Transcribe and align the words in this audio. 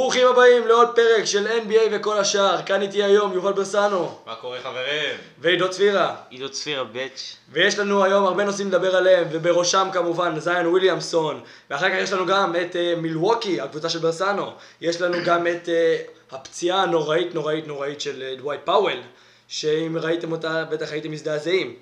ברוכים 0.00 0.26
הבאים 0.26 0.66
לעוד 0.66 0.88
פרק 0.94 1.24
של 1.24 1.46
NBA 1.46 1.88
וכל 1.92 2.18
השאר. 2.18 2.62
כאן 2.66 2.82
איתי 2.82 3.02
היום 3.02 3.32
יובל 3.32 3.52
ברסנו 3.52 4.18
מה 4.26 4.34
קורה 4.34 4.58
חברים? 4.62 5.16
ועידו 5.38 5.70
צפירה. 5.70 6.16
עידו 6.30 6.48
צפירה 6.48 6.84
bitch. 6.84 7.36
ויש 7.52 7.78
לנו 7.78 8.04
היום 8.04 8.24
הרבה 8.24 8.44
נושאים 8.44 8.68
לדבר 8.68 8.96
עליהם, 8.96 9.28
ובראשם 9.30 9.88
כמובן 9.92 10.40
זיון 10.40 10.66
וויליאמסון. 10.66 11.40
ואחר 11.70 11.88
כך 11.88 11.94
יש 11.98 12.12
לנו 12.12 12.26
גם 12.26 12.56
את 12.56 12.72
אה, 12.72 13.00
מילווקי, 13.00 13.60
הקבוצה 13.60 13.88
של 13.88 13.98
ברסנו. 13.98 14.52
יש 14.80 15.00
לנו 15.00 15.18
גם 15.24 15.46
את 15.46 15.68
אה, 15.68 16.34
הפציעה 16.34 16.82
הנוראית 16.82 17.34
נוראית 17.34 17.66
נוראית 17.66 18.00
של 18.00 18.34
אה, 18.34 18.40
דווייט 18.40 18.60
פאוול, 18.64 19.00
שאם 19.48 19.96
ראיתם 20.00 20.32
אותה 20.32 20.64
בטח 20.64 20.92
הייתם 20.92 21.10
מזדעזעים. 21.10 21.76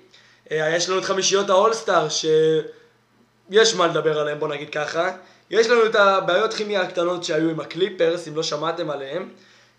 אה, 0.47 0.53
יש 0.53 0.89
לנו 0.89 0.99
את 0.99 1.05
חמישיות 1.05 1.49
האולסטאר, 1.49 2.07
שיש 2.09 3.75
מה 3.75 3.87
לדבר 3.87 4.19
עליהם 4.19 4.39
בוא 4.39 4.47
נגיד 4.47 4.69
ככה. 4.69 5.11
יש 5.49 5.67
לנו 5.67 5.85
את 5.85 5.95
הבעיות 5.95 6.53
כימיה 6.53 6.81
הקטנות 6.81 7.23
שהיו 7.23 7.49
עם 7.49 7.59
הקליפרס, 7.59 8.27
אם 8.27 8.35
לא 8.35 8.43
שמעתם 8.43 8.89
עליהם. 8.89 9.29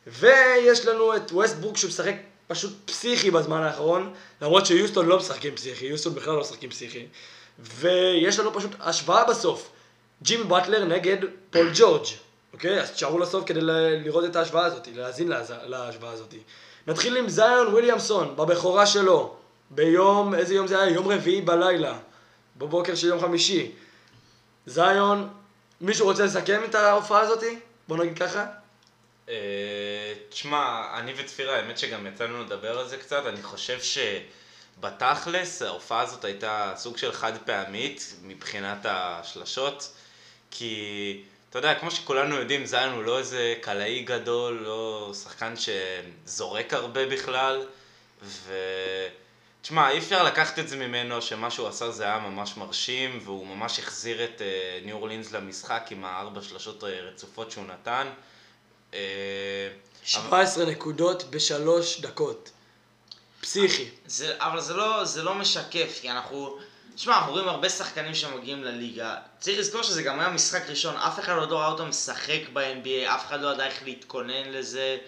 ויש 0.06 0.87
לנו 0.87 1.16
את 1.16 1.33
ווסטברוק 1.33 1.77
שמשחק 1.77 2.15
פשוט 2.48 2.73
פסיכי 2.84 3.30
בזמן 3.30 3.62
האחרון, 3.62 4.12
למרות 4.42 4.66
שיוסטון 4.66 5.06
לא 5.06 5.16
משחקים 5.19 5.55
פסיכי, 5.55 5.87
יוסטון 5.87 6.14
בכלל 6.14 6.34
לא 6.34 6.41
משחקים 6.41 6.70
פסיכי. 6.70 7.06
ויש 7.59 8.38
לנו 8.38 8.55
פשוט 8.55 8.70
השוואה 8.80 9.25
בסוף, 9.25 9.70
ג'ימי 10.23 10.45
באטלר 10.45 10.84
נגד 10.84 11.16
פול 11.51 11.70
ג'ורג', 11.75 12.05
אוקיי? 12.52 12.80
אז 12.80 12.91
תשארו 12.91 13.19
לסוף 13.19 13.45
כדי 13.47 13.61
לראות 14.05 14.25
את 14.25 14.37
ההשוואה 14.37 14.64
הזאת, 14.64 14.89
להאזין 14.95 15.28
להז- 15.28 15.52
להשוואה 15.66 16.12
הזאת. 16.12 16.34
נתחיל 16.87 17.16
עם 17.16 17.28
זיון 17.28 17.66
וויליאמסון, 17.66 18.37
בבכורה 18.37 18.87
שלו, 18.87 19.34
ביום, 19.70 20.34
איזה 20.34 20.55
יום 20.55 20.66
זה 20.66 20.83
היה? 20.83 20.95
יום 20.95 21.09
רביעי 21.09 21.41
בלילה, 21.41 21.98
בבוקר 22.56 22.95
של 22.95 23.06
יום 23.06 23.20
חמישי. 23.20 23.70
זיון, 24.66 25.28
מישהו 25.80 26.07
רוצה 26.07 26.25
לסכם 26.25 26.65
את 26.65 26.75
ההופעה 26.75 27.20
הזאתי? 27.20 27.59
בוא 27.89 27.97
נגיד 27.97 28.19
ככה. 28.19 28.47
אה, 29.28 30.14
תשמע, 30.28 30.86
אני 30.98 31.12
וצפירה, 31.17 31.56
האמת 31.56 31.78
שגם 31.78 32.06
יצא 32.06 32.25
לנו 32.25 32.42
לדבר 32.42 32.78
על 32.78 32.89
זה 32.89 32.97
קצת, 32.97 33.23
אני 33.27 33.42
חושב 33.42 33.78
שבתכלס 34.78 35.62
ההופעה 35.62 36.01
הזאת 36.01 36.25
הייתה 36.25 36.73
סוג 36.77 36.97
של 36.97 37.12
חד 37.12 37.33
פעמית 37.45 38.14
מבחינת 38.23 38.78
השלשות, 38.84 39.92
כי 40.51 41.23
אתה 41.51 41.58
יודע, 41.58 41.75
כמו 41.75 41.91
שכולנו 41.91 42.36
יודעים, 42.36 42.67
זיון 42.67 42.92
הוא 42.92 43.05
לא 43.05 43.19
איזה 43.19 43.55
קלעי 43.61 44.03
גדול, 44.03 44.61
לא 44.64 45.12
שחקן 45.23 45.55
שזורק 45.56 46.75
הרבה 46.75 47.06
בכלל, 47.06 47.67
ו... 48.23 48.53
תשמע, 49.62 49.91
אי 49.91 49.98
אפשר 49.98 50.22
לקחת 50.22 50.58
את 50.58 50.69
זה 50.69 50.77
ממנו 50.77 51.22
שמה 51.22 51.50
שהוא 51.50 51.69
עשה 51.69 51.91
זה 51.91 52.05
היה 52.05 52.19
ממש 52.19 52.56
מרשים 52.56 53.20
והוא 53.25 53.47
ממש 53.47 53.78
החזיר 53.78 54.25
את 54.25 54.42
אה, 54.42 54.80
ניו 54.84 54.97
אורלינס 54.97 55.33
למשחק 55.33 55.86
עם 55.91 56.05
הארבע 56.05 56.42
שלשות 56.42 56.84
אה, 56.84 57.00
רצופות 57.00 57.50
שהוא 57.50 57.64
נתן. 57.67 58.06
אה, 58.94 58.98
אבל- 59.69 60.02
17 60.02 60.64
נקודות 60.64 61.30
בשלוש 61.30 62.00
דקות. 62.00 62.50
פסיכי. 63.41 63.89
זה, 64.06 64.34
אבל 64.39 64.61
זה 64.61 64.75
לא, 64.75 65.05
זה 65.05 65.22
לא 65.22 65.34
משקף, 65.34 65.98
כי 66.00 66.11
אנחנו... 66.11 66.58
תשמע, 66.95 67.17
אנחנו 67.17 67.33
רואים 67.33 67.48
הרבה 67.48 67.69
שחקנים 67.69 68.14
שמגיעים 68.14 68.64
לליגה. 68.64 69.17
צריך 69.39 69.58
לזכור 69.58 69.83
שזה 69.83 70.02
גם 70.02 70.20
היה 70.20 70.28
משחק 70.28 70.62
ראשון, 70.69 70.97
אף 70.97 71.19
אחד 71.19 71.33
עוד 71.33 71.50
לא 71.50 71.58
ראה 71.58 71.69
אותו 71.69 71.86
משחק 71.86 72.41
ב-NBA, 72.52 73.14
אף 73.14 73.27
אחד 73.27 73.41
לא 73.41 73.48
ידע 73.48 73.67
איך 73.67 73.83
להתכונן 73.84 74.48
לזה. 74.48 74.98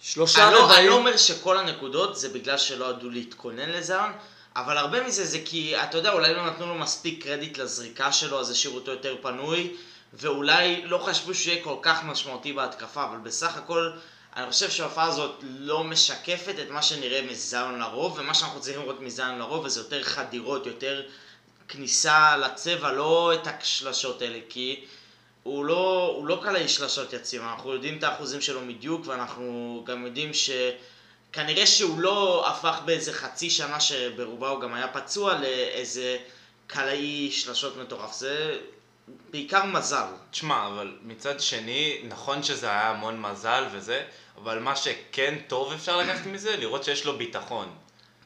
שלושה 0.00 0.44
אני 0.44 0.52
לא, 0.52 0.58
אני 0.58 0.64
רבעים. 0.64 0.88
לא 0.90 0.94
אומר 0.94 1.16
שכל 1.16 1.58
הנקודות 1.58 2.16
זה 2.16 2.28
בגלל 2.28 2.58
שלא 2.58 2.90
ידעו 2.90 3.10
להתכונן 3.10 3.70
לזה, 3.70 3.96
אבל 4.56 4.78
הרבה 4.78 5.06
מזה 5.06 5.24
זה 5.24 5.38
כי, 5.44 5.76
אתה 5.82 5.98
יודע, 5.98 6.12
אולי 6.12 6.34
לא 6.34 6.46
נתנו 6.46 6.66
לו 6.66 6.74
מספיק 6.74 7.24
קרדיט 7.24 7.58
לזריקה 7.58 8.12
שלו, 8.12 8.40
אז 8.40 8.50
השאירו 8.50 8.76
אותו 8.76 8.90
יותר 8.90 9.16
פנוי, 9.22 9.76
ואולי 10.12 10.82
לא 10.84 10.98
חשבו 10.98 11.34
שהוא 11.34 11.52
יהיה 11.52 11.64
כל 11.64 11.76
כך 11.82 12.04
משמעותי 12.04 12.52
בהתקפה, 12.52 13.04
אבל 13.04 13.18
בסך 13.18 13.56
הכל, 13.56 13.90
אני 14.36 14.50
חושב 14.50 14.70
שההופעה 14.70 15.04
הזאת 15.04 15.40
לא 15.42 15.84
משקפת 15.84 16.54
את 16.62 16.70
מה 16.70 16.82
שנראה 16.82 17.22
מזיון 17.30 17.78
לרוב, 17.78 18.18
ומה 18.18 18.34
שאנחנו 18.34 18.60
צריכים 18.60 18.82
לראות 18.82 19.00
מזיון 19.00 19.38
לרוב, 19.38 19.68
זה 19.68 19.80
יותר 19.80 20.02
חדירות, 20.02 20.66
יותר 20.66 21.02
כניסה 21.68 22.36
לצבע, 22.36 22.92
לא 22.92 23.34
את 23.34 23.46
השלשות 23.46 24.22
האלה, 24.22 24.38
כי... 24.48 24.84
הוא 25.46 25.64
לא, 25.64 26.12
הוא 26.16 26.26
לא 26.26 26.40
קלעי 26.42 26.68
שלשות 26.68 27.12
יציב, 27.12 27.42
אנחנו 27.42 27.72
יודעים 27.72 27.98
את 27.98 28.02
האחוזים 28.02 28.40
שלו 28.40 28.60
מדיוק 28.60 29.06
ואנחנו 29.06 29.82
גם 29.86 30.06
יודעים 30.06 30.30
שכנראה 30.34 31.66
שהוא 31.66 32.00
לא 32.00 32.48
הפך 32.48 32.78
באיזה 32.84 33.12
חצי 33.12 33.50
שנה 33.50 33.80
שברובה 33.80 34.48
הוא 34.48 34.60
גם 34.60 34.74
היה 34.74 34.88
פצוע 34.88 35.38
לאיזה 35.38 36.16
קלעי 36.66 37.30
שלשות 37.32 37.76
מטורף, 37.76 38.12
זה 38.12 38.58
בעיקר 39.30 39.64
מזל. 39.64 40.06
תשמע, 40.30 40.66
אבל 40.66 40.96
מצד 41.02 41.40
שני, 41.40 41.98
נכון 42.08 42.42
שזה 42.42 42.66
היה 42.66 42.90
המון 42.90 43.20
מזל 43.20 43.64
וזה, 43.72 44.02
אבל 44.36 44.58
מה 44.58 44.76
שכן 44.76 45.38
טוב 45.48 45.72
אפשר 45.72 45.96
לקחת 45.96 46.26
מזה, 46.26 46.56
לראות 46.56 46.84
שיש 46.84 47.04
לו 47.04 47.18
ביטחון. 47.18 47.66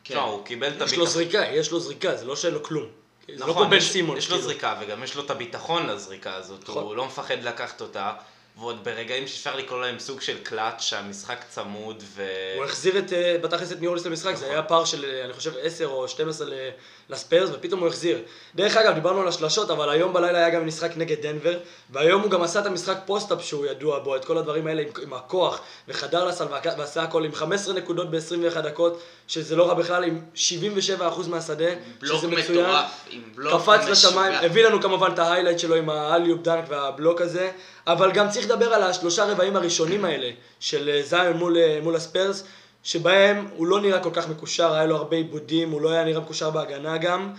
כן. 0.05 0.15
תשמע, 0.15 0.23
הוא 0.23 0.45
קיבל 0.45 0.69
את 0.69 0.73
יש 0.73 0.81
לו 0.81 0.87
הביטחון. 0.87 1.07
זריקה, 1.07 1.39
יש 1.39 1.71
לו 1.71 1.81
זריקה, 1.81 2.17
זה 2.17 2.25
לא 2.25 2.37
שאין 2.37 2.55
לו 2.55 2.63
כלום. 2.63 3.00
זה 3.35 3.41
לא 3.41 3.45
כמו 3.45 3.53
נכון, 3.53 3.71
בן 3.71 3.77
יש, 3.77 3.91
סימונס. 3.91 4.17
יש 4.17 4.31
לו 4.31 4.37
כאילו. 4.37 4.49
זריקה 4.49 4.75
וגם 4.81 5.03
יש 5.03 5.15
לו 5.17 5.25
את 5.25 5.31
הביטחון 5.31 5.87
לזריקה 5.87 6.35
הזאת, 6.35 6.63
נכון. 6.69 6.83
הוא 6.83 6.97
לא 6.97 7.07
מפחד 7.07 7.43
לקחת 7.43 7.81
אותה, 7.81 8.13
ועוד 8.59 8.85
ברגעים 8.85 9.27
שאפשר 9.27 9.57
לקרוא 9.57 9.81
להם 9.81 9.99
סוג 9.99 10.21
של 10.21 10.39
קלאץ' 10.43 10.81
שהמשחק 10.81 11.45
צמוד 11.49 12.03
ו... 12.07 12.27
הוא 12.57 12.65
החזיר 12.65 12.99
את, 12.99 13.13
אה, 13.13 13.37
בתכלס 13.43 13.73
את 13.73 13.81
ניו 13.81 13.89
אורלינס 13.89 14.07
למשחק, 14.07 14.35
זה 14.35 14.45
נכון. 14.45 14.51
היה 14.55 14.63
פער 14.63 14.85
של, 14.85 15.05
אה, 15.05 15.25
אני 15.25 15.33
חושב, 15.33 15.53
10 15.63 15.87
או 15.87 16.09
12 16.09 16.47
ל- 16.47 16.53
לספיירס, 17.11 17.51
ופתאום 17.53 17.81
הוא 17.81 17.89
החזיר. 17.89 18.19
דרך 18.55 18.77
אגב, 18.77 18.95
דיברנו 18.95 19.21
על 19.21 19.29
השלשות, 19.29 19.71
אבל 19.71 19.91
היום 19.91 20.13
בלילה 20.13 20.39
היה 20.39 20.51
גם 20.51 20.67
משחק 20.67 20.91
נגד 20.97 21.23
דנבר, 21.23 21.59
והיום 21.91 22.23
הוא 22.23 22.31
גם 22.31 22.43
עשה 22.43 22.61
את 22.61 22.67
המשחק 22.67 22.97
post-up 23.07 23.45
שהוא 23.45 23.67
ידוע 23.67 23.99
בו, 23.99 24.17
את 24.17 24.25
כל 24.25 24.39
הדברים 24.39 24.67
האלה 24.67 24.83
עם, 24.83 24.89
עם 25.03 25.13
הכוח, 25.13 25.61
וחדר 25.89 26.25
לסל 26.25 26.45
ועשה 26.79 27.03
הכל 27.03 27.25
עם 27.25 27.35
15 27.35 27.75
נקודות 27.75 28.11
ב-21 28.11 28.61
דקות, 28.61 29.01
שזה 29.29 29.57
לא 29.57 29.69
רע 29.69 29.75
בכלל, 29.75 30.05
עם 30.05 30.21
77% 30.35 31.29
מהשדה, 31.29 31.71
בלוק 32.01 32.19
שזה 32.19 32.29
מצוין. 32.29 32.65
מטורף, 32.65 33.05
עם 33.11 33.23
בלוק 33.35 33.63
קפץ 33.63 33.89
לשמיים, 33.89 34.33
משוגע. 34.33 34.47
הביא 34.47 34.67
לנו 34.67 34.83
כמובן 34.83 35.13
את 35.13 35.19
ה 35.19 35.23
highlight 35.23 35.59
שלו 35.59 35.75
עם 35.75 35.91
ה 35.91 35.96
alley-oop 35.96 36.43
dunk 36.43 36.65
והבלוק 36.69 37.21
הזה, 37.21 37.51
אבל 37.87 38.13
גם 38.13 38.31
צריך 38.31 38.47
לדבר 38.47 38.75
על 38.75 38.83
השלושה 38.83 39.25
רבעים 39.25 39.57
הראשונים 39.57 40.05
האלה 40.05 40.31
של 40.61 40.89
אה, 40.89 41.03
זיון 41.03 41.37
מול, 41.37 41.57
אה, 41.57 41.79
מול 41.83 41.97
הספיירס, 41.97 42.45
שבהם 42.83 43.49
הוא 43.57 43.67
לא 43.67 43.81
נראה 43.81 44.01
כל 44.01 44.11
כך 44.13 44.29
מקושר, 44.29 44.73
היה 44.73 44.87
לו 44.87 44.97
הרבה 44.97 45.17
איבודים, 45.17 45.71
הוא 45.71 45.81
לא 45.81 45.91
היה 45.91 46.05
נראה 46.05 46.21
מקושר 46.21 46.51
בהגנה 46.51 46.99
גם, 46.99 47.33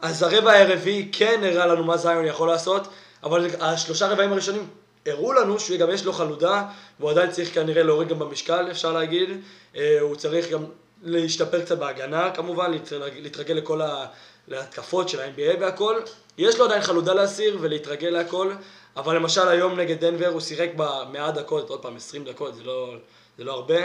אז 0.00 0.22
הרבע 0.22 0.52
הרביעי 0.52 1.08
כן 1.12 1.40
הראה 1.44 1.66
לנו 1.66 1.84
מה 1.84 1.96
זיון 1.96 2.24
יכול 2.24 2.48
לעשות, 2.48 2.88
אבל 3.22 3.46
השלושה 3.60 4.08
רבעים 4.08 4.32
הראשונים 4.32 4.68
הראו 5.06 5.32
לנו 5.32 5.60
שגם 5.60 5.90
יש 5.90 6.04
לו 6.04 6.12
חלודה, 6.12 6.64
והוא 7.00 7.10
עדיין 7.10 7.30
צריך 7.30 7.54
כנראה 7.54 7.82
להוריד 7.82 8.08
גם 8.08 8.18
במשקל, 8.18 8.70
אפשר 8.70 8.92
להגיד, 8.92 9.30
אה, 9.76 9.98
הוא 10.00 10.16
צריך 10.16 10.50
גם 10.50 10.64
להשתפר 11.02 11.64
קצת 11.64 11.78
בהגנה 11.78 12.30
כמובן, 12.30 12.70
להתרגל, 12.70 13.54
לכל 13.54 13.82
ה... 13.82 14.06
להתקפות 14.48 15.08
של 15.08 15.20
ה-NBA 15.20 15.60
והכל. 15.60 16.00
יש 16.38 16.58
לו 16.58 16.64
עדיין 16.64 16.82
חלודה 16.82 17.14
להסיר 17.14 17.58
ולהתרגל 17.60 18.08
להכל, 18.08 18.52
אבל 18.96 19.16
למשל 19.16 19.48
היום 19.48 19.80
נגד 19.80 20.04
דנבר 20.04 20.26
הוא 20.26 20.40
שיחק 20.40 20.68
במאה 20.76 21.30
דקות, 21.30 21.70
עוד 21.70 21.82
פעם 21.82 21.96
20 21.96 22.24
דקות, 22.24 22.54
זה 22.54 22.62
לא, 22.64 22.94
זה 23.38 23.44
לא 23.44 23.52
הרבה. 23.52 23.78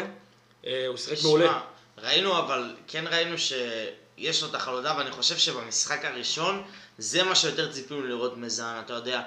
אה, 0.66 0.88
הוא 0.88 0.98
שיחק 0.98 1.24
מעולה. 1.24 1.62
ראינו 1.98 2.40
אבל, 2.40 2.76
כן 2.88 3.08
ראינו 3.08 3.38
שיש 3.38 4.42
לו 4.44 4.50
את 4.50 4.56
החלודה, 4.56 4.96
ואני 4.98 5.12
חושב 5.12 5.38
שבמשחק 5.38 6.06
הראשון, 6.06 6.64
זה 6.98 7.24
מה 7.24 7.36
שיותר 7.36 7.72
ציפינו 7.72 8.02
לראות 8.02 8.38
מזן, 8.38 8.82
אתה 8.86 8.94
יודע, 8.94 9.22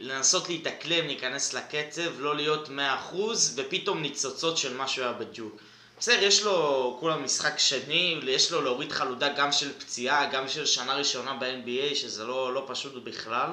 לנסות 0.00 0.48
להתאקלם, 0.48 1.06
להיכנס 1.06 1.54
לקצב, 1.54 2.20
לא 2.20 2.36
להיות 2.36 2.68
100% 3.12 3.16
ופתאום 3.54 4.02
ניצוצות 4.02 4.58
של 4.58 4.76
משהו 4.76 5.02
היה 5.02 5.12
בדיוק. 5.12 5.60
בסדר, 5.98 6.22
יש 6.22 6.42
לו 6.42 6.96
כולה 7.00 7.16
משחק 7.16 7.58
שני, 7.58 8.20
יש 8.22 8.52
לו 8.52 8.62
להוריד 8.62 8.92
חלודה 8.92 9.28
גם 9.28 9.52
של 9.52 9.78
פציעה, 9.78 10.30
גם 10.30 10.48
של 10.48 10.66
שנה 10.66 10.94
ראשונה 10.94 11.34
ב-NBA, 11.34 11.94
שזה 11.94 12.24
לא, 12.24 12.54
לא 12.54 12.64
פשוט 12.66 13.04
בכלל. 13.04 13.50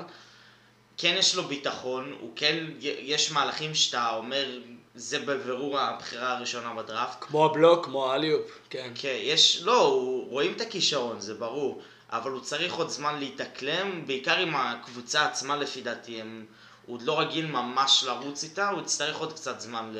כן 0.97 1.15
יש 1.17 1.35
לו 1.35 1.43
ביטחון, 1.43 2.15
הוא 2.19 2.31
כן, 2.35 2.65
יש 2.79 3.31
מהלכים 3.31 3.75
שאתה 3.75 4.09
אומר, 4.15 4.59
זה 4.95 5.19
בבירור 5.19 5.79
הבחירה 5.79 6.37
הראשונה 6.37 6.73
בדראפט. 6.73 7.17
כמו 7.21 7.45
הבלוק, 7.45 7.85
כמו 7.85 8.11
האליופ, 8.11 8.51
כן. 8.69 8.91
כן, 8.95 9.17
יש, 9.21 9.61
לא, 9.63 9.81
הוא, 9.81 10.29
רואים 10.29 10.53
את 10.55 10.61
הכישרון, 10.61 11.19
זה 11.19 11.33
ברור, 11.33 11.81
אבל 12.09 12.31
הוא 12.31 12.39
צריך 12.39 12.73
עוד 12.73 12.89
זמן 12.89 13.19
להתאקלם, 13.19 14.07
בעיקר 14.07 14.37
עם 14.37 14.55
הקבוצה 14.55 15.25
עצמה 15.25 15.55
לפי 15.55 15.81
דעתי, 15.81 16.21
הם, 16.21 16.45
הוא 16.85 16.95
עוד 16.95 17.01
לא 17.01 17.19
רגיל 17.19 17.45
ממש 17.45 18.03
לרוץ 18.07 18.43
איתה, 18.43 18.69
הוא 18.69 18.81
יצטרך 18.81 19.17
עוד 19.17 19.33
קצת 19.33 19.59
זמן 19.59 19.91
ל, 19.93 19.97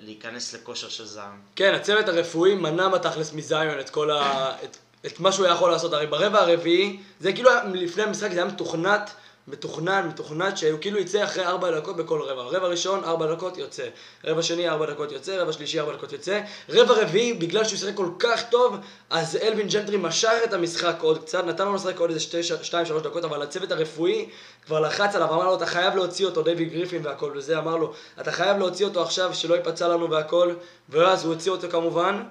להיכנס 0.00 0.54
לכושר 0.54 0.88
של 0.88 1.06
זעם. 1.06 1.40
כן, 1.56 1.74
הצוות 1.74 2.08
הרפואי 2.08 2.54
מנע 2.54 2.88
בתכלס 2.88 3.32
מזיון 3.32 3.80
את 3.80 3.90
כל 3.90 4.10
ה... 4.10 4.50
את, 4.64 4.76
את 5.06 5.20
מה 5.20 5.32
שהוא 5.32 5.46
היה 5.46 5.54
יכול 5.54 5.70
לעשות. 5.70 5.92
הרי 5.92 6.06
ברבע 6.06 6.40
הרביעי, 6.40 7.00
זה 7.20 7.32
כאילו 7.32 7.50
לפני 7.74 8.02
המשחק 8.02 8.30
זה 8.32 8.36
היה 8.36 8.44
מתוכנת 8.44 9.10
מתוכנן, 9.48 10.06
מתוכנן 10.08 10.56
שהוא 10.56 10.80
כאילו 10.80 10.98
יצא 10.98 11.24
אחרי 11.24 11.46
ארבע 11.46 11.80
דקות 11.80 11.96
בכל 11.96 12.20
רבע. 12.22 12.42
רבע 12.42 12.66
ראשון, 12.66 13.04
ארבע 13.04 13.34
דקות 13.34 13.58
יוצא. 13.58 13.88
רבע 14.24 14.42
שני, 14.42 14.68
ארבע 14.68 14.86
דקות 14.86 15.12
יוצא. 15.12 15.36
רבע 15.36 15.52
שלישי, 15.52 15.80
ארבע 15.80 15.92
דקות 15.92 16.12
יוצא. 16.12 16.40
רבע 16.68 16.94
רביעי, 17.02 17.34
בגלל 17.34 17.64
שהוא 17.64 17.78
שיחק 17.78 17.94
כל 17.94 18.08
כך 18.18 18.42
טוב, 18.50 18.76
אז 19.10 19.36
אלווין 19.36 19.68
ג'נטרי 19.68 19.96
משך 19.96 20.32
את 20.44 20.52
המשחק 20.52 20.96
עוד 21.00 21.18
קצת, 21.18 21.44
נתן 21.44 21.64
לו 21.64 21.74
לשחק 21.74 21.98
עוד 21.98 22.10
איזה 22.10 22.20
שתי, 22.20 22.42
שתיים, 22.42 22.86
שלוש 22.86 23.02
דקות, 23.02 23.24
אבל 23.24 23.42
הצוות 23.42 23.72
הרפואי 23.72 24.28
כבר 24.66 24.80
לחץ 24.80 25.14
עליו, 25.14 25.34
אמר 25.34 25.44
לו, 25.44 25.56
אתה 25.56 25.66
חייב 25.66 25.94
להוציא 25.96 26.26
אותו, 26.26 26.42
דיוויד 26.42 26.72
גריפין 26.72 27.06
והכל, 27.06 27.32
וזה 27.34 27.58
אמר 27.58 27.76
לו, 27.76 27.92
אתה 28.20 28.32
חייב 28.32 28.58
להוציא 28.58 28.86
אותו 28.86 29.02
עכשיו, 29.02 29.34
שלא 29.34 29.54
ייפצע 29.54 29.88
לנו 29.88 30.10
והכל, 30.10 30.54
ואז 30.88 31.24
הוא 31.24 31.34
הוציא 31.34 31.52
אותו 31.52 31.66
כמובן. 31.70 32.22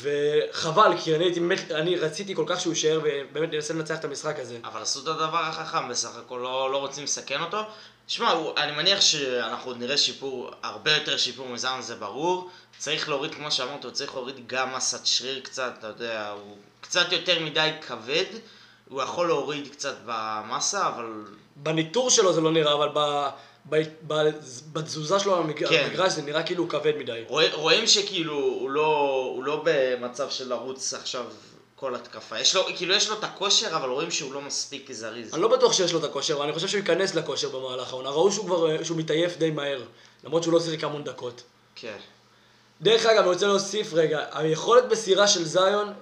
וחבל, 0.00 0.92
כי 1.04 1.14
אני 1.16 1.24
הייתי 1.24 1.40
באמת, 1.40 1.70
אני 1.70 1.96
רציתי 1.96 2.34
כל 2.34 2.44
כך 2.46 2.60
שהוא 2.60 2.72
יישאר 2.72 3.00
ובאמת 3.04 3.52
ננסה 3.52 3.74
לנצח 3.74 3.98
את 3.98 4.04
המשחק 4.04 4.38
הזה. 4.38 4.58
אבל 4.64 4.82
עשו 4.82 5.02
את 5.02 5.06
הדבר 5.06 5.38
החכם, 5.38 5.88
בסך 5.88 6.16
הכל 6.16 6.40
לא, 6.42 6.72
לא 6.72 6.76
רוצים 6.76 7.04
לסכן 7.04 7.40
אותו. 7.40 7.62
שמע, 8.08 8.34
אני 8.56 8.72
מניח 8.72 9.00
שאנחנו 9.00 9.74
נראה 9.74 9.96
שיפור, 9.96 10.50
הרבה 10.62 10.94
יותר 10.94 11.16
שיפור 11.16 11.48
מזמן, 11.48 11.78
זה 11.80 11.94
ברור. 11.94 12.50
צריך 12.78 13.08
להוריד, 13.08 13.34
כמו 13.34 13.50
שאמרת, 13.50 13.84
הוא 13.84 13.92
צריך 13.92 14.14
להוריד 14.14 14.46
גם 14.46 14.76
מסת 14.76 15.06
שריר 15.06 15.40
קצת, 15.40 15.72
אתה 15.78 15.86
יודע, 15.86 16.30
הוא 16.30 16.56
קצת 16.80 17.12
יותר 17.12 17.40
מדי 17.40 17.70
כבד. 17.86 18.24
הוא 18.88 19.02
יכול 19.02 19.26
להוריד 19.26 19.68
קצת 19.72 19.96
במסה, 20.06 20.88
אבל... 20.88 21.24
בניטור 21.56 22.10
שלו 22.10 22.32
זה 22.32 22.40
לא 22.40 22.52
נראה, 22.52 22.74
אבל 22.74 22.88
ב... 22.94 23.28
בתזוזה 24.72 25.18
שלו 25.18 25.36
על 25.36 25.42
המגרש 25.42 25.70
כן. 25.70 26.08
זה 26.08 26.22
נראה 26.22 26.42
כאילו 26.42 26.62
הוא 26.62 26.70
כבד 26.70 26.92
מדי. 26.98 27.24
רואים 27.52 27.86
שכאילו 27.86 28.34
הוא 28.34 28.70
לא, 28.70 28.86
הוא 29.34 29.44
לא 29.44 29.62
במצב 29.64 30.30
של 30.30 30.48
לרוץ 30.48 30.94
עכשיו 30.94 31.24
כל 31.76 31.94
התקפה. 31.94 32.40
יש 32.40 32.54
לו, 32.56 32.64
כאילו 32.76 32.94
יש 32.94 33.08
לו 33.08 33.18
את 33.18 33.24
הכושר, 33.24 33.76
אבל 33.76 33.88
רואים 33.88 34.10
שהוא 34.10 34.34
לא 34.34 34.40
מספיק 34.40 34.92
זריז. 34.92 35.34
אני 35.34 35.42
לא 35.42 35.48
בטוח 35.48 35.72
שיש 35.72 35.92
לו 35.92 35.98
את 35.98 36.04
הכושר, 36.04 36.34
אבל 36.34 36.44
אני 36.44 36.52
חושב 36.52 36.68
שהוא 36.68 36.78
ייכנס 36.78 37.14
לכושר 37.14 37.48
במהלך 37.48 37.92
העונה. 37.92 38.10
ראו 38.10 38.32
שהוא 38.32 38.46
כבר, 38.46 38.82
שהוא 38.82 38.98
מתעייף 38.98 39.36
די 39.36 39.50
מהר, 39.50 39.82
למרות 40.24 40.42
שהוא 40.42 40.52
לא 40.52 40.60
שיחק 40.60 40.84
המון 40.84 41.04
דקות. 41.04 41.42
כן. 41.74 41.96
דרך 42.80 43.06
אגב, 43.06 43.18
אני 43.18 43.28
רוצה 43.28 43.46
להוסיף 43.46 43.94
רגע, 43.94 44.24
היכולת 44.32 44.84
מסירה 44.90 45.28
של 45.28 45.44
זיון, 45.44 45.92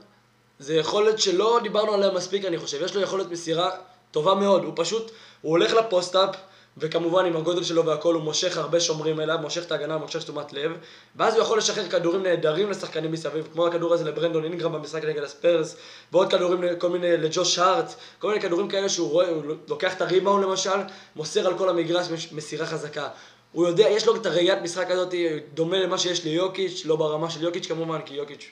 זה 0.58 0.74
יכולת 0.74 1.20
שלא 1.20 1.60
דיברנו 1.62 1.92
עליה 1.92 2.10
מספיק, 2.10 2.44
אני 2.44 2.58
חושב. 2.58 2.82
יש 2.84 2.94
לו 2.94 3.00
יכולת 3.00 3.30
מסירה 3.30 3.70
טובה 4.10 4.34
מאוד. 4.34 4.64
הוא 4.64 4.72
פשוט, 4.76 5.10
הוא 5.40 5.50
הולך 5.50 5.72
לפוסט-אפ, 5.72 6.36
וכמובן 6.78 7.26
עם 7.26 7.36
הגודל 7.36 7.62
שלו 7.62 7.86
והכל 7.86 8.14
הוא 8.14 8.22
מושך 8.22 8.58
הרבה 8.58 8.80
שומרים 8.80 9.20
אליו, 9.20 9.38
מושך 9.40 9.64
את 9.64 9.72
ההגנה, 9.72 9.98
מושך 9.98 10.22
תשומת 10.22 10.52
לב, 10.52 10.72
ואז 11.16 11.34
הוא 11.34 11.42
יכול 11.42 11.58
לשחרר 11.58 11.88
כדורים 11.88 12.22
נהדרים 12.22 12.70
לשחקנים 12.70 13.12
מסביב, 13.12 13.48
כמו 13.52 13.66
הכדור 13.66 13.94
הזה 13.94 14.04
לברנדון 14.04 14.44
אינגרם 14.44 14.72
במשחק 14.72 15.04
נגד 15.04 15.22
הספיירס, 15.22 15.76
ועוד 16.12 16.30
כדורים 16.30 16.78
כל 16.78 16.88
מיני 16.88 17.16
לג'וש 17.16 17.58
הארט, 17.58 17.94
כל 18.18 18.28
מיני 18.28 18.40
כדורים 18.40 18.68
כאלה 18.68 18.88
שהוא 18.88 19.10
רואה, 19.10 19.28
הוא 19.28 19.42
לוקח 19.68 19.94
את 19.94 20.02
הריבאונד 20.02 20.42
למשל, 20.42 20.78
מוסר 21.16 21.46
על 21.46 21.58
כל 21.58 21.68
המגרש 21.68 22.06
מסירה 22.32 22.66
חזקה. 22.66 23.08
הוא 23.52 23.66
יודע, 23.66 23.88
יש 23.88 24.06
לו 24.06 24.16
את 24.16 24.26
הראיית 24.26 24.62
משחק 24.62 24.90
הזאת, 24.90 25.14
דומה 25.54 25.78
למה 25.78 25.98
שיש 25.98 26.24
ליוקיץ', 26.24 26.82
לא 26.84 26.96
ברמה 26.96 27.30
של 27.30 27.42
יוקיץ' 27.42 27.66
כמובן, 27.66 28.00
כי 28.06 28.14
יוקיץ' 28.14 28.50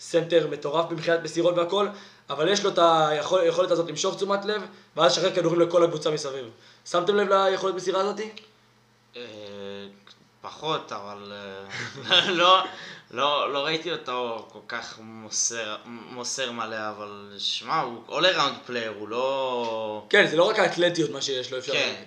סנטר 0.00 0.46
מטורף 0.50 0.90
מבחינת 0.90 1.20
מסירות 1.22 1.58
והכל, 1.58 1.86
אבל 2.30 2.48
יש 2.48 2.64
לו 2.64 2.70
את 2.70 2.78
היכולת 3.42 3.70
הזאת 3.70 3.88
למשוך 3.88 4.16
תשומת 4.16 4.44
לב, 4.44 4.62
ואז 4.96 5.12
לשחרר 5.12 5.34
כדורים 5.34 5.60
לכל 5.60 5.84
הקבוצה 5.84 6.10
מסביב. 6.10 6.50
שמתם 6.86 7.16
לב 7.16 7.28
ליכולת 7.28 7.74
מסירה 7.74 8.00
הזאתי? 8.00 8.30
אה, 9.16 9.22
פחות, 10.40 10.92
אבל 10.92 11.32
אה, 12.10 12.30
לא, 12.40 12.64
לא, 13.10 13.52
לא 13.52 13.64
ראיתי 13.64 13.92
אותו 13.92 14.48
כל 14.52 14.58
כך 14.68 14.98
מוסר, 14.98 15.76
מוסר 15.84 16.52
מלא, 16.52 16.88
אבל 16.88 17.34
שמע, 17.38 17.80
הוא 17.80 18.02
all 18.08 18.22
around 18.22 18.70
player, 18.70 18.98
הוא 18.98 19.08
לא... 19.08 20.06
כן, 20.10 20.26
זה 20.26 20.36
לא 20.36 20.48
רק 20.48 20.58
האתלטיות 20.58 21.10
מה 21.10 21.22
שיש 21.22 21.52
לו, 21.52 21.58
אפשר... 21.58 21.72
כן. 21.72 22.02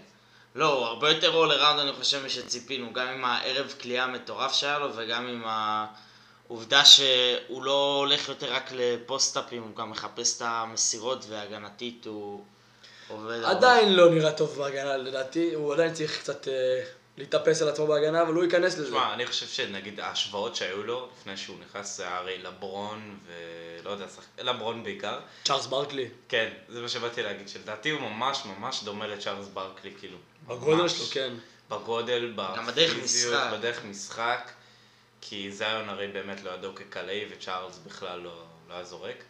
לא, 0.56 0.74
הוא 0.74 0.86
הרבה 0.86 1.10
יותר 1.10 1.46
all 1.46 1.52
around 1.60 1.82
אני 1.82 1.94
חושב 1.94 2.26
משציפינו, 2.26 2.94
גם 2.94 3.08
עם 3.08 3.26
הערב 3.26 3.74
כליאה 3.82 4.04
המטורף 4.04 4.54
שהיה 4.54 4.80
לו 4.80 4.96
וגם 4.96 5.28
עם 5.28 5.44
העובדה 5.46 6.86
שהוא 6.86 7.64
לא 7.64 7.96
הולך 8.00 8.30
יותר 8.30 8.54
רק 8.54 8.72
לפוסט-אפים, 8.72 9.64
הוא 9.64 9.76
גם 9.76 9.92
מחפש 9.92 10.38
את 10.38 10.42
המסירות 10.46 11.26
והגנתית 11.30 12.06
הוא... 12.06 12.44
עדיין 13.44 13.94
לא 13.94 14.10
נראה 14.10 14.32
טוב 14.32 14.58
בהגנה 14.58 14.98
לדעתי, 14.98 15.54
הוא 15.54 15.74
עדיין 15.74 15.94
צריך 15.94 16.20
קצת 16.20 16.48
אה, 16.48 16.84
להתאפס 17.18 17.62
על 17.62 17.70
עצמו 17.70 17.88
בהגנה, 17.88 18.22
אבל 18.22 18.34
הוא 18.34 18.44
ייכנס 18.44 18.78
לזה. 18.78 18.86
תשמע, 18.86 19.14
אני 19.14 19.26
חושב 19.26 19.48
שנגיד 19.48 20.00
ההשוואות 20.00 20.56
שהיו 20.56 20.84
לו 20.84 21.10
לפני 21.20 21.38
שהוא 21.38 21.58
נכנס, 21.60 21.98
זה 21.98 22.10
הרי 22.10 22.38
לברון 22.38 23.18
ולא 23.26 23.90
יודע, 23.90 24.06
לברון 24.40 24.84
בעיקר. 24.84 25.20
צ'ארלס 25.44 25.66
ברקלי. 25.66 26.08
כן, 26.30 26.50
זה 26.70 26.82
מה 26.82 26.90
שבאתי 26.90 27.24
להגיד, 27.24 27.50
שלדעתי 27.50 27.90
הוא 27.90 28.02
ממש 28.02 28.44
ממש 28.46 28.84
דומה 28.84 29.08
לצ'ארלס 29.08 29.48
ברקלי, 29.48 29.94
כאילו. 30.00 30.18
בגודל 30.48 30.88
שלו, 30.88 31.06
כן. 31.06 31.34
בגודל, 31.70 32.34
בפיזיות, 32.66 33.42
בדרך 33.54 33.84
משחק, 33.86 34.52
כי 35.22 35.52
זיון 35.52 35.90
הרי 35.90 36.08
באמת 36.08 36.44
לא 36.44 36.52
ידעו 36.52 36.76
כקלעי 36.76 37.26
וצ'ארלס 37.32 37.78
בכלל 37.86 38.20
לא, 38.20 38.44
לא 38.70 38.74
היה 38.74 38.84
זורק. 38.84 39.24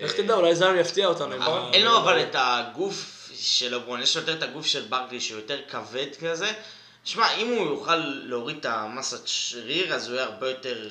איך 0.00 0.12
תדע, 0.12 0.34
אולי 0.34 0.54
זיון 0.54 0.78
יפתיע 0.78 1.06
אותנו. 1.06 1.34
אין 1.72 1.84
לו 1.84 1.98
אבל 1.98 2.22
את 2.22 2.36
הגוף 2.38 3.30
של 3.34 3.74
לברון, 3.74 4.02
יש 4.02 4.16
לו 4.16 4.22
יותר 4.22 4.32
את 4.32 4.42
הגוף 4.42 4.66
של 4.66 4.82
ברקלי 4.88 5.20
שהוא 5.20 5.40
יותר 5.40 5.58
כבד 5.68 6.06
כזה. 6.20 6.52
שמע, 7.04 7.34
אם 7.34 7.48
הוא 7.48 7.66
יוכל 7.66 7.96
להוריד 7.96 8.56
את 8.56 8.66
המסת 8.66 9.26
שריר, 9.26 9.94
אז 9.94 10.08
הוא 10.08 10.16
יהיה 10.16 10.26
הרבה 10.26 10.48
יותר... 10.48 10.88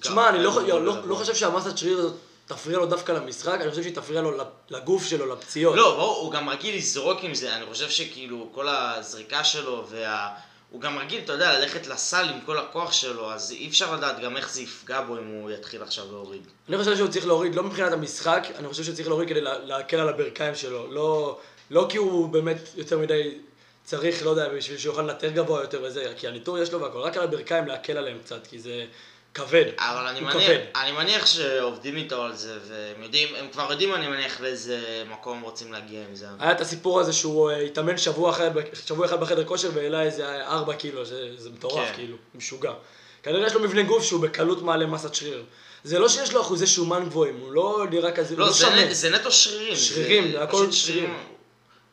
תשמע, 0.00 0.28
אני 0.28 0.44
לא, 0.44 0.62
לא, 0.68 1.08
לא 1.08 1.14
חושב 1.14 1.34
שהמסת 1.34 1.78
שריר 1.78 1.98
הזאת 1.98 2.16
תפריע 2.46 2.78
לו 2.78 2.86
דווקא 2.86 3.12
למשחק, 3.12 3.60
אני 3.60 3.70
חושב 3.70 3.82
שהיא 3.82 3.94
תפריע 3.94 4.20
לו 4.20 4.32
לגוף 4.70 5.06
שלו, 5.06 5.26
לפציעות. 5.26 5.76
לא, 5.76 5.96
ברור, 5.96 6.16
הוא 6.16 6.32
גם 6.32 6.48
רגיל 6.48 6.76
לזרוק 6.76 7.18
עם 7.22 7.34
זה, 7.34 7.56
אני 7.56 7.66
חושב 7.66 7.90
שכאילו 7.90 8.48
כל 8.54 8.68
הזריקה 8.68 9.44
שלו 9.44 9.86
וה... 9.90 10.28
הוא 10.70 10.80
גם 10.80 10.98
רגיל, 10.98 11.20
אתה 11.24 11.32
יודע, 11.32 11.58
ללכת 11.58 11.86
לסל 11.86 12.28
עם 12.34 12.40
כל 12.46 12.58
הכוח 12.58 12.92
שלו, 12.92 13.32
אז 13.32 13.52
אי 13.52 13.68
אפשר 13.68 13.96
לדעת 13.96 14.20
גם 14.20 14.36
איך 14.36 14.50
זה 14.50 14.62
יפגע 14.62 15.00
בו 15.00 15.18
אם 15.18 15.26
הוא 15.26 15.50
יתחיל 15.50 15.82
עכשיו 15.82 16.04
להוריד. 16.12 16.42
אני 16.68 16.78
חושב 16.78 16.96
שהוא 16.96 17.08
צריך 17.08 17.26
להוריד, 17.26 17.54
לא 17.54 17.62
מבחינת 17.62 17.92
המשחק, 17.92 18.46
אני 18.58 18.68
חושב 18.68 18.84
שהוא 18.84 18.96
צריך 18.96 19.08
להוריד 19.08 19.28
כדי 19.28 19.40
להקל 19.40 19.96
על 19.96 20.08
הברכיים 20.08 20.54
שלו. 20.54 20.92
לא, 20.92 21.38
לא 21.70 21.86
כי 21.88 21.98
הוא 21.98 22.28
באמת 22.28 22.56
יותר 22.76 22.98
מדי 22.98 23.38
צריך, 23.84 24.24
לא 24.24 24.30
יודע, 24.30 24.48
בשביל 24.48 24.78
שהוא 24.78 24.92
יוכל 24.92 25.02
לנטר 25.02 25.28
גבוה 25.28 25.60
יותר 25.60 25.82
וזה, 25.82 26.12
כי 26.16 26.28
הניטור 26.28 26.58
יש 26.58 26.72
לו 26.72 26.80
והכל, 26.80 26.98
רק 26.98 27.16
על 27.16 27.22
הברכיים 27.22 27.66
להקל 27.66 27.96
עליהם 27.96 28.18
קצת, 28.24 28.46
כי 28.46 28.58
זה... 28.58 28.86
כבד. 29.34 29.64
אבל 29.78 30.06
אני 30.06 30.20
מניח, 30.20 30.50
אני 30.76 30.92
מניח 30.92 31.26
שעובדים 31.26 31.96
איתו 31.96 32.22
על 32.22 32.36
זה, 32.36 32.58
והם 32.68 33.02
יודעים, 33.02 33.28
הם 33.34 33.46
כבר 33.52 33.66
יודעים, 33.70 33.94
אני 33.94 34.08
מניח, 34.08 34.40
לאיזה 34.40 35.04
מקום 35.10 35.40
רוצים 35.40 35.72
להגיע 35.72 36.00
עם 36.08 36.14
זה. 36.14 36.26
היה 36.38 36.52
את 36.52 36.60
הסיפור 36.60 37.00
הזה 37.00 37.12
שהוא 37.12 37.50
אה, 37.50 37.56
התאמן 37.56 37.98
שבוע, 37.98 38.30
אחר, 38.30 38.50
שבוע 38.86 39.06
אחד 39.06 39.20
בחדר 39.20 39.44
כושר 39.44 39.70
והעלה 39.74 40.02
איזה 40.02 40.44
ארבע 40.44 40.74
קילו, 40.74 41.04
זה, 41.04 41.28
זה 41.36 41.50
מטורף, 41.50 41.88
כן. 41.88 41.94
כאילו, 41.94 42.16
משוגע. 42.34 42.72
כנראה 43.22 43.46
יש 43.46 43.54
לו 43.54 43.60
מבנה 43.60 43.82
גוף 43.82 44.04
שהוא 44.04 44.20
בקלות 44.20 44.62
מעלה 44.62 44.86
מסת 44.86 45.14
שריר. 45.14 45.44
זה 45.84 45.98
לא 45.98 46.08
שיש 46.08 46.32
לו 46.32 46.40
אחוזי 46.40 46.66
שומן 46.66 47.04
גבוהים, 47.04 47.36
הוא 47.40 47.52
לא 47.52 47.86
נראה 47.90 48.12
כזה, 48.12 48.36
לא, 48.36 48.44
הוא 48.44 48.48
לא 48.48 48.54
שמן. 48.54 48.92
זה 48.92 49.10
נטו 49.10 49.32
שרירים. 49.32 49.76
שרירים, 49.76 50.32
זה 50.32 50.42
הכל 50.42 50.72
שרירים. 50.72 51.16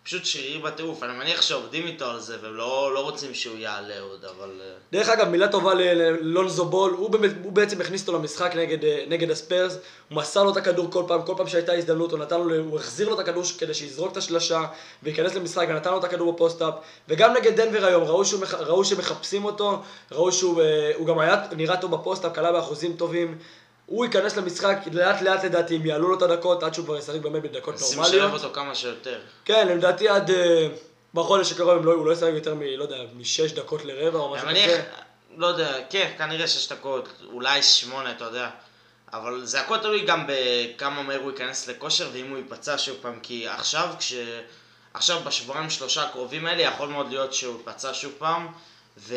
פשוט 0.05 0.25
שרירי 0.25 0.57
בטירוף, 0.57 1.03
אני 1.03 1.13
מניח 1.17 1.41
שעובדים 1.41 1.87
איתו 1.87 2.05
על 2.05 2.19
זה 2.19 2.37
והם 2.41 2.53
לא, 2.53 2.91
לא 2.93 2.99
רוצים 2.99 3.33
שהוא 3.33 3.57
יעלה 3.57 3.99
עוד, 3.99 4.25
אבל... 4.25 4.49
אה, 4.61 4.73
דרך 4.91 5.09
אגב, 5.09 5.29
מילה 5.29 5.47
טובה 5.47 5.73
ללונזו 5.73 6.65
בול, 6.65 6.91
הוא, 6.91 7.09
באמת, 7.09 7.31
הוא 7.43 7.51
בעצם 7.51 7.81
הכניס 7.81 8.01
אותו 8.01 8.19
למשחק 8.19 8.55
נגד, 8.55 8.83
אה, 8.83 9.03
נגד 9.07 9.31
הספיירס, 9.31 9.77
הוא 10.09 10.17
מסר 10.17 10.43
לו 10.43 10.51
את 10.51 10.57
הכדור 10.57 10.91
כל 10.91 11.03
פעם, 11.07 11.21
כל 11.21 11.33
פעם 11.37 11.47
שהייתה 11.47 11.73
הזדמנות, 11.73 12.11
הוא, 12.11 12.19
נתן 12.19 12.41
לו, 12.41 12.55
הוא 12.55 12.79
החזיר 12.79 13.09
לו 13.09 13.15
את 13.15 13.19
הכדור 13.19 13.43
כדי 13.57 13.73
שיזרוק 13.73 14.11
את 14.11 14.17
השלשה 14.17 14.65
וייכנס 15.03 15.35
למשחק 15.35 15.65
ונתן 15.69 15.91
לו 15.91 15.99
את 15.99 16.03
הכדור 16.03 16.33
ב 16.33 16.38
post-up, 16.38 16.73
וגם 17.07 17.33
נגד 17.33 17.61
דנבר 17.61 17.85
היום, 17.85 18.03
ראו, 18.03 18.25
שהוא, 18.25 18.45
ראו 18.59 18.85
שמחפשים 18.85 19.45
אותו, 19.45 19.81
ראו 20.11 20.31
שהוא 20.31 20.61
אה, 20.61 20.91
גם 21.07 21.19
היה 21.19 21.35
נראה 21.51 21.77
טוב 21.77 21.91
ב 21.91 21.96
post-up, 21.96 22.33
קלע 22.33 22.51
באחוזים 22.51 22.95
טובים, 22.95 23.37
הוא 23.85 24.05
ייכנס 24.05 24.37
למשחק 24.37 24.77
לאט 24.91 25.21
לאט 25.21 25.43
לדעתי, 25.43 25.75
אם 25.75 25.85
יעלו 25.85 26.07
לו 26.07 26.17
את 26.17 26.21
הדקות, 26.21 26.63
עד 26.63 26.73
שהוא 26.73 26.85
כבר 26.85 26.97
ישחק 26.97 27.19
באמת 27.19 27.41
בדקות 27.41 27.81
נורמליות. 27.81 28.07
שים 28.07 28.19
לשלב 28.19 28.33
אותו 28.33 28.49
כמה 28.53 28.75
שיותר. 28.75 29.19
כן, 29.45 29.67
לדעתי 29.67 30.09
עד... 30.09 30.31
אה, 30.31 30.67
בחודש 31.13 31.51
הקרוב 31.51 31.85
לא, 31.85 31.93
הוא 31.93 32.05
לא 32.05 32.11
ישחק 32.11 32.31
יותר 32.35 32.55
מ... 32.55 32.61
לא 32.61 32.83
יודע, 32.83 32.97
משש 33.15 33.51
דקות 33.51 33.85
לרבע 33.85 34.19
או 34.19 34.31
משהו 34.31 34.47
כזה. 34.47 34.83
לא 35.37 35.47
יודע, 35.47 35.77
כן, 35.89 36.11
כנראה 36.17 36.47
שש 36.47 36.71
דקות, 36.71 37.09
אולי 37.25 37.63
שמונה, 37.63 38.11
אתה 38.11 38.25
יודע. 38.25 38.49
אבל 39.13 39.45
זה 39.45 39.61
הכל 39.61 39.77
תלוי 39.77 40.05
גם 40.05 40.27
בכמה 40.27 41.03
מהר 41.03 41.21
הוא 41.21 41.31
ייכנס 41.31 41.67
לכושר 41.67 42.09
ואם 42.13 42.29
הוא 42.29 42.37
ייפצע 42.37 42.77
שוב 42.77 42.97
פעם, 43.01 43.19
כי 43.23 43.47
עכשיו 43.47 43.89
כש... 43.99 44.13
עכשיו 44.93 45.21
בשבועיים 45.25 45.69
שלושה 45.69 46.03
הקרובים 46.03 46.45
האלה 46.45 46.61
יכול 46.61 46.89
מאוד 46.89 47.09
להיות 47.09 47.33
שהוא 47.33 47.57
ייפצע 47.57 47.93
שוב 47.93 48.11
פעם, 48.17 48.47
ו... 48.97 49.15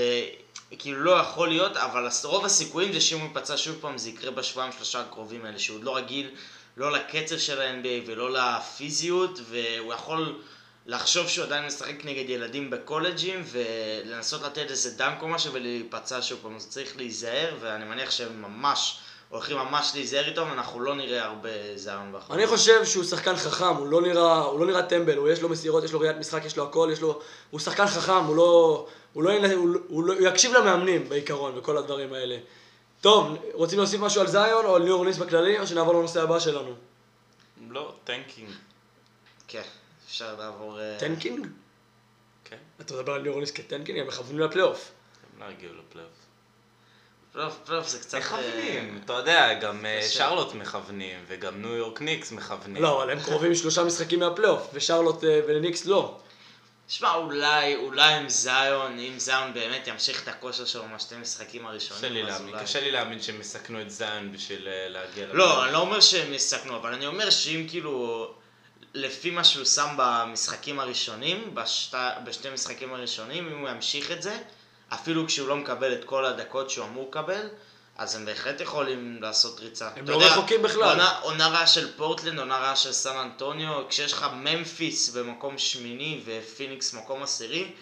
כאילו 0.78 1.04
לא 1.04 1.10
יכול 1.10 1.48
להיות, 1.48 1.76
אבל 1.76 2.08
רוב 2.24 2.44
הסיכויים 2.44 2.92
זה 2.92 3.00
שאם 3.00 3.18
הוא 3.18 3.28
ייפצע 3.28 3.56
שוב 3.56 3.76
פעם 3.80 3.98
זה 3.98 4.08
יקרה 4.10 4.30
בשבועיים 4.30 4.72
שלושה 4.72 5.00
הקרובים 5.00 5.44
האלה, 5.44 5.58
שהוא 5.58 5.76
עוד 5.76 5.84
לא 5.84 5.96
רגיל 5.96 6.30
לא 6.76 6.92
לקצב 6.92 7.38
של 7.38 7.60
ה-NBA 7.60 8.06
ולא 8.06 8.30
לפיזיות, 8.30 9.40
והוא 9.48 9.94
יכול 9.94 10.38
לחשוב 10.86 11.28
שהוא 11.28 11.44
עדיין 11.44 11.66
משחק 11.66 12.04
נגד 12.04 12.30
ילדים 12.30 12.70
בקולג'ים 12.70 13.44
ולנסות 13.50 14.42
לתת 14.42 14.70
איזה 14.70 14.90
דנק 14.96 15.22
או 15.22 15.28
משהו 15.28 15.52
ולהיפצע 15.52 16.18
שוב 16.22 16.38
פעם, 16.42 16.56
אז 16.56 16.68
צריך 16.68 16.96
להיזהר, 16.96 17.56
ואני 17.60 17.84
מניח 17.84 18.10
שהם 18.10 18.42
ממש 18.42 18.98
הולכים 19.28 19.56
ממש 19.56 19.90
להיזהר 19.94 20.28
איתו, 20.28 20.40
ואנחנו 20.40 20.80
לא 20.80 20.94
נראה 20.94 21.24
הרבה 21.24 21.48
זיון 21.76 22.12
באחרונה. 22.12 22.42
אני 22.42 22.48
חושב 22.50 22.84
שהוא 22.84 23.04
שחקן 23.04 23.36
חכם, 23.36 23.76
הוא 23.76 23.86
לא 23.86 24.02
נראה, 24.02 24.38
הוא 24.38 24.60
לא 24.60 24.66
נראה 24.66 24.82
טמבל, 24.82 25.16
הוא 25.16 25.28
יש 25.28 25.42
לו 25.42 25.48
מסירות, 25.48 25.84
יש 25.84 25.92
לו 25.92 26.00
ראיית 26.00 26.16
משחק, 26.16 26.44
יש 26.44 26.56
לו 26.56 26.64
הכל, 26.64 26.90
יש 26.92 27.00
לו... 27.00 27.20
הוא 27.50 27.60
שחקן 27.60 27.86
חכם, 27.86 28.24
הוא 28.24 28.36
לא... 28.36 28.86
הוא 29.12 29.22
לא... 29.22 29.32
הוא, 29.32 29.46
הוא, 29.46 29.76
הוא, 29.88 30.04
לא, 30.04 30.12
הוא 30.12 30.28
יקשיב 30.28 30.52
למאמנים 30.52 31.08
בעיקרון, 31.08 31.58
וכל 31.58 31.76
הדברים 31.76 32.12
האלה. 32.12 32.38
טוב, 33.00 33.36
רוצים 33.52 33.78
להוסיף 33.78 34.00
משהו 34.00 34.20
על 34.20 34.26
זיון 34.26 34.64
או 34.64 34.76
על 34.76 34.82
ניו 34.82 34.92
אורלינס 34.94 35.16
בכללי, 35.16 35.58
או 35.58 35.66
שנעבור 35.66 35.94
לנושא 35.94 36.22
הבא 36.22 36.40
שלנו? 36.40 36.74
לא, 37.70 37.92
tanking. 38.04 38.50
כן, 39.48 39.62
אפשר 40.06 40.36
לעבור... 40.38 40.80
אה, 40.80 40.96
tanking? 40.98 41.46
כן, 42.44 42.56
אתה 42.80 42.94
מדבר 42.94 43.12
על 43.12 43.22
ניו 43.22 43.32
אורלינס 43.32 43.50
כ 43.50 43.60
tanking, 43.60 43.98
הם 43.98 44.06
מכוונים 44.06 44.38
לפלייאוף. 44.38 44.92
הם 45.34 45.42
לא 45.42 45.44
הגיעו 45.44 45.72
לפלייאוף. 45.74 46.27
פלייאוף, 47.32 47.58
פלייאוף 47.64 47.88
זה 47.88 47.98
קצת... 47.98 48.18
מכוונים, 48.18 48.94
אה, 48.96 49.00
אתה 49.04 49.12
יודע, 49.12 49.54
גם 49.54 49.86
אה. 49.86 50.02
שרלוט 50.08 50.54
מכוונים, 50.54 51.24
וגם 51.28 51.62
ניו 51.62 51.76
יורק 51.76 52.00
ניקס 52.00 52.32
מכוונים. 52.32 52.82
לא, 52.82 53.02
אבל 53.02 53.10
הם 53.10 53.20
קרובים 53.20 53.54
שלושה 53.54 53.84
משחקים 53.84 54.20
מהפלייאוף, 54.20 54.70
ושרלוט 54.74 55.24
אה, 55.24 55.40
וניקס 55.48 55.86
לא. 55.86 56.18
שמע, 56.88 57.14
אולי, 57.14 57.76
אולי 57.76 58.14
עם 58.14 58.28
זיון, 58.28 58.98
אם 58.98 59.18
זיון 59.18 59.54
באמת 59.54 59.86
ימשיך 59.86 60.22
את 60.22 60.28
הכושר 60.28 60.64
שלו 60.64 60.84
מהשתי 60.88 61.14
משחקים 61.16 61.66
הראשונים, 61.66 62.02
קשה 62.02 62.08
לי 62.08 62.22
אז 62.22 62.28
להאמין, 62.28 62.54
אולי. 62.54 62.64
קשה 62.64 62.80
לי 62.80 62.90
להאמין 62.90 63.22
שהם 63.22 63.40
יסכנו 63.40 63.80
את 63.80 63.90
זיון 63.90 64.32
בשביל 64.32 64.68
להגיע 64.88 65.26
לא, 65.32 65.64
אני 65.64 65.72
לא 65.72 65.78
אומר 65.78 66.00
שהם 66.00 66.32
יסכנו, 66.34 66.76
אבל 66.76 66.94
אני 66.94 67.06
אומר 67.06 67.30
שאם 67.30 67.66
כאילו, 67.68 68.26
לפי 68.94 69.30
מה 69.30 69.44
שהוא 69.44 69.64
שם 69.64 69.88
במשחקים 69.96 70.80
הראשונים, 70.80 71.54
בשת... 71.54 71.98
בשתי 72.24 72.50
משחקים 72.50 72.94
הראשונים, 72.94 73.48
אם 73.48 73.58
הוא 73.58 73.68
ימשיך 73.68 74.12
את 74.12 74.22
זה, 74.22 74.38
אפילו 74.94 75.26
כשהוא 75.26 75.48
לא 75.48 75.56
מקבל 75.56 75.92
את 75.92 76.04
כל 76.04 76.24
הדקות 76.24 76.70
שהוא 76.70 76.86
אמור 76.86 77.08
לקבל, 77.08 77.48
אז 77.96 78.14
הם 78.14 78.24
בהחלט 78.24 78.60
יכולים 78.60 79.22
לעשות 79.22 79.60
ריצה. 79.60 79.88
הם 79.96 80.08
לא 80.08 80.14
יודע, 80.14 80.26
רחוקים 80.26 80.62
בכלל. 80.62 80.82
עונה, 80.82 81.18
עונה 81.18 81.48
רעה 81.48 81.66
של 81.66 81.96
פורטלנד, 81.96 82.38
עונה 82.38 82.58
רעה 82.58 82.76
של 82.76 82.92
סן 82.92 83.16
אנטוניו, 83.16 83.88
כשיש 83.88 84.12
לך 84.12 84.26
ממפיס 84.34 85.08
במקום 85.08 85.58
שמיני 85.58 86.20
ופיניקס 86.24 86.94
מקום 86.94 87.22
עשירי, 87.22 87.72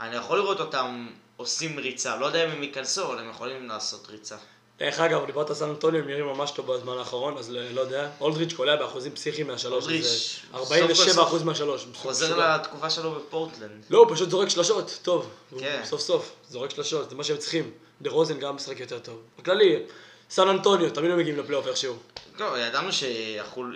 אני 0.00 0.16
יכול 0.16 0.38
לראות 0.38 0.60
אותם 0.60 1.08
עושים 1.36 1.78
ריצה. 1.78 2.16
לא 2.16 2.26
יודע 2.26 2.44
אם 2.44 2.50
הם 2.50 2.62
ייכנסו, 2.62 3.06
אבל 3.06 3.18
הם 3.18 3.30
יכולים 3.30 3.68
לעשות 3.68 4.06
ריצה. 4.10 4.36
דרך 4.80 5.00
אגב, 5.00 5.26
דיברת 5.26 5.48
על 5.50 5.56
סן 5.56 5.68
אנטוניו, 5.68 6.00
הם 6.00 6.08
נראים 6.08 6.26
ממש 6.26 6.50
טוב 6.50 6.72
בזמן 6.72 6.98
האחרון, 6.98 7.38
אז 7.38 7.50
לא 7.50 7.60
לא 7.70 7.80
יודע. 7.80 8.10
אולדריץ' 8.20 8.52
קולע 8.52 8.76
באחוזים 8.76 9.12
פסיכיים 9.12 9.46
מהשלוש, 9.46 9.84
אולדריץ', 9.84 10.04
זה 10.04 10.08
סוף 10.08 10.54
47 10.54 11.14
כל 11.14 11.22
אחוז 11.22 11.42
מהשלוש. 11.42 11.86
חוזר. 11.94 12.54
לתקופה 12.54 12.90
שלו 12.90 13.14
בפורטלנד. 13.14 13.84
לא, 13.90 13.98
הוא 13.98 14.14
פשוט 14.14 14.30
זורק 14.30 14.48
שלשות, 14.48 14.98
טוב. 15.02 15.30
כן. 15.58 15.82
סוף 15.84 16.00
סוף, 16.00 16.32
זורק 16.48 16.70
שלשות, 16.70 17.10
זה 17.10 17.16
מה 17.16 17.24
שהם 17.24 17.36
צריכים. 17.36 17.70
דה 18.02 18.10
רוזן 18.10 18.38
גם 18.38 18.56
משחק 18.56 18.80
יותר 18.80 18.98
טוב. 18.98 19.22
בכללי, 19.38 19.82
סן 20.30 20.48
אנטוניו, 20.48 20.90
תמיד 20.90 21.10
הם 21.10 21.18
מגיעים 21.18 21.38
לפלייאוף 21.38 21.66
איכשהו. 21.66 21.96
לא, 22.38 22.58
ידענו 22.58 22.92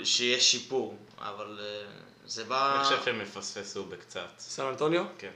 שיש 0.05 0.53
שיפור, 0.53 0.97
אבל 1.19 1.59
אה, 1.61 1.67
זה 2.27 2.45
בא... 2.45 2.77
אני 2.77 2.85
חושב 2.85 3.05
שהם 3.05 3.21
יפספסו 3.21 3.85
בקצת. 3.85 4.29
סן 4.39 4.63
אנטוניו? 4.63 5.05
כן. 5.19 5.31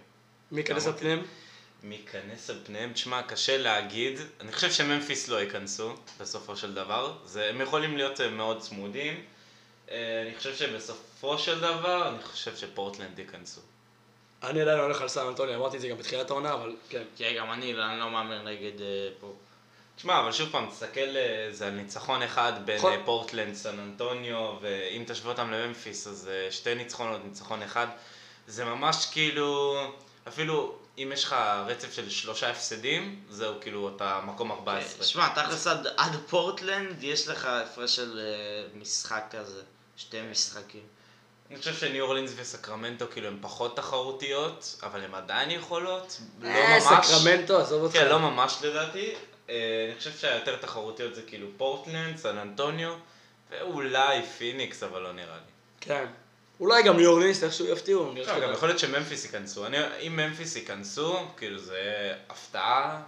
מי 0.53 0.61
ייכנס 0.61 0.85
גם 0.87 0.93
על 0.93 0.99
פניהם? 0.99 1.23
מי 1.83 1.95
ייכנס 1.95 2.51
על 2.51 2.59
פניהם? 2.67 2.93
תשמע, 2.93 3.23
קשה 3.23 3.59
להגיד. 3.59 4.21
אני 4.41 4.53
חושב 4.53 4.73
שממפיס 4.73 5.29
לא 5.29 5.37
ייכנסו, 5.41 5.95
בסופו 6.21 6.57
של 6.57 6.75
דבר. 6.75 7.13
זה, 7.25 7.51
הם 7.51 7.61
יכולים 7.61 7.97
להיות 7.97 8.21
אה, 8.21 8.29
מאוד 8.29 8.61
צמודים. 8.61 9.25
אה, 9.91 10.23
אני 10.27 10.37
חושב 10.39 10.55
שבסופו 10.57 11.39
של 11.39 11.61
דבר, 11.61 12.09
אני 12.09 12.23
חושב 12.23 12.57
שפורטלנד 12.57 13.19
ייכנסו. 13.19 13.61
אני 14.43 14.61
עדיין 14.61 14.79
הולך 14.81 15.01
על 15.03 15.09
סן 15.09 15.27
אנטוניו, 15.27 15.55
אמרתי 15.55 15.77
את 15.77 15.81
זה 15.81 15.89
גם 15.89 15.99
בתחילת 15.99 16.31
העונה, 16.31 16.53
אבל 16.53 16.77
כן. 16.89 17.03
כן, 17.17 17.35
גם 17.39 17.53
אני, 17.53 17.73
לא- 17.75 17.85
אני 17.85 18.01
לא 18.01 18.11
מהמר 18.11 18.43
נגד 18.43 18.81
אה, 18.81 19.09
פה. 19.21 19.33
תשמע, 19.97 20.21
אבל 20.21 20.33
שוב 20.33 20.49
פעם, 20.51 20.67
תסתכל, 20.71 21.17
אה, 21.17 21.49
זה 21.51 21.67
על 21.67 21.73
ניצחון 21.73 22.23
אחד 22.23 22.53
בין 22.65 22.77
נכון. 22.77 22.93
אה, 22.93 22.99
פורטלנד, 23.05 23.55
סן 23.55 23.79
אנטוניו, 23.79 24.55
ואם 24.61 25.05
תשווה 25.07 25.31
אותם 25.33 25.51
לממפיס, 25.51 26.07
אז 26.07 26.29
אה, 26.33 26.53
שתי 26.53 26.75
ניצחונות, 26.75 27.21
ניצחון 27.25 27.63
אחד. 27.63 27.87
זה 28.47 28.65
ממש 28.65 29.07
כאילו, 29.13 29.77
אפילו 30.29 30.79
אם 30.99 31.11
יש 31.13 31.25
לך 31.25 31.37
רצף 31.67 31.93
של 31.93 32.11
שלושה 32.11 32.51
הפסדים, 32.51 33.21
זהו, 33.31 33.55
כאילו, 33.61 33.97
אתה 33.97 34.21
מקום 34.25 34.53
14. 34.53 35.05
שמע, 35.05 35.29
תכלס 35.29 35.67
עד, 35.67 35.87
עד 35.97 36.13
פורטלנד 36.29 37.03
יש 37.03 37.29
לך 37.29 37.45
הפרש 37.45 37.97
של 37.97 38.19
אה, 38.19 38.81
משחק 38.81 39.25
כזה. 39.31 39.63
שתי 39.97 40.23
משחקים. 40.31 40.83
אני 41.51 41.59
חושב 41.59 41.75
שניו 41.75 42.05
אורלינס 42.05 42.33
וסקרמנטו 42.37 43.07
כאילו 43.11 43.29
הן 43.29 43.39
פחות 43.41 43.77
תחרותיות, 43.77 44.79
אבל 44.83 45.05
הן 45.05 45.15
עדיין 45.15 45.51
יכולות. 45.51 46.21
לא 46.41 46.49
אה, 46.49 46.79
ממש. 46.79 47.07
סקרמנטו, 47.07 47.61
עזוב 47.61 47.83
אותך. 47.83 47.95
כן, 47.95 48.09
לא 48.09 48.19
ממש 48.19 48.59
לדעתי. 48.63 49.15
אה, 49.51 49.87
אני 49.89 49.99
חושב 49.99 50.13
שהיותר 50.19 50.57
תחרותיות 50.57 51.15
זה 51.15 51.23
כאילו 51.23 51.49
פורטלנד, 51.57 52.17
סן 52.17 52.39
אנטוניו, 52.39 52.95
ואולי 53.51 54.23
פיניקס, 54.23 54.83
אבל 54.83 55.01
לא 55.01 55.13
נראה 55.13 55.37
לי. 55.37 55.53
כן. 55.81 56.07
אולי 56.61 56.83
גם 56.83 56.97
ניו 56.97 57.11
אורלינס 57.11 57.45
איכשהו 57.45 57.67
יפתיעו. 57.67 58.13
לך. 58.17 58.33
גם 58.43 58.53
יכול 58.53 58.69
להיות 58.69 58.79
שממפיס 58.79 59.25
ייכנסו. 59.25 59.67
אני, 59.67 59.77
אם 60.07 60.17
ממפיס 60.17 60.57
ייכנסו, 60.57 61.17
כאילו 61.37 61.59
זה 61.59 61.81
הפתעה 62.31 63.01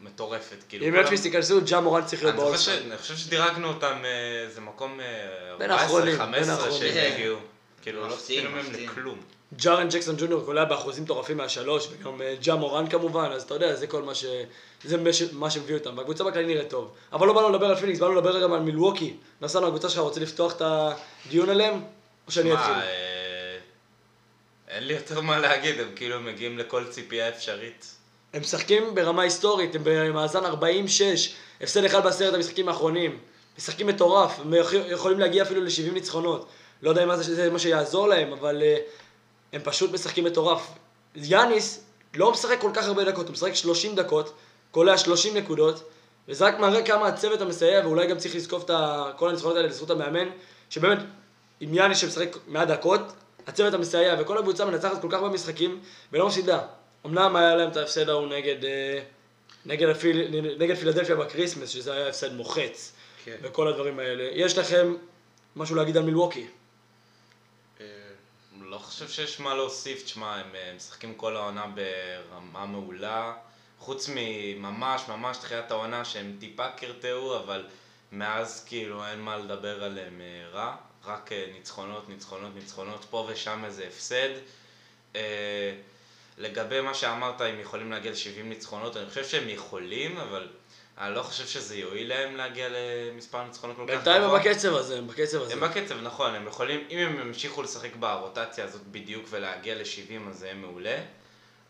מטורפת. 0.00 0.56
כאילו, 0.68 0.86
אם 0.86 0.94
ממפיס 0.96 1.24
ייכנסו, 1.24 1.60
ג'ה 1.66 1.80
מוראנט 1.80 2.04
צריך 2.04 2.24
להיות. 2.24 2.58
ש- 2.58 2.68
אני 2.68 2.96
חושב 2.96 3.16
שדירגנו 3.16 3.68
אותם, 3.68 3.96
אה, 4.04 4.50
זה 4.54 4.60
מקום 4.60 5.00
אה, 5.00 5.72
האחרונים, 5.74 6.20
14-15 6.20 6.24
בין 6.24 6.50
האחרונים. 6.50 6.78
שהם 6.92 7.12
הגיעו. 7.12 7.36
כאילו, 7.82 8.00
לא 8.00 8.08
מפתיעים, 8.08 8.44
צפינו 8.44 8.56
מהם. 8.78 8.84
לכלום. 8.90 9.18
ג'ארן 9.56 9.88
ג'קסון 9.88 10.16
ג'וניור 10.18 10.44
קולע 10.44 10.64
באחוזים 10.64 11.04
מטורפים 11.04 11.36
מהשלוש, 11.36 11.88
וגם 11.92 12.22
אה, 12.22 12.34
ג'ה 12.42 12.54
מורן 12.54 12.88
כמובן, 12.88 13.30
אז 13.32 13.42
אתה 13.42 13.54
יודע, 13.54 13.74
זה 13.74 13.86
כל 13.86 14.02
מה 14.02 14.14
ש... 14.14 14.24
זה 14.84 14.96
מה 14.96 15.12
ש- 15.12 15.32
מה 15.32 15.50
שמביא 15.50 15.74
אותם, 15.74 15.98
והקבוצה 15.98 16.24
בכלל 16.24 16.46
נראית 16.46 16.68
טוב. 16.70 16.92
אבל 17.12 17.26
לא 17.26 17.32
באנו 17.32 17.48
לדבר 17.50 17.66
על 17.66 17.76
פיניקס, 17.76 17.98
באנו 18.00 18.14
לדבר 18.14 18.42
גם 18.42 18.52
על 18.52 18.60
מילווקי. 18.60 19.14
נסענו, 19.40 19.66
הקבוצה 19.66 19.88
שלך 19.88 19.98
רוצה 19.98 20.20
לפתוח 20.20 20.52
את 20.56 20.62
הדיון 21.26 21.48
עליהם? 21.48 21.80
או 22.28 22.32
שאני 22.32 22.54
אתחיל? 22.54 22.74
אה, 22.74 23.58
אין 24.68 24.84
לי 24.84 24.94
יותר 24.94 25.20
מה 25.20 25.38
להגיד, 25.38 25.80
הם 25.80 25.88
כאילו 25.96 26.20
מגיעים 26.20 26.58
לכל 26.58 26.84
ציפייה 26.90 27.28
אפשרית. 27.28 27.94
הם 28.32 28.40
משחקים 28.40 28.94
ברמה 28.94 29.22
היסטורית, 29.22 29.74
הם 29.74 29.80
במאזן 29.84 30.44
46, 30.44 31.34
הפסד 31.60 31.84
אחד 31.84 32.04
בעשרת 32.04 32.34
המשחקים 32.34 32.68
האחרונים. 32.68 33.18
משחקים 33.58 33.86
מטורף, 33.86 34.38
הם 34.40 34.54
יכ- 34.54 34.72
יכולים 34.90 35.18
להגיע 35.20 35.42
אפילו 35.42 35.60
ל-70 35.60 35.92
ניצחונות. 35.92 36.48
לא 36.82 36.90
יודע 36.90 37.04
אם 37.04 37.16
זה, 37.16 37.34
זה 37.34 37.50
מה 37.50 37.58
שיעזור 37.58 38.08
להם, 38.08 38.32
אבל 38.32 38.62
uh, 38.62 38.78
הם 39.52 39.60
פשוט 39.64 39.92
משחקים 39.92 40.24
מטורף. 40.24 40.68
יאניס 41.14 41.84
לא 42.16 42.30
משחק 42.30 42.60
כל 42.60 42.70
כך 42.74 42.84
הרבה 42.86 43.04
דקות, 43.04 43.26
הוא 43.26 43.32
משחק 43.32 43.54
30 43.54 43.94
דקות, 43.94 44.34
קולע 44.70 44.98
30 44.98 45.36
נקודות, 45.36 45.90
וזה 46.28 46.44
רק 46.46 46.58
מראה 46.58 46.82
כמה 46.82 47.06
הצוות 47.06 47.40
המסייע, 47.40 47.80
ואולי 47.86 48.06
גם 48.06 48.18
צריך 48.18 48.34
לזקוף 48.34 48.64
את 48.64 48.70
כל 49.16 49.28
הניצחונות 49.28 49.56
האלה 49.56 49.68
לזכות 49.68 49.90
המאמן, 49.90 50.28
שבאמת, 50.70 50.98
עם 51.60 51.74
יאניס 51.74 51.98
שמשחק 51.98 52.36
מעט 52.46 52.68
דקות, 52.68 53.00
הצוות 53.46 53.74
המסייע 53.74 54.16
וכל 54.20 54.38
הקבוצה 54.38 54.64
מנצחת 54.64 55.02
כל 55.02 55.08
כך 55.10 55.18
הרבה 55.18 55.28
משחקים, 55.28 55.80
ולא 56.12 56.26
מפסידה. 56.26 56.60
אמנם 57.06 57.36
היה 57.36 57.54
להם 57.54 57.70
את 57.70 57.76
ההפסד 57.76 58.08
ההוא 58.08 58.26
נגד, 58.26 58.64
אה, 58.64 59.00
נגד, 59.66 59.88
הפיל, 59.88 60.42
נגד 60.58 60.74
פילדלפיה 60.76 61.16
בקריסמס, 61.16 61.68
שזה 61.68 61.92
היה 61.92 62.08
הפסד 62.08 62.32
מוחץ, 62.32 62.92
כן. 63.24 63.36
וכל 63.42 63.68
הדברים 63.68 63.98
האלה. 63.98 64.28
יש 64.32 64.58
לכם 64.58 64.94
משהו 65.56 65.76
להגיד 65.76 65.96
על 65.96 66.02
מילווקי? 66.02 66.46
אה, 67.80 67.86
לא 68.60 68.78
חושב 68.78 69.08
שיש 69.08 69.40
מה 69.40 69.54
להוסיף, 69.54 70.02
תשמע, 70.02 70.36
הם 70.36 70.54
אה, 70.54 70.72
משחקים 70.76 71.14
כל 71.14 71.36
העונה 71.36 71.66
ברמה 71.66 72.66
מעולה. 72.66 73.34
חוץ 73.78 74.10
מממש 74.14 75.02
ממש 75.08 75.36
תחילת 75.36 75.70
העונה 75.70 76.04
שהם 76.04 76.36
טיפה 76.40 76.68
קרטעו, 76.70 77.36
אבל 77.36 77.66
מאז 78.12 78.64
כאילו 78.64 79.06
אין 79.06 79.20
מה 79.20 79.36
לדבר 79.36 79.84
עליהם 79.84 80.20
רע. 80.52 80.76
רק 81.08 81.32
אה, 81.32 81.46
ניצחונות, 81.52 82.08
ניצחונות, 82.08 82.54
ניצחונות, 82.54 83.04
פה 83.10 83.28
ושם 83.28 83.64
איזה 83.64 83.86
הפסד. 83.86 84.28
אה, 85.16 85.20
לגבי 86.38 86.80
מה 86.80 86.94
שאמרת, 86.94 87.40
אם 87.40 87.60
יכולים 87.60 87.90
להגיע 87.90 88.12
ל-70 88.12 88.42
ניצחונות, 88.44 88.96
אני 88.96 89.08
חושב 89.08 89.24
שהם 89.24 89.48
יכולים, 89.48 90.18
אבל 90.18 90.48
אני 90.98 91.14
לא 91.14 91.22
חושב 91.22 91.46
שזה 91.46 91.76
יועיל 91.76 92.08
להם 92.08 92.36
להגיע 92.36 92.68
למספר 92.70 93.44
ניצחונות 93.44 93.76
כל 93.76 93.82
כך 93.82 93.88
בינתיים 93.88 94.22
הם 94.22 94.28
גבוה. 94.28 94.40
בקצב 94.40 94.74
הזה, 94.74 94.98
הם 94.98 95.06
בקצב 95.06 95.42
הזה. 95.42 95.52
הם 95.52 95.60
בקצב, 95.60 96.00
נכון, 96.02 96.34
הם 96.34 96.46
יכולים, 96.46 96.86
אם 96.90 96.98
הם 96.98 97.20
ימשיכו 97.20 97.62
לשחק 97.62 97.96
ברוטציה 97.96 98.64
הזאת 98.64 98.82
בדיוק 98.82 99.26
ולהגיע 99.30 99.74
ל-70 99.74 100.28
אז 100.30 100.38
זה 100.38 100.46
יהיה 100.46 100.54
מעולה. 100.54 101.00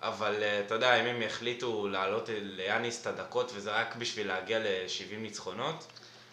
אבל 0.02 0.42
אה, 0.42 0.61
אתה 0.61 0.75
יודע, 0.75 1.00
אם 1.00 1.07
הם 1.07 1.23
יחליטו 1.23 1.88
להעלות 1.88 2.28
ליאניס 2.33 3.02
את 3.02 3.07
הדקות 3.07 3.52
וזה 3.54 3.71
רק 3.73 3.97
בשביל 3.97 4.26
להגיע 4.26 4.59
ל-70 4.59 5.16
ניצחונות, 5.16 5.87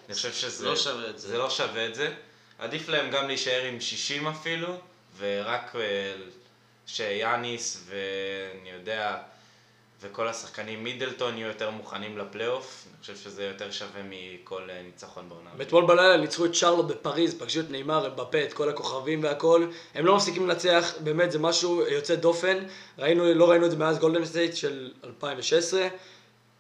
אני 0.06 0.16
חושב 0.16 0.34
שזה... 0.34 0.66
לא 0.66 0.76
שווה 0.76 1.10
את 1.10 1.20
זה. 1.20 1.28
זה 1.28 1.38
לא 1.38 1.50
שווה 1.50 1.86
את 1.86 1.96
זה. 1.96 2.14
עדיף 2.60 2.90
להם 2.90 3.12
גם 3.12 3.28
להישאר 3.28 3.64
עם 3.64 3.80
60 3.82 4.28
אפילו, 4.28 4.68
ורק 5.18 5.76
אה, 5.76 6.14
שיאניס 6.88 7.88
ואני 7.88 8.70
יודע, 8.70 9.18
וכל 10.02 10.28
השחקנים 10.28 10.84
מידלטון 10.84 11.38
יהיו 11.38 11.48
יותר 11.48 11.70
מוכנים 11.70 12.18
לפלייאוף. 12.18 12.86
אני 12.88 13.02
חושב 13.02 13.16
שזה 13.16 13.44
יותר 13.44 13.72
שווה 13.72 14.02
מכל 14.10 14.70
אה, 14.70 14.82
ניצחון 14.82 15.30
בעונה. 15.30 15.50
ואתמול 15.58 15.86
בלילה 15.86 16.18
ניצחו 16.18 16.46
את 16.46 16.56
שרלוט 16.56 16.86
בפריז, 16.86 17.34
פגשו 17.40 17.60
את 17.60 17.72
נאמר, 17.72 18.08
אמבפה, 18.08 18.44
את 18.44 18.54
כל 18.54 18.70
הכוכבים 18.70 19.24
והכל. 19.24 19.68
הם 19.96 20.06
לא 20.06 20.16
מפסיקים 20.16 20.50
לנצח, 20.50 20.94
באמת 21.00 21.32
זה 21.32 21.40
משהו 21.40 21.82
יוצא 21.88 22.16
דופן. 22.16 22.58
ראינו, 23.00 23.34
לא 23.34 23.50
ראינו 23.50 23.66
את 23.66 23.72
זה 23.72 23.78
מאז 23.78 24.00
גולדן 24.00 24.26
סטייט 24.26 24.56
של 24.56 24.92
2016. 25.04 25.88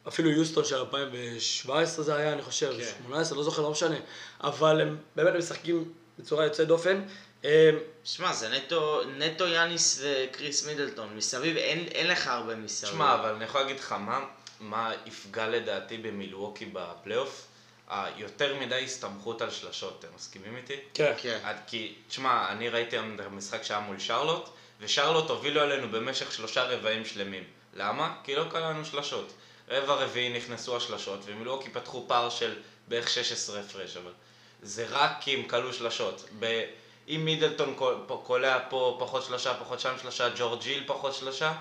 אפילו 0.07 0.29
יוסטון 0.29 0.65
של 0.65 0.75
2017 0.75 2.05
זה 2.05 2.15
היה, 2.15 2.33
אני 2.33 2.41
חושב, 2.41 2.71
כן. 2.77 2.83
18, 3.03 3.37
לא 3.37 3.43
זוכר, 3.43 3.61
לא 3.61 3.71
משנה. 3.71 3.95
אבל 4.43 4.81
הם 4.81 4.97
באמת 5.15 5.33
משחקים 5.35 5.93
בצורה 6.19 6.45
יוצאת 6.45 6.67
דופן. 6.67 7.01
אמ, 7.43 7.49
שמע, 8.03 8.33
זה 8.33 8.49
נטו, 8.49 9.01
נטו 9.17 9.47
יאניס 9.47 10.01
וקריס 10.03 10.67
מידלטון. 10.67 11.17
מסביב 11.17 11.57
אין, 11.57 11.79
אין 11.87 12.07
לך 12.07 12.27
הרבה 12.27 12.55
מסביב. 12.55 12.91
תשמע, 12.91 13.13
אבל 13.15 13.29
אני 13.29 13.43
יכול 13.43 13.61
להגיד 13.61 13.79
לך 13.79 13.91
מה, 13.91 14.19
מה 14.59 14.91
יפגע 15.05 15.47
לדעתי 15.47 15.97
במילווקי 15.97 16.65
בפלייאוף? 16.65 17.47
היותר 17.89 18.55
מדי 18.59 18.83
הסתמכות 18.83 19.41
על 19.41 19.49
שלשות, 19.49 19.95
אתם 19.99 20.15
מסכימים 20.15 20.57
איתי? 20.57 20.75
כן. 20.93 21.13
כן. 21.17 21.39
עד 21.43 21.57
כי, 21.67 21.95
תשמע, 22.07 22.51
אני 22.51 22.69
ראיתי 22.69 22.95
היום 22.95 23.15
את 23.15 23.19
המשחק 23.19 23.63
שהיה 23.63 23.79
מול 23.79 23.99
שרלוט, 23.99 24.49
ושרלוט 24.79 25.29
הובילו 25.29 25.61
עלינו 25.61 25.89
במשך 25.89 26.31
שלושה 26.31 26.63
רבעים 26.63 27.05
שלמים. 27.05 27.43
למה? 27.73 28.15
כי 28.23 28.35
לא 28.35 28.45
קלענו 28.51 28.85
שלשות. 28.85 29.33
רבע 29.69 29.93
רביעי 29.93 30.29
נכנסו 30.29 30.77
השלשות, 30.77 31.19
ומילווקי 31.25 31.69
פתחו 31.69 32.05
פער 32.07 32.29
של 32.29 32.55
בערך 32.87 33.09
16 33.09 33.59
הפרש, 33.59 33.97
אבל 33.97 34.11
זה 34.61 34.85
רק 34.89 35.11
כי 35.21 35.35
הם 35.35 35.43
כלו 35.43 35.73
שלשות. 35.73 36.25
ב... 36.39 36.63
אם 37.09 37.21
מידלטון 37.25 37.75
קולע 38.23 38.59
פה 38.69 38.97
פחות 38.99 39.23
שלושה, 39.23 39.53
פחות 39.53 39.79
שם 39.79 39.93
שלושה, 40.01 40.29
ג'ורג' 40.37 40.61
ג'יל 40.61 40.83
פחות 40.87 41.13
שלושה, 41.13 41.53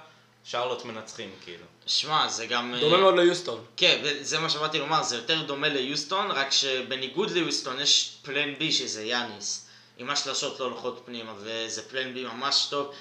שרלוט 0.45 0.85
מנצחים 0.85 1.31
כאילו. 1.45 1.65
שמע, 1.87 2.29
זה 2.29 2.47
גם... 2.47 2.75
דומה 2.81 2.97
אה, 2.97 3.01
מאוד 3.01 3.15
ליוסטון. 3.17 3.65
כן, 3.77 4.01
וזה 4.05 4.39
מה 4.39 4.51
שבאתי 4.51 4.79
לומר, 4.79 5.03
זה 5.03 5.17
יותר 5.17 5.43
דומה 5.43 5.69
ליוסטון, 5.69 6.31
רק 6.31 6.53
שבניגוד 6.53 7.31
ליוסטון 7.31 7.81
יש 7.81 8.17
פלן 8.23 8.55
בי 8.59 8.73
שזה 8.73 9.05
יאניס. 9.05 9.67
אם 9.99 10.11
השלשות 10.11 10.61
לא 10.61 10.65
הולכות 10.65 11.03
פנימה, 11.05 11.33
וזה 11.39 11.83
פלן 11.89 12.15
בי 12.15 12.25
ממש 12.25 12.67
טוב. 12.71 12.95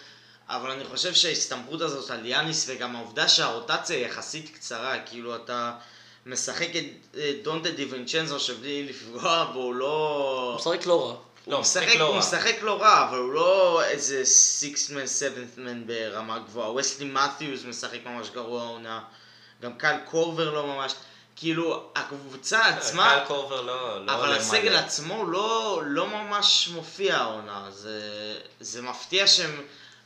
אבל 0.50 0.72
אני 0.72 0.84
חושב 0.86 1.14
שההסתמכות 1.14 1.82
הזאת 1.82 2.12
על 2.12 2.26
יאניס, 2.26 2.66
וגם 2.70 2.96
העובדה 2.96 3.28
שהרוטציה 3.28 3.98
היא 3.98 4.06
יחסית 4.06 4.56
קצרה, 4.56 5.00
כאילו 5.00 5.36
אתה 5.36 5.72
משחק 6.26 6.70
את 6.76 7.18
אה, 7.18 7.34
דונטה 7.44 7.72
דיוונצ'נזו, 7.72 8.40
שבלי 8.40 8.84
לפגוע 8.84 9.50
בו, 9.54 9.60
הוא 9.60 9.76
לא... 9.76 10.58
הוא 10.66 10.74
משחק 10.74 10.86
לא 10.86 11.08
רע. 11.08 11.16
לא, 11.48 11.56
הוא 11.56 11.62
משחק 11.62 11.84
משחק, 11.84 12.00
לא 12.00 12.06
הוא 12.06 12.14
רע. 12.14 12.20
משחק 12.20 12.62
לא 12.62 12.82
רע, 12.82 13.10
אבל 13.10 13.18
הוא 13.18 13.34
לא 13.34 13.84
איזה 13.84 14.26
סיקסמן, 14.26 15.08
סבנטמן 15.08 15.88
ברמה 15.88 16.40
גבוהה. 16.40 16.72
וסלי 16.72 17.06
מת'יוס 17.06 17.66
משחק 17.66 18.00
ממש 18.06 18.30
גרוע 18.30 18.62
העונה. 18.64 19.04
גם 19.62 19.78
קייל 19.78 19.98
קורבר 20.06 20.54
לא 20.54 20.68
ממש. 20.68 20.94
כאילו, 21.36 21.90
הקבוצה 21.96 22.66
עצמה, 22.66 23.10
קייל 23.10 23.26
קורבר 23.28 23.62
לא... 23.62 24.06
לא 24.06 24.16
אבל 24.16 24.34
הסגל. 24.34 24.76
עצמו 24.76 25.14
הוא 25.14 25.28
לא, 25.28 25.82
לא 25.86 26.08
ממש 26.08 26.70
מופיע 26.74 27.18
העונה. 27.18 27.66
זה, 27.72 28.00
זה 28.60 28.82
מפתיע 28.82 29.28
שהם... 29.28 29.62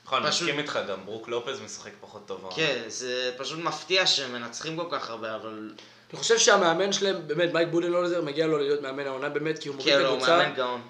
נכון, 0.08 0.20
אני 0.22 0.30
מסכים 0.30 0.60
איתך 0.60 0.80
גם, 0.90 1.06
ברוק 1.06 1.28
לופז 1.28 1.62
משחק 1.62 1.92
פחות 2.02 2.22
טוב. 2.26 2.50
כן, 2.56 2.82
זה 2.88 3.32
פשוט 3.38 3.60
מפתיע 3.60 4.06
שהם 4.08 4.34
מנצחים 4.34 4.78
כל 4.78 4.86
כך 4.92 5.10
הרבה, 5.10 5.36
אבל... 5.36 5.72
אני 6.12 6.20
חושב 6.20 6.38
שהמאמן 6.38 6.94
שלהם, 6.94 7.28
באמת, 7.28 7.54
מייק 7.54 7.68
בודנולזר, 7.72 8.22
מגיע 8.22 8.48
לו 8.48 8.58
להיות 8.58 8.82
מאמן 8.82 9.08
העונה, 9.08 9.30
באמת, 9.30 9.60
כי 9.60 9.70
הוא 9.70 9.76
מוביל 9.76 9.94
כן, 9.94 10.00
את 10.00 10.04
לא, 10.04 10.08
הוא 10.10 10.16
הקבוצה. 10.18 10.38
מאמן 10.38 10.54
גאון. 10.56 10.82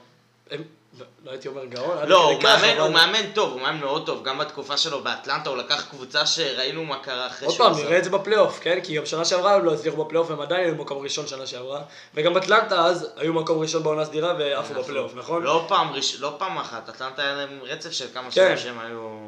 הם- 0.52 0.64
לא- 1.00 1.06
לא 1.26 1.32
הייתי 1.32 1.48
אומר 1.48 1.66
גאון, 1.66 2.08
לא, 2.08 2.24
הוא 2.32 2.44
מאמן, 2.44 2.80
הוא 2.80 2.90
מאמן 2.90 3.32
טוב, 3.34 3.52
הוא 3.52 3.62
מאמן 3.62 3.80
מאוד 3.80 4.06
טוב. 4.06 4.24
גם 4.24 4.38
בתקופה 4.38 4.78
שלו 4.78 5.04
באטלנטה 5.04 5.50
הוא 5.50 5.58
לקח 5.58 5.86
קבוצה 5.90 6.26
שראינו 6.26 6.86
מה 6.86 7.00
קרה 7.00 7.28
אחרי 7.28 7.46
עוד 7.46 7.56
שהוא 7.56 7.66
פעם, 7.68 7.76
עזב. 7.76 7.86
נראה 7.86 7.98
את 7.98 8.04
זה 8.04 8.10
בפלייאוף, 8.10 8.60
כן? 8.62 8.80
כי 8.84 8.96
גם 8.96 9.06
שנה 9.06 9.26
שעברה 9.26 9.54
הם 9.54 9.66
לא 9.66 9.74
הצליחו 9.74 10.04
בפלייאוף, 10.06 10.32
הם 10.32 10.42
עדיין 10.42 10.66
היו 10.66 10.76
במקום 10.76 11.04
ראשון 11.04 11.28
שנה 11.28 11.48
שעברה. 11.48 11.82
וגם 12.14 12.38
אטלנטה 12.38 12.86
אז 12.86 13.10
היו 13.16 13.34
מקום 13.34 13.60
ראשון 13.60 13.84
בעונה 13.84 14.06
סדירה 14.06 14.34
ועפו 14.40 14.74
בפלייאוף, 14.74 15.16
נכון? 15.16 15.44
לא 15.44 15.66
פעם. 15.68 15.94
לא 16.20 16.36
פעם 16.38 16.58
אחת, 16.58 16.90
אטלנטה 16.90 17.22
היה 17.22 17.36
להם 17.36 17.60
רצף 17.64 17.92
של 17.92 18.06
כמה 18.14 18.24
כן. 18.24 18.32
שנים 18.32 18.58
שהם 18.58 18.80
היו... 18.80 19.28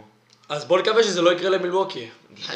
אז 0.49 0.65
בוא 0.65 0.79
נקווה 0.79 1.03
שזה 1.03 1.21
לא 1.21 1.33
יקרה 1.33 1.49
למילווקי. 1.49 2.09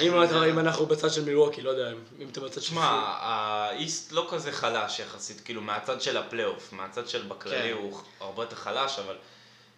אם 0.04 0.60
אנחנו 0.60 0.86
בצד 0.86 1.12
של 1.12 1.26
מילווקי, 1.26 1.62
לא 1.62 1.70
יודע, 1.70 1.92
אם 2.20 2.28
אתם 2.32 2.42
בצד 2.42 2.54
של... 2.54 2.60
תשמע, 2.60 2.86
ה 3.20 3.38
East 3.38 4.12
לא 4.12 4.28
כזה 4.30 4.52
חלש 4.52 5.00
יחסית, 5.00 5.42
כאילו 5.42 5.62
מהצד 5.62 6.02
של 6.02 6.18
הפלייאוף, 6.18 6.74
מהצד 6.74 7.08
של 7.08 7.22
בכללי 7.28 7.74
כן. 7.74 7.78
הוא 7.82 8.00
הרבה 8.20 8.44
יותר 8.44 8.56
חלש, 8.56 9.00
אבל 9.00 9.16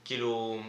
כאילו, 0.06 0.60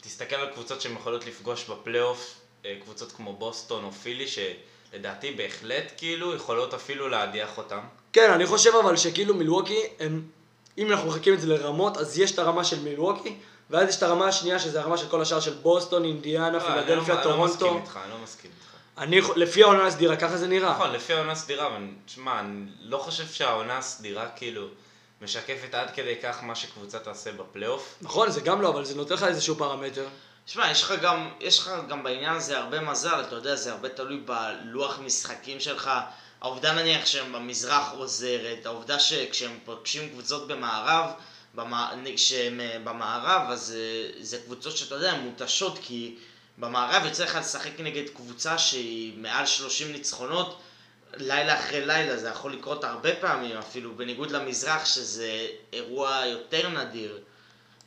תסתכל 0.00 0.36
על 0.36 0.46
קבוצות 0.46 0.80
שהן 0.80 0.92
יכולות 0.92 1.26
לפגוש 1.26 1.64
בפלייאוף, 1.70 2.34
אה, 2.64 2.76
קבוצות 2.82 3.12
כמו 3.12 3.32
בוסטון 3.32 3.84
או 3.84 3.92
פילי, 3.92 4.26
שלדעתי 4.28 5.32
בהחלט 5.32 5.92
כאילו 5.96 6.34
יכולות 6.34 6.74
אפילו 6.74 7.08
להדיח 7.08 7.58
אותם. 7.58 7.80
כן, 8.12 8.30
אני 8.30 8.46
חושב 8.46 8.70
אבל 8.74 8.96
שכאילו 8.96 9.34
מילווקי, 9.34 9.80
הם... 10.00 10.22
אם 10.78 10.90
אנחנו 10.92 11.08
מחלקים 11.08 11.34
את 11.34 11.40
זה 11.40 11.46
לרמות, 11.46 11.96
אז 11.96 12.18
יש 12.18 12.32
את 12.32 12.38
הרמה 12.38 12.64
של 12.64 12.80
מילווקי, 12.80 13.34
ואז 13.72 13.88
יש 13.88 13.96
את 13.96 14.02
הרמה 14.02 14.26
השנייה, 14.28 14.58
שזה 14.58 14.80
הרמה 14.80 14.98
של 14.98 15.08
כל 15.08 15.22
השאר 15.22 15.40
של 15.40 15.52
בוסטון, 15.52 16.04
אינדיאנה, 16.04 16.50
לא, 16.50 16.56
אני 16.56 16.66
פילדלפיה, 16.86 17.14
לא- 17.14 17.20
אני 17.20 17.28
לא 17.30 17.44
מסכים 17.44 17.60
טורונטו. 17.60 17.84
איתך, 17.84 17.98
אני 18.04 18.10
לא 18.10 18.18
מסכים 18.22 18.50
איתך. 18.50 18.72
אני, 18.98 19.20
לפי 19.36 19.62
העונה 19.62 19.86
הסדירה, 19.86 20.16
ככה 20.16 20.36
זה 20.36 20.46
נראה. 20.46 20.70
נכון, 20.70 20.92
לפי 20.92 21.12
העונה 21.12 21.32
הסדירה, 21.32 21.66
אבל 21.66 21.82
תשמע, 22.06 22.40
אני 22.40 22.64
לא 22.80 22.98
חושב 22.98 23.26
שהעונה 23.26 23.78
הסדירה 23.78 24.28
כאילו 24.36 24.66
משקפת 25.22 25.74
עד 25.74 25.90
כדי 25.94 26.14
כך 26.22 26.42
מה 26.42 26.54
שקבוצה 26.54 26.98
תעשה 26.98 27.32
בפלייאוף. 27.32 27.94
נכון, 28.02 28.30
זה 28.30 28.40
גם 28.40 28.62
לא, 28.62 28.68
אבל 28.68 28.84
זה 28.84 28.94
נותן 28.94 29.14
לך 29.14 29.22
איזשהו 29.22 29.56
פרמטר. 29.56 30.06
שמע, 30.46 30.70
יש 30.70 30.82
לך 30.82 30.94
גם, 31.02 31.28
יש 31.40 31.58
לך 31.58 31.70
גם 31.88 32.02
בעניין 32.02 32.34
הזה 32.34 32.58
הרבה 32.58 32.80
מזל, 32.80 33.20
אתה 33.28 33.34
יודע, 33.34 33.56
זה 33.56 33.72
הרבה 33.72 33.88
תלוי 33.88 34.20
בלוח 34.24 34.98
משחקים 34.98 35.60
שלך. 35.60 35.90
העובדה 36.40 36.72
נניח 36.72 37.06
שהם 37.06 37.32
במזרח 37.32 37.92
עוזרת, 37.96 38.66
העובדה 38.66 38.98
שכשהם 38.98 39.58
פוגשים 39.64 40.08
קבוצות 40.08 40.48
במערב, 40.48 41.04
במע... 41.04 41.12
שהם 42.16 42.60
אה, 42.60 42.78
במערב, 42.84 43.50
אז 43.50 43.74
אה, 43.76 44.10
זה 44.20 44.38
קבוצות 44.38 44.76
שאתה 44.76 44.94
יודע, 44.94 45.14
מותשות, 45.14 45.78
כי 45.82 46.14
במערב 46.58 47.02
יוצא 47.04 47.24
לך 47.24 47.34
לשחק 47.40 47.80
נגד 47.80 48.08
קבוצה 48.08 48.58
שהיא 48.58 49.12
מעל 49.18 49.46
30 49.46 49.92
ניצחונות, 49.92 50.60
לילה 51.16 51.60
אחרי 51.60 51.86
לילה, 51.86 52.16
זה 52.16 52.28
יכול 52.28 52.52
לקרות 52.52 52.84
הרבה 52.84 53.14
פעמים 53.16 53.56
אפילו, 53.56 53.94
בניגוד 53.96 54.30
למזרח, 54.30 54.84
שזה 54.84 55.46
אירוע 55.72 56.22
יותר 56.26 56.68
נדיר. 56.68 57.18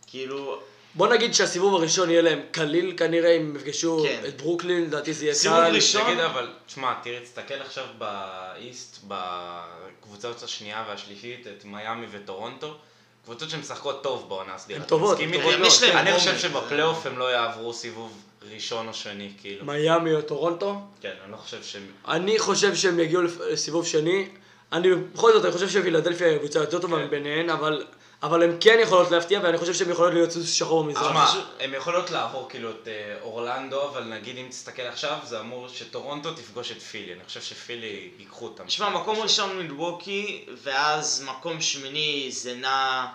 כאילו, 0.07 0.59
בוא 0.95 1.07
נגיד 1.07 1.33
שהסיבוב 1.33 1.75
הראשון 1.75 2.09
יהיה 2.09 2.21
להם 2.21 2.41
קליל 2.51 2.93
כנראה, 2.97 3.31
אם 3.37 3.55
יפגשו 3.55 4.03
כן. 4.07 4.21
את 4.27 4.41
ברוקלין, 4.41 4.83
לדעתי 4.83 5.13
זה 5.13 5.25
יהיה 5.25 5.33
סיבוב 5.35 5.57
קל. 5.57 5.75
ראשון- 5.75 6.03
תגיד 6.03 6.19
אבל, 6.19 6.53
תשמע, 6.65 6.93
תראה, 7.03 7.19
תסתכל 7.23 7.53
עכשיו 7.53 7.85
באיסט, 7.97 8.97
בקבוצות 9.07 10.43
השנייה 10.43 10.85
והשלישית, 10.87 11.47
את 11.47 11.65
מיאמי 11.65 12.05
וטורונטו. 12.11 12.77
קבוצות 13.25 13.49
שמשחקות 13.49 14.03
טוב 14.03 14.29
בעונה 14.29 14.55
הסדירה. 14.55 14.79
הן 14.79 14.85
טובות, 14.85 15.19
הן? 15.19 15.31
טובות 15.31 15.53
מאוד. 15.59 15.95
אני 15.95 16.11
עומק, 16.11 16.19
חושב 16.19 16.37
שבפלייאוף 16.37 17.05
הם 17.05 17.17
לא 17.17 17.31
יעברו 17.31 17.73
סיבוב 17.73 18.23
ראשון 18.53 18.87
או 18.87 18.93
שני, 18.93 19.31
כאילו. 19.41 19.65
מיאמי 19.65 20.13
או 20.13 20.21
טורונטו. 20.21 20.81
כן, 21.01 21.13
אני 21.23 21.31
לא 21.31 21.37
חושב 21.37 21.63
שהם... 21.63 21.81
אני 22.07 22.39
חושב 22.39 22.75
שהם 22.75 22.99
יגיעו 22.99 23.21
לסיבוב 23.21 23.85
שני. 23.85 24.27
אני, 24.73 24.95
בכל 24.95 25.33
זאת, 25.33 25.45
אני 25.45 25.53
חושב 25.53 25.69
שפילדלפיה 25.69 26.27
היא 26.27 26.37
קבוצה 26.37 26.59
יותר 26.59 26.79
טובה 26.79 26.97
כן. 26.97 27.03
מביניהן, 27.03 27.49
אבל, 27.49 27.85
אבל 28.25 28.43
הן 28.43 28.57
כן 28.59 28.77
יכולות 28.81 29.11
להפתיע, 29.11 29.39
ואני 29.43 29.57
חושב 29.57 29.73
שהן 29.73 29.89
יכולות 29.89 30.13
להיות 30.13 30.31
סוס 30.31 30.53
שחור 30.53 30.83
במזרח. 30.83 31.29
תשמע, 31.29 31.43
הן 31.59 31.73
יכולות 31.73 32.11
לעבור 32.11 32.49
כאילו 32.49 32.69
את 32.69 32.87
אה, 32.87 33.17
אורלנדו, 33.21 33.89
אבל 33.89 34.03
נגיד 34.03 34.37
אם 34.37 34.47
תסתכל 34.49 34.81
עכשיו, 34.81 35.17
זה 35.23 35.39
אמור 35.39 35.67
שטורונטו 35.67 36.33
תפגוש 36.33 36.71
את 36.71 36.81
פילי. 36.81 37.13
אני 37.13 37.23
חושב 37.25 37.41
שפילי 37.41 38.09
ייקחו 38.19 38.45
אותם. 38.45 38.65
תשמע, 38.65 38.89
מקום 38.89 39.19
ראשון 39.19 39.57
מילווקי, 39.57 40.45
ואז 40.63 41.25
מקום 41.27 41.61
שמיני 41.61 42.27
זה 42.31 42.55
נע... 42.55 43.05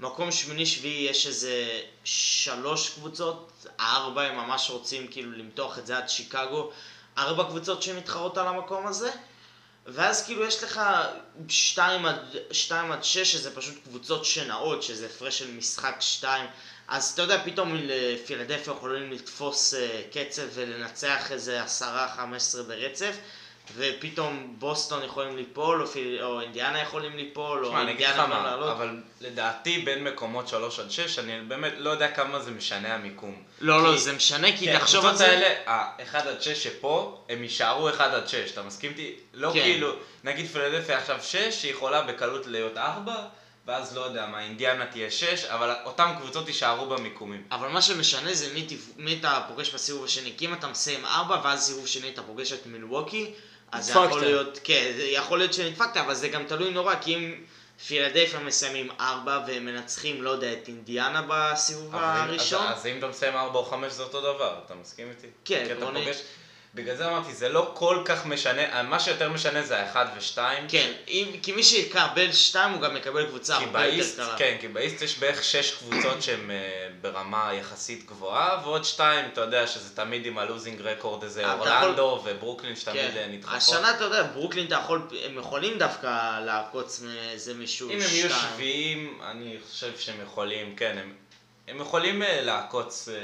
מקום 0.00 0.32
שמיני 0.32 0.66
שביעי 0.66 1.10
יש 1.10 1.26
איזה 1.26 1.80
שלוש 2.04 2.90
קבוצות, 2.90 3.66
ארבע 3.80 4.22
הם 4.22 4.36
ממש 4.36 4.70
רוצים 4.70 5.06
כאילו 5.10 5.32
למתוח 5.32 5.78
את 5.78 5.86
זה 5.86 5.98
עד 5.98 6.08
שיקגו, 6.08 6.70
ארבע 7.18 7.44
קבוצות 7.44 7.82
שמתחרות 7.82 8.38
על 8.38 8.46
המקום 8.46 8.86
הזה, 8.86 9.10
ואז 9.92 10.24
כאילו 10.24 10.44
יש 10.44 10.62
לך 10.62 10.80
שתיים 11.48 12.06
עד, 12.06 12.36
שתיים 12.50 12.92
עד 12.92 13.04
שש, 13.04 13.32
שזה 13.32 13.54
פשוט 13.54 13.74
קבוצות 13.84 14.24
שנעות, 14.24 14.82
שזה 14.82 15.06
הפרש 15.06 15.38
של 15.38 15.50
משחק 15.50 15.96
שתיים, 16.00 16.46
אז 16.88 17.10
אתה 17.12 17.22
יודע, 17.22 17.44
פתאום 17.44 17.74
לפילדלפיה 17.74 18.72
יכולים 18.72 19.12
לתפוס 19.12 19.74
אה, 19.74 20.02
קצב 20.12 20.42
ולנצח 20.54 21.32
איזה 21.32 21.62
עשרה, 21.62 22.08
חמש 22.16 22.36
עשרה 22.42 22.62
ברצף. 22.62 23.16
ופתאום 23.76 24.54
בוסטון 24.58 25.04
יכולים 25.04 25.36
ליפול, 25.36 25.82
או. 25.82 25.88
או 26.22 26.40
אינדיאנה 26.40 26.82
יכולים 26.82 27.16
ליפול, 27.16 27.64
או 27.66 27.78
אינדיאנה 27.78 28.14
יכולים 28.22 28.44
לעלות. 28.44 28.70
אבל 28.70 28.96
לדעתי 29.20 29.78
בין 29.78 30.04
מקומות 30.04 30.48
3 30.48 30.78
עד 30.80 30.90
6, 30.90 31.18
אני 31.18 31.40
באמת 31.48 31.72
לא 31.76 31.90
יודע 31.90 32.08
כמה 32.10 32.40
זה 32.40 32.50
משנה 32.50 32.94
המיקום. 32.94 33.42
לא, 33.60 33.82
לא, 33.84 33.92
כי- 33.92 33.98
זה 33.98 34.12
משנה, 34.12 34.56
כי 34.56 34.64
כן, 34.66 34.78
תחשוב 34.78 35.06
על 35.06 35.16
זה... 35.16 35.26
האלה, 35.26 35.54
ה-1 35.66 36.16
עד 36.16 36.42
6 36.42 36.62
שפה, 36.62 37.24
הם 37.28 37.42
יישארו 37.42 37.90
1 37.90 38.14
עד 38.14 38.28
6, 38.28 38.34
אתה 38.52 38.62
מסכים 38.62 38.90
איתי? 38.90 39.14
לא 39.34 39.50
כן. 39.52 39.60
כאילו, 39.60 39.92
נגיד 40.24 40.46
פילדלפיה 40.46 40.98
עכשיו 40.98 41.18
6, 41.22 41.36
שהיא 41.36 41.72
יכולה 41.72 42.02
בקלות 42.02 42.46
להיות 42.46 42.76
4, 42.76 43.14
ואז 43.66 43.96
לא 43.96 44.00
יודע 44.00 44.26
מה, 44.26 44.40
אינדיאנה 44.40 44.86
תהיה 44.86 45.10
6, 45.10 45.44
אבל 45.44 45.74
אותן 45.84 46.14
קבוצות 46.18 46.48
יישארו 46.48 46.86
במיקומים. 46.86 47.42
אבל 47.50 47.68
מה 47.68 47.82
שמשנה 47.82 48.34
זה 48.34 48.54
מי, 48.54 48.62
תפ... 48.62 48.88
מי 48.96 49.16
אתה 49.20 49.40
פוגש 49.48 49.70
בסיבוב 49.74 50.04
השני. 50.04 50.32
כי 50.36 50.46
אם 50.46 50.54
אתה 50.54 50.66
מסיים 50.66 51.04
ארבע, 51.04 51.40
ואז 51.44 51.62
סיבוב 51.66 51.86
שני 51.86 52.08
אתה 52.08 52.22
פוגש 52.22 52.52
את 52.52 52.66
מילווקי, 52.66 53.30
אז 53.72 53.86
זה 53.86 53.92
נדפקת. 53.92 54.10
יכול 54.10 54.20
להיות, 54.20 54.58
כן, 54.64 54.92
זה 54.96 55.02
יכול 55.02 55.38
להיות 55.38 55.54
שנדפקת, 55.54 55.96
אבל 55.96 56.14
זה 56.14 56.28
גם 56.28 56.44
תלוי 56.44 56.70
נורא, 56.70 56.94
כי 57.00 57.14
אם 57.14 57.34
פילדלפיה 57.86 58.40
מסיימים 58.40 58.90
ארבע 59.00 59.44
והם 59.46 59.64
מנצחים, 59.64 60.22
לא 60.22 60.30
יודע, 60.30 60.52
את 60.52 60.68
אינדיאנה 60.68 61.22
בסיבוב 61.28 61.96
הראשון, 61.96 62.66
אז, 62.66 62.78
אז 62.78 62.86
אם 62.86 62.98
אתה 62.98 63.08
מסיים 63.08 63.36
4 63.36 63.58
או 63.58 63.64
5 63.64 63.92
זה 63.92 64.02
אותו 64.02 64.20
דבר, 64.20 64.58
אתה 64.66 64.74
מסכים 64.74 65.10
איתי? 65.10 65.26
כן, 65.44 65.64
כי 65.66 65.72
אתה. 65.72 65.86
פוגש... 65.86 66.22
בגלל 66.74 66.96
זה 66.96 67.08
אמרתי, 67.08 67.34
זה 67.34 67.48
לא 67.48 67.70
כל 67.74 68.02
כך 68.04 68.26
משנה, 68.26 68.82
מה 68.82 69.00
שיותר 69.00 69.28
משנה 69.28 69.62
זה 69.62 69.78
האחד 69.80 70.06
ושתיים. 70.16 70.64
כן, 70.68 70.92
אם, 71.08 71.26
כי 71.42 71.52
מי 71.52 71.62
שיקבל 71.62 72.32
שתיים 72.32 72.72
הוא 72.72 72.80
גם 72.82 72.96
יקבל 72.96 73.26
קבוצה 73.26 73.56
הרבה 73.56 73.86
יותר 73.86 74.26
קלה. 74.26 74.38
כן, 74.38 74.56
כי 74.60 74.68
באיסט 74.68 75.02
יש 75.02 75.18
בערך 75.18 75.44
שש 75.44 75.70
קבוצות 75.70 76.22
שהן 76.22 76.50
אה, 76.50 76.56
ברמה 77.00 77.50
יחסית 77.54 78.06
גבוהה, 78.06 78.60
ועוד 78.64 78.84
שתיים, 78.84 79.26
אתה 79.32 79.40
יודע, 79.40 79.66
שזה 79.66 79.96
תמיד 79.96 80.26
עם 80.26 80.38
ה 80.38 80.44
losing 80.44 80.80
record 80.80 81.24
אתה 81.24 81.40
יכול- 81.40 81.68
אורלנדו 81.68 82.22
וברוקלין 82.24 82.76
שתמיד 82.76 83.10
כן. 83.10 83.16
אה, 83.16 83.26
נדחפות. 83.26 83.56
השנה 83.56 83.90
אתה 83.90 84.04
יודע, 84.04 84.22
ברוקלין 84.22 84.66
אתה 84.66 84.74
יכול, 84.74 85.02
הם 85.24 85.38
יכולים 85.38 85.78
דווקא 85.78 86.40
לעקוץ 86.40 87.00
מאיזה 87.00 87.54
מישהו 87.54 87.90
אם 87.90 87.94
הם 87.94 88.00
יהיו 88.00 88.28
שתיים. 88.30 88.52
שביעים, 88.54 89.18
אני 89.30 89.56
חושב 89.70 89.98
שהם 89.98 90.16
יכולים, 90.22 90.76
כן, 90.76 90.98
הם, 91.00 91.12
הם 91.68 91.80
יכולים 91.80 92.22
אה, 92.22 92.40
לעקוץ... 92.40 93.08
אה, 93.08 93.14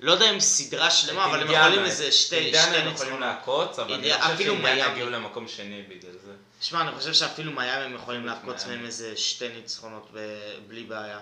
לא 0.00 0.12
יודע 0.12 0.30
אם 0.30 0.40
סדרה 0.40 0.90
שלמה, 0.90 1.26
אבל 1.26 1.40
הם. 1.42 1.50
יכולים 1.50 1.84
איזה 1.84 2.12
שתי 2.12 2.36
אינדיאנה 2.36 2.76
הם 2.76 2.94
יכולים. 2.94 3.20
לעקוץ, 3.20 3.78
אבל 3.78 3.94
אני 3.94 4.12
חושב 4.12 4.36
שאינדיאנה. 4.38 4.92
יגיעו 4.92 5.10
למקום 5.10 5.48
שני 5.48 5.82
בגלל 5.82 6.12
זה. 6.24 6.32
שמע, 6.60 6.80
אני 6.80 6.92
חושב 6.92 7.12
שאפילו 7.12 7.52
מיאמי 7.52 7.84
הם 7.84 7.94
יכולים 7.94 8.26
לעקוץ. 8.26 8.66
מהם 8.66 8.86
איזה 8.86 9.16
שתי 9.16 9.48
ניצחונות 9.48 10.10
בלי 10.68 10.84
בעיה. 10.84 11.20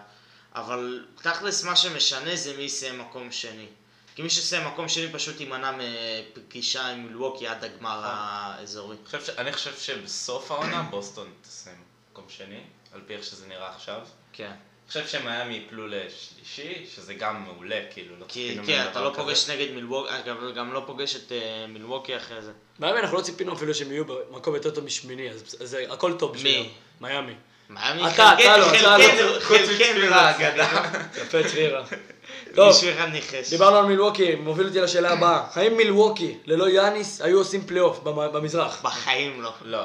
אבל 0.54 1.06
תכלס 1.22 1.64
מה 1.64 1.76
שמשנה 1.76 2.36
זה 2.36 2.56
מי 2.56 2.62
יסיים 2.62 2.98
מקום 3.00 3.32
שני. 3.32 3.66
כי 4.14 4.22
מי 4.22 4.30
שיסיים 4.30 4.66
מקום 4.66 4.88
שני 4.88 5.12
פשוט 5.12 5.40
יימנע 5.40 5.72
מפגישה 6.36 6.86
עם 6.86 7.06
מילווקי 7.06 7.48
עד 7.48 7.64
הגמר 7.64 8.00
נכון. 8.00 8.10
האזורי. 8.14 8.96
אני 9.38 9.52
חושב 9.52 9.78
שבסוף 9.78 10.50
העונה 10.50 10.82
בוסטון 10.82 11.32
תסיים 11.42 11.76
מקום 12.12 12.24
שני, 12.28 12.60
על 12.92 13.00
פי 13.06 13.14
איך 13.14 13.24
שזה 13.24 13.46
נראה 13.46 13.68
עכשיו. 13.74 14.00
כן. 14.32 14.52
חושב 14.88 15.06
שמיאמי 15.06 15.54
ייפלו 15.54 15.86
לשלישי, 15.86 16.86
שזה 16.94 17.14
גם 17.14 17.44
מעולה, 17.44 17.80
כאילו, 17.90 18.14
לא 18.20 18.24
כי 18.28 18.58
כן, 18.66 18.86
אתה 18.90 19.00
לא 19.00 19.10
כזה. 19.10 19.18
פוגש 19.22 19.50
נגד 19.50 19.70
מילווקי, 19.74 20.10
גם, 20.26 20.36
גם 20.56 20.72
לא 20.72 20.82
פוגש 20.86 21.16
את 21.16 21.32
אה, 21.32 21.38
מילווקי 21.68 22.16
אחרי 22.16 22.42
זה. 22.42 22.50
מיאמי 22.78 22.98
אנחנו 23.00 23.16
לא 23.16 23.22
ציפינו 23.22 23.52
אפילו 23.52 23.74
שהם 23.74 23.92
יהיו 23.92 24.04
במקום 24.04 24.54
יותר 24.54 24.70
טוב 24.70 24.84
משמיני, 24.84 25.30
אז 25.30 25.42
זה 25.48 25.84
הכל 25.90 26.12
טוב 26.18 26.34
בשבילם. 26.34 26.62
מי? 26.62 26.70
מיאמי. 27.08 27.32
מיאמי 27.70 28.02
אתה, 28.14 28.32
אתה 28.40 28.56
לא, 28.56 28.66
אתה 28.66 28.98
לא. 28.98 29.04
חלקנו, 29.04 29.28
חוץ 29.40 29.56
חלקנו 29.58 29.74
מצפירה, 29.74 30.30
לא 30.32 30.36
אגדה. 30.48 30.82
יפה 31.22 31.38
צבירה. 31.48 31.84
טוב. 32.54 32.76
דיברנו 33.50 33.76
על 33.76 33.84
מילווקי, 33.86 34.34
מוביל 34.34 34.66
אותי 34.66 34.80
לשאלה 34.80 35.10
הבאה. 35.12 35.44
האם 35.54 35.76
מילווקי 35.76 36.36
ללא 36.46 36.68
יאניס 36.70 37.20
היו 37.20 37.38
עושים 37.38 37.66
פלייאוף 37.66 37.98
במ- 37.98 38.32
במזרח? 38.32 38.82
בחיים 38.82 39.42
לא. 39.42 39.52
לא. 39.62 39.84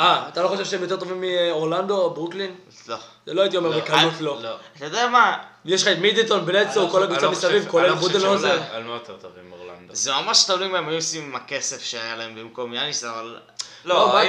אה, 0.00 0.28
אתה 0.28 0.42
לא 0.42 0.48
חושב 0.48 0.64
שהם 0.64 0.82
יותר 0.82 0.96
טובים 0.96 1.20
מאורלנדו 1.20 1.96
או 2.02 2.10
ברוקלין? 2.14 2.54
לא. 2.88 2.96
זה 3.26 3.34
לא 3.34 3.42
הייתי 3.42 3.56
אומר 3.56 3.68
לא, 3.70 3.80
בקלות 3.80 4.12
אל- 4.20 4.24
לא. 4.24 4.42
לא. 4.42 4.56
אתה 4.76 4.84
יודע 4.84 5.08
מה? 5.08 5.36
יש 5.64 5.82
לך 5.82 5.88
את 5.88 5.98
מידלטון, 5.98 6.46
בלדסו, 6.46 6.82
אני 6.82 6.90
כל 6.92 6.98
לא- 6.98 7.04
הקבוצה 7.04 7.26
לא 7.26 7.32
מסביב, 7.32 7.68
כולל 7.68 7.84
אני 7.84 8.84
לא 8.84 8.88
לא 8.88 8.92
יותר 8.92 9.16
טובים 9.16 9.50
מאורלנדו. 9.50 9.94
זה 9.94 10.12
ממש 10.12 10.44
תלוי 10.44 10.68
מה 10.68 10.78
הם 10.78 10.88
היו 10.88 10.96
עושים 10.96 11.22
עם 11.24 11.36
הכסף 11.36 11.82
שהיה 11.82 12.16
להם 12.16 12.34
במקום 12.34 12.74
יאניס, 12.74 13.04
אבל... 13.04 13.38
לא, 13.84 13.94
לא, 13.94 14.12
מה 14.12 14.24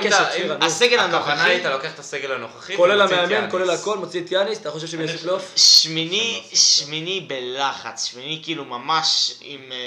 נו? 0.59 0.65
הסגל 0.65 0.99
הכוונה 0.99 1.17
הנוכחי- 1.33 1.49
היא, 1.49 1.61
אתה 1.61 1.69
לוקח 1.69 1.93
את 1.93 1.99
הסגל 1.99 2.31
הנוכחי 2.31 2.77
כולל 2.77 3.01
המאמן, 3.01 3.31
יאניס. 3.31 3.51
כולל 3.51 3.69
הכל, 3.69 3.97
מוציא 3.97 4.21
את 4.21 4.31
יאניס, 4.31 4.61
אתה 4.61 4.71
חושב 4.71 4.87
שהם 4.87 5.01
יעשו 5.01 5.17
פלייאוף? 5.17 5.53
שמיני, 5.55 6.43
לא 6.51 6.57
שמיני 6.57 7.19
בלחץ, 7.29 8.05
שמיני 8.05 8.39
כאילו 8.43 8.65
ממש 8.65 9.33
עם... 9.41 9.71
אה, 9.71 9.77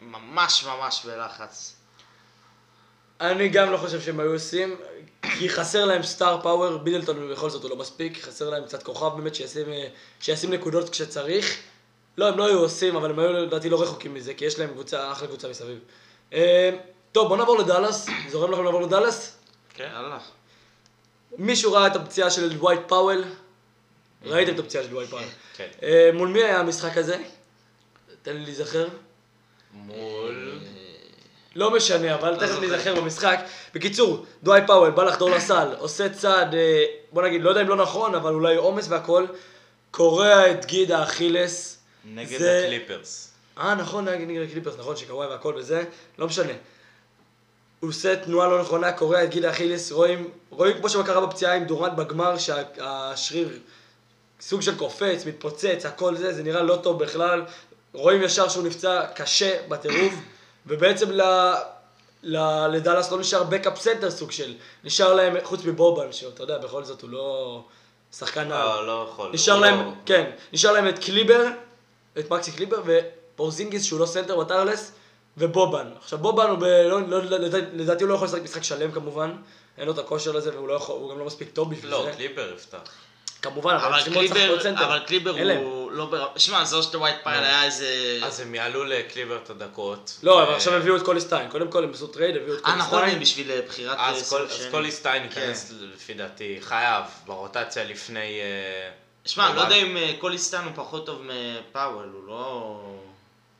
ממש 0.00 0.64
ממש 0.64 1.02
בלחץ. 1.06 1.76
אני 3.20 3.48
גם 3.48 3.72
לא 3.72 3.76
חושב 3.76 4.00
שהם 4.00 4.20
היו 4.20 4.32
עושים, 4.32 4.76
כי 5.22 5.48
חסר 5.48 5.84
להם 5.84 6.02
star 6.02 6.40
power, 6.42 6.76
מידלטון 6.76 7.32
בכל 7.32 7.50
זאת 7.50 7.62
הוא 7.62 7.70
לא 7.70 7.76
מספיק, 7.76 8.22
חסר 8.22 8.50
להם 8.50 8.64
קצת 8.64 8.82
כוכב 8.82 9.10
באמת 9.16 9.34
שישים, 9.34 9.72
אה, 9.72 9.88
שישים 10.20 10.52
נקודות 10.52 10.88
כשצריך. 10.88 11.58
לא, 12.18 12.28
הם 12.28 12.38
לא 12.38 12.46
היו 12.46 12.58
עושים, 12.58 12.96
אבל 12.96 13.10
הם 13.10 13.18
היו 13.18 13.32
לדעתי 13.32 13.68
לא 13.68 13.82
רחוקים 13.82 14.14
מזה, 14.14 14.34
כי 14.34 14.44
יש 14.44 14.58
להם 14.58 14.70
קבוצה, 14.70 15.12
אחלה 15.12 15.28
קבוצה 15.28 15.48
מסביב. 15.48 15.78
אה, 16.32 16.70
טוב, 17.12 17.28
בוא 17.28 17.36
נעבור 17.36 17.58
לדאלאס, 17.58 18.08
זורם 18.30 18.52
לכם 18.52 18.64
לעבור 18.64 18.82
לדאלאס? 18.82 19.36
כן. 19.74 19.90
יאללה. 19.94 20.18
מישהו 21.38 21.72
ראה 21.72 21.86
את 21.86 21.96
הפציעה 21.96 22.30
של 22.30 22.52
דווייט 22.52 22.80
פאוול? 22.88 23.24
ראיתם 24.24 24.54
את 24.54 24.58
הפציעה 24.58 24.84
של 24.84 24.90
דווייט 24.90 25.10
פאוול. 25.10 25.24
כן. 25.56 25.68
אה, 25.82 26.10
מול 26.14 26.28
מי 26.28 26.42
היה 26.42 26.60
המשחק 26.60 26.96
הזה? 26.96 27.16
תן 28.22 28.36
לי 28.36 28.44
להיזכר. 28.44 28.88
מול... 29.72 30.58
לא 31.56 31.70
משנה, 31.70 32.14
אבל 32.14 32.36
תכף 32.36 32.46
זוכר. 32.46 32.60
ניזכר 32.60 32.94
במשחק. 32.94 33.40
בקיצור, 33.74 34.26
דווייט 34.42 34.60
פאוול 34.66 34.90
בא 34.90 35.04
לחדור 35.04 35.30
לסל, 35.30 35.68
עושה 35.78 36.08
צעד, 36.08 36.54
אה, 36.54 36.84
בוא 37.12 37.22
נגיד, 37.22 37.42
לא 37.42 37.48
יודע 37.48 37.60
אם 37.62 37.68
לא 37.68 37.76
נכון, 37.76 38.14
אבל 38.14 38.34
אולי 38.34 38.56
עומס 38.56 38.86
והכל, 38.88 39.26
קורע 39.90 40.50
את 40.50 40.64
גיד 40.66 40.92
האכילס. 40.92 41.78
נגד 42.04 42.38
זה- 42.38 42.62
הקליפרס. 42.64 43.28
אה, 43.58 43.74
נכון, 43.74 44.04
נגד 44.08 44.28
נגד 44.28 44.42
הקליפרס, 44.48 44.74
נכון, 44.78 44.96
שקוואי 44.96 45.28
והכל 45.28 45.54
וזה, 45.56 45.84
לא 46.18 46.26
משנה. 46.26 46.52
הוא 47.80 47.90
עושה 47.90 48.16
תנועה 48.16 48.48
לא 48.48 48.60
נכונה, 48.60 48.92
קורע 48.92 49.24
את 49.24 49.30
גיד 49.30 49.44
האכילס, 49.44 49.92
רואים, 49.92 50.30
רואים 50.50 50.76
כמו 50.78 50.88
שקרה 50.88 51.26
בפציעה 51.26 51.54
עם 51.56 51.64
דורנט 51.64 51.92
בגמר, 51.92 52.38
שהשריר 52.38 53.48
סוג 54.40 54.60
של 54.60 54.78
קופץ, 54.78 55.24
מתפוצץ, 55.26 55.86
הכל 55.86 56.16
זה, 56.16 56.32
זה 56.32 56.42
נראה 56.42 56.62
לא 56.62 56.76
טוב 56.76 57.04
בכלל. 57.04 57.42
רואים 57.92 58.22
ישר 58.22 58.48
שהוא 58.48 58.64
נפצע 58.66 59.06
קשה 59.14 59.56
בטירוף, 59.68 60.14
ובעצם 60.66 61.10
ל... 61.10 61.22
ל... 62.22 62.66
לדאלאס 62.66 63.10
לא 63.12 63.18
נשאר 63.18 63.42
backup 63.42 63.78
סנטר 63.78 64.10
סוג 64.10 64.30
של, 64.32 64.54
נשאר 64.84 65.14
להם, 65.14 65.36
חוץ 65.42 65.64
מבובן, 65.64 66.12
שאתה 66.12 66.42
יודע, 66.42 66.58
בכל 66.58 66.84
זאת 66.84 67.02
הוא 67.02 67.10
לא 67.10 67.62
שחקן. 68.16 68.48
לא, 68.48 68.86
לא 68.86 69.08
יכול. 69.10 69.30
נשאר 69.32 69.58
להם, 69.58 69.78
לא- 69.80 69.92
כן, 70.06 70.30
נשאר 70.52 70.72
להם 70.72 70.88
את 70.88 70.98
קליבר, 70.98 71.44
את 72.18 72.30
מקסי 72.30 72.52
קליבר, 72.52 72.82
ופורזינגיס 72.84 73.84
שהוא 73.84 74.00
לא 74.00 74.06
סנטר 74.06 74.40
בתכלס, 74.40 74.92
ובובן. 75.36 75.86
עכשיו 75.98 76.18
בובן 76.18 76.46
הוא 76.50 76.58
ב... 76.58 76.64
לא, 76.64 77.00
לא, 77.08 77.22
לדעתי- 77.22 77.66
לדעתי 77.76 78.02
הוא 78.04 78.10
לא 78.10 78.14
יכול 78.14 78.26
לשחק 78.26 78.42
משחק 78.42 78.62
שלם 78.62 78.92
כמובן, 78.92 79.32
אין 79.78 79.86
לו 79.86 79.92
את 79.92 79.98
הכושר 79.98 80.32
לזה 80.32 80.50
והוא 80.54 80.68
לא 80.68 80.74
יכול, 80.74 80.94
הוא 81.00 81.10
גם 81.10 81.18
לא 81.18 81.24
מספיק 81.24 81.48
טוב 81.52 81.70
בשביל 81.70 81.90
לא, 81.90 82.04
זה. 82.04 82.12
קליבר 82.16 82.52
יפתח. 82.56 82.78
כמובן, 83.42 83.74
אבל 83.74 83.84
אבל 83.86 84.02
קליבר. 84.04 84.54
אבל 84.86 84.98
קליבר. 85.06 85.30
הוא 85.62 85.81
לא 85.92 86.06
ברמה... 86.06 86.26
שמע, 86.36 86.64
זה 86.64 86.76
או 86.76 86.82
שדווייט 86.82 87.16
פאוול 87.22 87.44
היה 87.44 87.64
איזה... 87.64 88.18
אז 88.22 88.40
הם 88.40 88.54
יעלו 88.54 88.84
לקליבר 88.84 89.38
את 89.44 89.50
הדקות. 89.50 90.18
לא, 90.22 90.42
אבל 90.42 90.54
עכשיו 90.54 90.74
הביאו 90.74 90.96
את 90.96 91.02
קוליסטיין. 91.02 91.50
קודם 91.50 91.70
כל 91.70 91.84
הם 91.84 91.90
עשו 91.94 92.06
trade, 92.06 92.36
הביאו 92.36 92.54
את 92.56 92.60
אה, 92.66 92.76
נכון, 92.76 92.90
קוליסטיין. 92.98 93.20
בשביל 93.22 93.50
אה, 93.50 93.60
בחירת... 93.68 93.98
אה, 93.98 94.10
אז 94.10 94.34
שני. 94.50 94.70
קוליסטיין 94.70 95.22
כן. 95.30 95.40
ייכנס 95.40 95.72
לפי 95.94 96.14
דעתי, 96.14 96.58
חייב, 96.60 97.04
ברוטציה 97.26 97.84
לפני... 97.84 98.40
אה, 98.40 98.90
שמע, 99.24 99.46
אני 99.48 99.56
לא. 99.56 99.60
יודע 99.60 99.74
אם 99.74 99.96
אה, 99.96 100.12
קוליסטיין 100.18 100.64
הוא 100.64 100.72
פחות 100.74 101.06
טוב 101.06 101.22
מפאוול, 101.22 102.08
הוא 102.12 102.26
לא... 102.26 102.80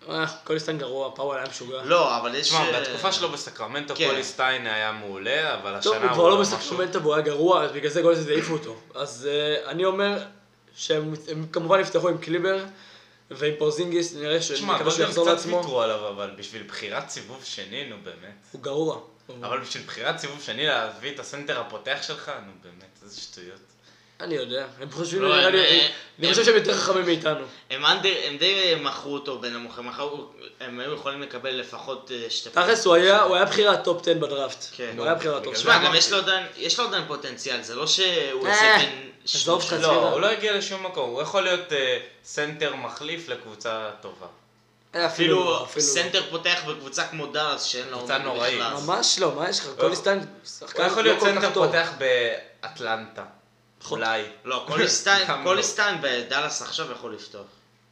אה, 0.08 0.24
קוליסטיין 0.44 0.78
גרוע, 0.78 1.10
פאוול 1.14 1.36
היה 1.36 1.46
משוגע. 1.48 1.82
לא, 1.84 2.16
אבל 2.16 2.34
יש... 2.34 2.46
תשמע, 2.48 2.60
אה, 2.60 2.80
בתקופה 2.80 3.12
שלו 3.12 3.28
בסקרמנטו 3.28 3.94
כן. 3.96 4.08
קוליסטיין 4.08 4.66
היה 4.66 4.92
מעולה, 4.92 5.54
אבל 5.54 5.78
טוב, 5.82 5.94
השנה 5.94 6.06
הוא 6.06 6.14
כבר 6.14 6.28
לא 6.28 6.40
משהו- 6.40 6.56
בסקרמנטו 6.56 7.02
והוא 7.02 7.14
היה 7.14 7.22
גרוע, 7.22 7.64
אז 7.64 7.72
בגלל 7.72 7.90
זה 7.90 8.02
גולדסטייט 8.02 8.30
העיפו 8.38 8.52
אותו. 8.52 8.76
אז 8.94 9.28
אה, 9.30 9.70
אני 9.70 9.84
אומר 9.84 10.18
שהם 10.76 11.14
הם 11.28 11.46
כמובן 11.52 11.80
יפתחו 11.80 12.08
עם 12.08 12.18
קליבר 12.18 12.64
ועם 13.30 13.54
פורזינגיס, 13.58 14.16
נראה 14.16 14.42
ש... 14.42 14.50
תשמע, 14.52 14.82
גולדן 14.82 15.02
יחזור 15.02 15.34
קצת. 15.34 15.46
ויתרו 15.46 15.82
עליו, 15.82 16.08
אבל 16.08 16.34
בשביל 16.38 16.62
בחירת 16.62 17.10
סיבוב 17.10 17.44
שני, 17.44 17.88
נו 17.88 17.96
באמת. 18.04 18.34
הוא 18.52 18.62
גרוע. 18.62 19.00
אבל 19.42 19.60
בשביל 19.60 19.82
בחירת 19.86 20.18
סיבוב 20.18 20.42
שני 20.42 20.66
להביא 20.66 21.14
את 21.14 21.18
הסנטר 21.18 21.60
הפותח 21.60 21.98
שלך, 22.02 22.32
נו 22.46 22.52
באמת, 22.62 22.98
איזה 23.02 23.20
שטויות. 23.20 23.60
אני 24.22 24.34
יודע, 24.34 24.66
הם 24.80 24.90
חושבים, 24.90 25.22
לא, 25.22 25.34
הם, 25.34 25.52
לי, 25.52 25.58
אה, 25.60 25.88
אני 26.18 26.26
הם- 26.26 26.32
חושב 26.32 26.44
שהם 26.44 26.54
יותר 26.54 26.74
חכמים 26.78 27.04
מאיתנו. 27.04 27.44
הם 27.70 27.86
under, 27.86 28.14
הם 28.26 28.36
די 28.36 28.74
מכרו 28.80 29.14
אותו 29.14 29.38
בנמוך, 29.38 29.78
הם 29.78 29.88
מכרו, 29.88 30.26
הם 30.60 30.80
היו 30.80 30.92
יכולים 30.94 31.22
לקבל 31.22 31.50
לפחות 31.50 32.10
אה, 32.14 32.30
שתי... 32.30 32.50
תכלס 32.50 32.84
הוא 32.86 32.94
היה 32.94 33.22
הוא 33.22 33.36
היה 33.36 33.44
בחירת 33.44 33.84
top 33.84 34.02
10 34.02 34.14
בדראפט. 34.14 34.64
כן. 34.72 34.94
הוא 34.96 35.04
היה 35.04 35.14
בחירת 35.14 35.34
top 35.44 35.52
בגלל 35.52 35.54
10. 35.54 35.60
תשמע, 35.62 35.84
גם. 35.88 35.94
יש 35.94 36.12
לו 36.12 36.18
עדיין, 36.18 36.46
יש 36.56 36.78
לו 36.78 36.86
עדיין 36.86 37.04
פוטנציאל, 37.06 37.62
זה 37.62 37.74
לא 37.74 37.86
שהוא 37.86 38.06
אה, 38.46 38.52
איזה 38.76 38.86
בן... 38.86 39.08
עזוב 39.34 39.62
אותך. 39.62 39.76
לא, 39.80 40.10
הוא 40.10 40.20
לא 40.20 40.26
הגיע 40.26 40.56
לשום 40.56 40.86
מקום, 40.86 41.10
הוא 41.10 41.22
יכול 41.22 41.42
להיות 41.42 41.72
סנטר 42.24 42.74
מחליף 42.74 43.28
לקבוצה 43.28 43.90
טובה. 44.00 44.26
אפילו 44.92 45.06
אפילו 45.06 45.46
לא. 45.76 45.80
סנטר 45.80 46.22
פותח 46.30 46.62
בקבוצה 46.68 47.06
כמו 47.06 47.26
דאלאס 47.26 47.62
שאין 47.64 47.88
לו 47.90 47.98
קבוצה 47.98 48.14
עומק 48.14 48.26
נוראית. 48.26 48.54
בכלל. 48.58 48.72
ממש 48.86 49.18
לא, 49.18 49.34
מה 49.34 49.50
יש 49.50 49.60
לך? 49.60 49.66
קולי 49.80 49.98
סטיין 49.98 50.20
שחקן 50.58 50.82
הוא 50.82 50.90
יכול 50.90 51.02
לא 51.02 51.08
להיות 51.08 51.20
כל 51.20 51.26
כך 51.26 51.34
סנטר 51.34 51.50
טוב. 51.54 51.66
פותח 51.66 51.90
באטלנטה. 51.98 53.22
נכון. 53.22 53.22
אולי. 53.22 53.22
לא, 53.22 53.22
קוליסטיין, 53.22 53.41
גם 55.28 55.40
לא. 55.40 55.44
קולי 55.44 55.68
סטיין 55.68 55.98
בדאלאס 56.02 56.62
עכשיו 56.62 56.92
יכול 56.92 57.14
לפתוח. 57.14 57.46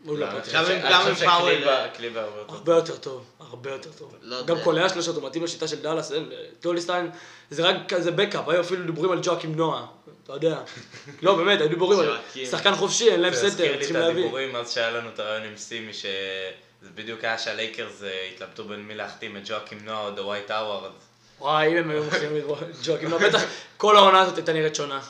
הוא 0.05 0.18
לא 0.18 0.26
פותח. 0.31 0.53
גם 0.90 1.14
פאוול, 1.14 1.68
אה, 1.68 1.88
קליבה 1.88 2.29
הרבה 2.48 2.74
יותר 2.74 2.96
טוב, 2.96 3.24
הרבה 3.40 3.70
יותר 3.70 3.90
טוב. 3.92 4.14
לא 4.22 4.42
גם. 4.42 4.57
קולע 4.64 4.88
שלושות, 4.88 5.16
הוא 5.16 5.26
מתאים 5.26 5.44
לשיטה 5.44 5.68
של 5.68 5.83
דאלאס, 5.83 6.12
אין, 6.12 6.33
קולי 6.62 6.84
סטיין 6.84 7.11
זה 7.50 7.68
רק 7.68 7.76
כזה 7.88 8.11
backup, 8.11 8.49
היו 8.48 8.61
אפילו 8.61 8.87
דיבורים 8.87 9.12
על 9.12 9.18
ג'ואקים 9.22 9.55
נואה, 9.55 9.87
אתה 10.24 10.33
יודע. 10.33 10.59
לא, 11.22 11.37
באמת, 11.37 11.61
היו 11.61 11.68
דיבורים 11.68 12.00
על. 12.00 12.16
שחקן 12.50 12.74
חופשי, 12.74 13.11
אין 13.11 13.20
להם 13.20 13.35
זה 13.35 13.38
סנטר, 13.38 13.50
הזכיר 13.50 13.72
לי 13.72 13.79
צריכים 13.79 13.96
את 13.96 14.00
להביא. 14.00 14.22
הדיבורים 14.22 14.57
אז 14.57 14.70
שהיה 14.70 14.90
לנו 14.90 15.09
את 15.09 15.18
הרעיון 15.18 15.46
עם 15.46 15.57
סימי, 15.57 15.92
שזה 15.92 16.90
בדיוק 16.94 17.24
היה 17.24 17.38
שהלייקרס 17.38 18.03
אה, 18.03 18.29
התלבטו 18.35 18.64
בין 18.64 18.81
מי 18.81 18.94
להחתים 18.94 19.37
את 19.37 19.42
ג'ואקים 19.44 19.79
נואה 19.85 20.07
או 20.07 20.11
דווייט 20.11 20.50
האווארד. 20.50 20.90
וואי, 21.40 21.72
אם 21.72 21.76
הם 21.76 21.90
היו 21.90 22.05
מוכנים 22.05 22.37
את 22.37 22.76
ג'ואקים 22.85 23.09
נואה, 23.09 23.29
בטח 23.29 23.42
כל 23.76 23.96
העונה 23.96 24.20
הזאת 24.20 24.37
הייתה 24.37 24.53
נראית 24.53 24.74
שונה. 24.74 25.00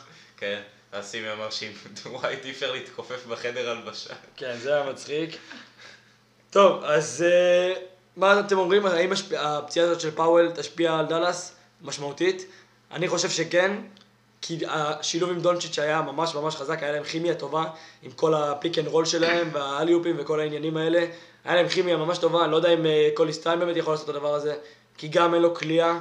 כן. 0.40 0.60
ואז 0.92 1.06
סימי 1.06 1.32
אמר 1.32 1.50
שעם 1.50 1.72
דווייט 2.04 2.44
אי 2.44 2.50
אפשר 2.50 2.72
להתכופף 2.72 3.26
בחדר 3.26 3.70
הלבשה. 3.70 4.14
כן, 4.36 4.56
זה 4.58 4.74
היה 4.74 4.90
מצחיק. 4.90 5.36
טוב, 6.50 6.84
אז 6.84 7.24
אה, 7.28 7.74
מה 8.16 8.40
אתם 8.40 8.58
אומרים, 8.58 8.86
האם 8.86 9.12
הפציעה 9.38 9.86
הזאת 9.86 10.00
של 10.00 10.10
פאוול 10.10 10.50
תשפיע 10.54 10.98
על 10.98 11.06
דאלאס 11.06 11.56
משמעותית? 11.82 12.46
אני 12.90 13.08
חושב 13.08 13.30
שכן, 13.30 13.76
כי 14.42 14.58
השילוב 14.68 15.30
עם 15.30 15.40
דונצ'יץ' 15.40 15.78
היה 15.78 16.02
ממש 16.02 16.34
ממש 16.34 16.56
חזק, 16.56 16.82
היה 16.82 16.92
להם 16.92 17.04
כימיה 17.04 17.34
טובה 17.34 17.64
עם 18.02 18.10
כל 18.10 18.34
הפיק 18.34 18.78
אנד 18.78 18.86
רול 18.86 19.04
שלהם 19.04 19.50
והאליופים 19.54 20.16
וכל 20.18 20.40
העניינים 20.40 20.76
האלה. 20.76 21.06
היה 21.44 21.54
להם 21.54 21.68
כימיה 21.68 21.96
ממש 21.96 22.18
טובה, 22.18 22.44
אני 22.44 22.52
לא 22.52 22.56
יודע 22.56 22.74
אם 22.74 22.86
אה, 22.86 23.08
קולי 23.14 23.32
סטיין 23.32 23.58
באמת 23.58 23.76
יכול 23.76 23.92
לעשות 23.92 24.10
את 24.10 24.14
הדבר 24.14 24.34
הזה, 24.34 24.54
כי 24.98 25.08
גם 25.08 25.34
אין 25.34 25.42
לו 25.42 25.54
קליעה 25.54 25.98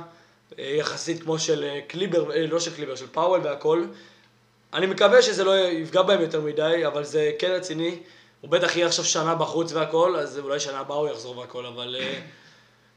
אה, 0.59 0.75
יחסית 0.77 1.23
כמו 1.23 1.39
של 1.39 1.63
אה, 1.63 1.79
קליבה, 1.87 2.31
לא 2.49 2.59
של 2.59 2.75
קליבה, 2.75 2.95
של 2.95 3.07
פאוול 3.07 3.41
והכל. 3.43 3.85
אני 4.73 4.85
מקווה 4.85 5.21
שזה 5.21 5.43
לא 5.43 5.57
יפגע 5.57 6.01
בהם 6.01 6.21
יותר 6.21 6.41
מדי, 6.41 6.87
אבל 6.87 7.03
זה 7.03 7.31
כן 7.39 7.51
רציני. 7.51 7.99
הוא 8.41 8.49
בטח 8.49 8.75
יהיה 8.75 8.87
עכשיו 8.87 9.05
שנה 9.05 9.35
בחוץ 9.35 9.71
והכל, 9.71 10.15
אז 10.15 10.39
אולי 10.39 10.59
שנה 10.59 10.79
הבאה 10.79 10.97
הוא 10.97 11.09
יחזור 11.09 11.37
והכל, 11.37 11.65
אבל... 11.65 11.95
אה, 11.99 12.19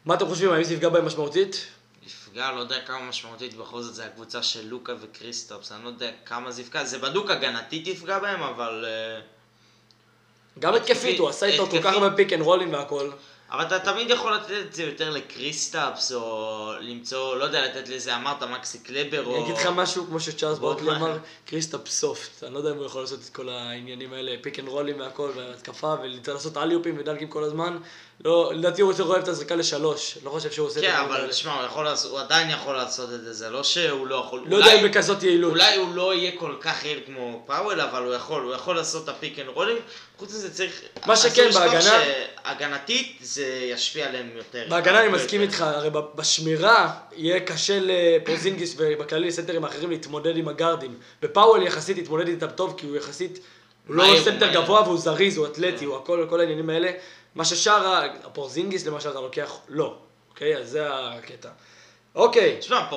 מה 0.05 0.15
אתם 0.15 0.27
חושבים, 0.27 0.51
האם 0.51 0.65
זה 0.65 0.75
יפגע 0.75 0.89
בהם 0.89 1.07
משמעותית? 1.07 1.67
יפגע, 2.07 2.53
לא 2.53 2.61
יודע 2.61 2.81
כמה 2.87 3.01
משמעותית, 3.01 3.55
בכל 3.55 3.83
זאת 3.83 3.95
זה 3.95 4.07
הקבוצה 4.07 4.43
של 4.43 4.67
לוקה 4.69 4.93
וקריסטאפס, 5.01 5.73
אני 5.73 5.85
לא 5.85 5.89
יודע 5.89 6.11
כמה 6.25 6.51
זה 6.51 6.63
יפגע, 6.63 6.85
זה 6.85 6.99
בדוק 6.99 7.31
הגנתית 7.31 7.87
יפגע 7.87 8.19
בהם, 8.19 8.43
אבל... 8.43 8.85
אה, 8.89 9.21
גם 10.59 10.75
התקפית, 10.75 11.19
הוא 11.19 11.29
עשה 11.29 11.47
איתו 11.47 11.67
כל 11.67 11.83
כך. 11.83 11.93
הרבה 11.93 12.17
פיק 12.17 12.33
אנד 12.33 12.43
רולים 12.43 12.73
והכל. 12.73 13.11
אבל 13.53 13.65
אתה 13.65 13.79
תמיד 13.79 14.11
יכול 14.11 14.35
לתת 14.35 14.51
את 14.51 14.75
זה 14.75 14.83
יותר 14.83 15.11
לקריסטאפס, 15.11 16.13
או 16.13 16.73
למצוא, 16.81 17.37
לא 17.37 17.45
יודע, 17.45 17.65
לתת 17.65 17.89
לזה, 17.89 18.17
אמרת 18.17 18.43
מקסי 18.43 18.79
קליבה, 18.79 19.25
או... 19.27 19.35
אני 19.35 19.45
אגיד 19.45 19.55
לך 19.55 19.67
משהו, 19.67 20.07
כמו 20.07 20.21
שצ'ארלס 20.21 20.59
מה? 20.59 20.97
אמר, 20.97 21.19
קריסטאפס 21.47 21.89
soft. 21.89 22.45
אני 22.45 22.55
לא 22.55 22.59
יודע 22.59 22.71
אם 22.71 22.77
הוא 22.77 22.87
יכול 22.87 23.01
לעשות 23.01 23.21
את 23.25 23.37
כל 23.37 23.49
העניינים 23.49 24.13
האלה, 24.13 24.35
פיק 24.41 24.59
אנד 24.59 24.69
רולים 24.69 25.01
והכל, 25.01 25.31
והתקפה, 25.37 25.95
ולעשות 26.03 26.57
אליופים 26.57 26.97
ודאנקים 26.99 27.29
כל 27.29 27.45
הזמן. 27.45 27.79
לא, 28.25 28.53
לדעתי 28.55 28.83
הוא 28.83 28.93
יותר 28.93 29.05
אוהב 29.05 29.23
את 29.23 29.29
הזריקה 29.29 29.55
לשלוש. 29.55 30.19
לא 30.25 30.31
חושב 30.31 30.51
שהוא 30.51 30.67
עושה 30.67 30.81
את 30.81 30.85
כן, 30.85 30.91
הדברים 30.91 31.13
האלה. 31.13 31.25
אבל 31.25 31.33
תשמע, 31.33 31.55
הוא 31.55 31.65
יכול 31.65 31.85
לעשות, 31.85 32.11
הוא 32.11 32.21
עדיין 32.21 32.51
יכול 32.51 32.77
לעשות 32.77 33.13
את 33.13 33.25
זה, 33.25 33.33
זה 33.33 33.51
לא 33.51 33.63
שהוא 33.63 34.07
לא 34.07 34.15
יכול... 34.15 34.45
לא 34.47 34.57
יודע 34.57 34.81
אם 34.81 34.89
בכזאת 34.89 35.23
יעילות. 35.23 35.51
אולי 35.51 35.77
הוא 35.77 35.95
לא 35.95 36.15
יהיה 36.15 36.33
כל 36.39 36.55
כך 36.61 36.85
יעיל 36.85 37.01
כמו 37.07 37.43
פאוול, 37.47 37.81
אבל 37.81 38.03
הוא 38.03 38.15
יכול, 38.15 38.43
הוא 38.43 38.55
יכול 38.55 38.77
לעשות 38.77 39.05
את 39.05 39.09
הפיק 39.09 39.39
אנד 39.39 39.49
רולים. 39.49 39.77
חוץ 40.19 40.31
מזה 40.31 40.55
צריך... 40.55 40.83
מה 41.07 41.17
שכן, 41.17 41.51
בהגנה- 41.55 41.81
שהגנתית 42.45 43.19
זה 43.21 43.47
ישפיע 43.47 44.09
עליהם 44.09 44.31
יותר. 44.37 44.67
בהגנה 44.69 45.01
אני 45.01 45.09
מסכים. 45.09 45.41
איתך, 45.41 45.61
הרי 45.61 45.91
בשמירה 46.15 46.95
יהיה 47.13 47.41
קשה 47.41 47.79
לפורזינגיס 47.83 48.75
ובכללי 48.79 49.29
לסנטרים 49.29 49.65
האחרים 49.65 49.91
להתמודד 49.91 50.37
עם 50.37 50.49
הגארדים. 50.49 50.99
ופאוול 51.23 51.63
יחסית 51.63 51.99
התמודד 51.99 52.29
איתם 52.29 52.51
טוב, 52.51 52.75
כי 52.79 52.87
הוא 52.87 52.97
יחסית, 52.97 53.39
הוא 53.87 53.97
לא 53.97 54.05
סנטר. 54.25 54.53
גבוה 54.53 54.83
והוא 54.83 54.99
זריז, 54.99 55.37
הוא 55.37 55.47
אתלטי, 55.47 55.85
הוא 55.85 55.97
הכל, 55.97 56.27
כל 56.31 56.41
העניינים 56.41 56.71
האלה. 56.71 56.91
מה 57.35 57.45
ששאר 57.45 58.09
הפורזינגיס 58.25 58.87
למשל 58.87 59.11
אתה 59.11 59.21
לוקח, 59.21 59.57
לא. 59.69 59.97
אוקיי? 60.31 60.57
אז 60.57 60.71
זה 60.71 60.87
הקטע. 60.91 61.49
אוקיי. 62.15 62.57
תשמע, 62.59 62.89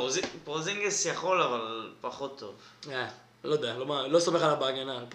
פורזינגיס 0.44 1.06
יכול, 1.06 1.42
אבל 1.42 1.90
פחות 2.02 2.40
טוב. 2.40 2.56
אה, 2.92 3.08
לא 3.44 3.54
יודע, 3.54 3.74
לא, 3.78 4.10
לא 4.10 4.20
סומך 4.20 4.42
עליו 4.42 4.58
בהגנה, 4.60 4.98
על 4.98 5.06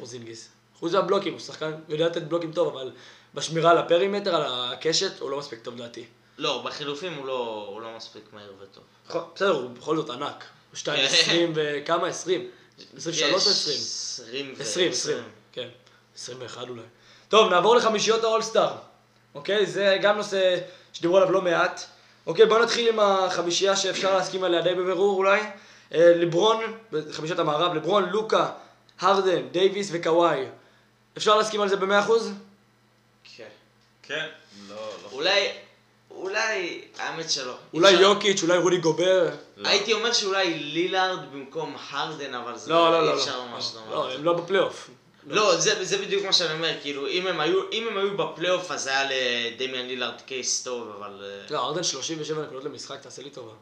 פורזינגיס. 0.81 0.91
חוץ 0.91 0.93
מהבלוקים, 0.93 1.33
הוא 1.33 1.41
שחקן, 1.41 1.73
יודע 1.89 2.07
לתת 2.07 2.23
בלוקים 2.23 2.53
טוב, 2.53 2.77
אבל 2.77 2.91
בשמירה 3.35 3.71
על 3.71 3.79
הפרימטר, 3.79 4.37
על 4.37 4.43
הקשת, 4.47 5.21
הוא 5.21 5.31
לא 5.31 5.39
מספיק 5.39 5.61
טוב 5.63 5.75
לדעתי. 5.77 6.05
לא, 6.39 6.63
בחילופים 6.65 7.15
הוא 7.15 7.27
לא, 7.27 7.67
הוא 7.69 7.81
לא 7.81 7.89
מספיק 7.97 8.23
מהיר 8.33 8.53
וטוב. 8.63 8.85
נכון, 9.09 9.23
בסדר, 9.35 9.51
הוא 9.51 9.71
בכל 9.71 9.97
זאת 9.97 10.11
ענק. 10.11 10.45
הוא 10.71 10.95
2.20 10.95 11.31
וכמה? 11.55 12.07
20? 12.07 12.49
23 12.97 13.33
או 13.33 13.51
20? 13.51 13.79
20 14.19 14.55
ו... 14.59 14.63
20, 14.63 14.91
20, 14.91 15.19
כן. 15.53 15.69
21 16.17 16.69
אולי. 16.69 16.83
טוב, 17.29 17.51
נעבור 17.51 17.77
לחמישיות 17.77 18.25
האולסטאר. 18.25 18.73
אוקיי? 19.35 19.67
זה 19.67 19.99
גם 20.03 20.17
נושא 20.17 20.57
שדיברו 20.93 21.17
עליו 21.17 21.31
לא 21.31 21.43
מעט. 21.43 21.81
אוקיי, 22.27 22.47
בואו 22.47 22.63
נתחיל 22.63 22.89
עם 22.89 23.01
החמישייה 23.01 23.77
שאפשר 23.77 24.17
להסכים 24.17 24.45
עליה 24.45 24.63
די 24.63 24.75
בבירור 24.75 25.17
אולי. 25.17 25.41
אה, 25.95 26.13
לברון, 26.17 26.65
בחמישיית 26.93 27.39
המערב, 27.39 27.75
לברון, 27.75 28.09
לוקה, 28.09 28.51
הרדן, 29.01 29.49
דייוויס 29.49 29.89
וקוואי. 29.93 30.47
אפשר 31.17 31.37
להסכים 31.37 31.61
על 31.61 31.69
זה 31.69 31.77
ב-100%? 31.77 32.11
כן. 33.37 33.45
כן, 34.03 34.27
לא, 34.69 34.77
לא. 34.77 35.09
אולי, 35.13 35.49
אולי, 36.11 36.81
האמת 36.99 37.31
שלא. 37.31 37.55
אולי 37.75 37.89
אפשר- 37.95 38.03
יוקיץ', 38.03 38.43
אולי 38.43 38.59
רודי 38.59 38.79
גובר. 38.79 39.29
לא. 39.57 39.69
הייתי 39.69 39.93
אומר 39.93 40.13
שאולי 40.13 40.55
לילארד 40.59 41.33
במקום 41.33 41.77
הרדן, 41.91 42.35
אבל 42.35 42.59
זה 42.59 42.71
לא, 42.73 42.91
לא, 42.93 43.01
אי 43.03 43.07
לא. 43.07 43.15
אפשר 43.21 43.39
לא, 43.39 43.47
ממש 43.47 43.73
לומר. 43.75 43.95
לא, 43.95 44.13
הם 44.13 44.25
לא 44.25 44.33
בפלייאוף. 44.33 44.91
לא, 45.27 45.57
זה, 45.57 45.85
זה 45.85 45.99
בדיוק 45.99 46.25
מה 46.25 46.33
שאני 46.33 46.53
אומר, 46.53 46.75
כאילו, 46.83 47.07
אם 47.07 47.27
הם 47.27 47.41
היו, 47.41 47.61
אם 47.73 47.89
הם 47.91 47.97
היו 47.99 48.17
בפלייאוף 48.17 48.71
אז 48.71 48.87
היה 48.87 49.05
לדמיאן 49.11 49.87
לילארד 49.87 50.21
case 50.27 50.63
טוב, 50.63 50.93
אבל... 50.99 51.23
אה, 51.25 51.47
לא, 51.55 51.59
הרדן 51.59 51.83
37 51.83 52.43
נקודות 52.43 52.65
למשחק, 52.65 53.01
תעשה 53.03 53.23
לי 53.23 53.31
טובה. 53.31 53.53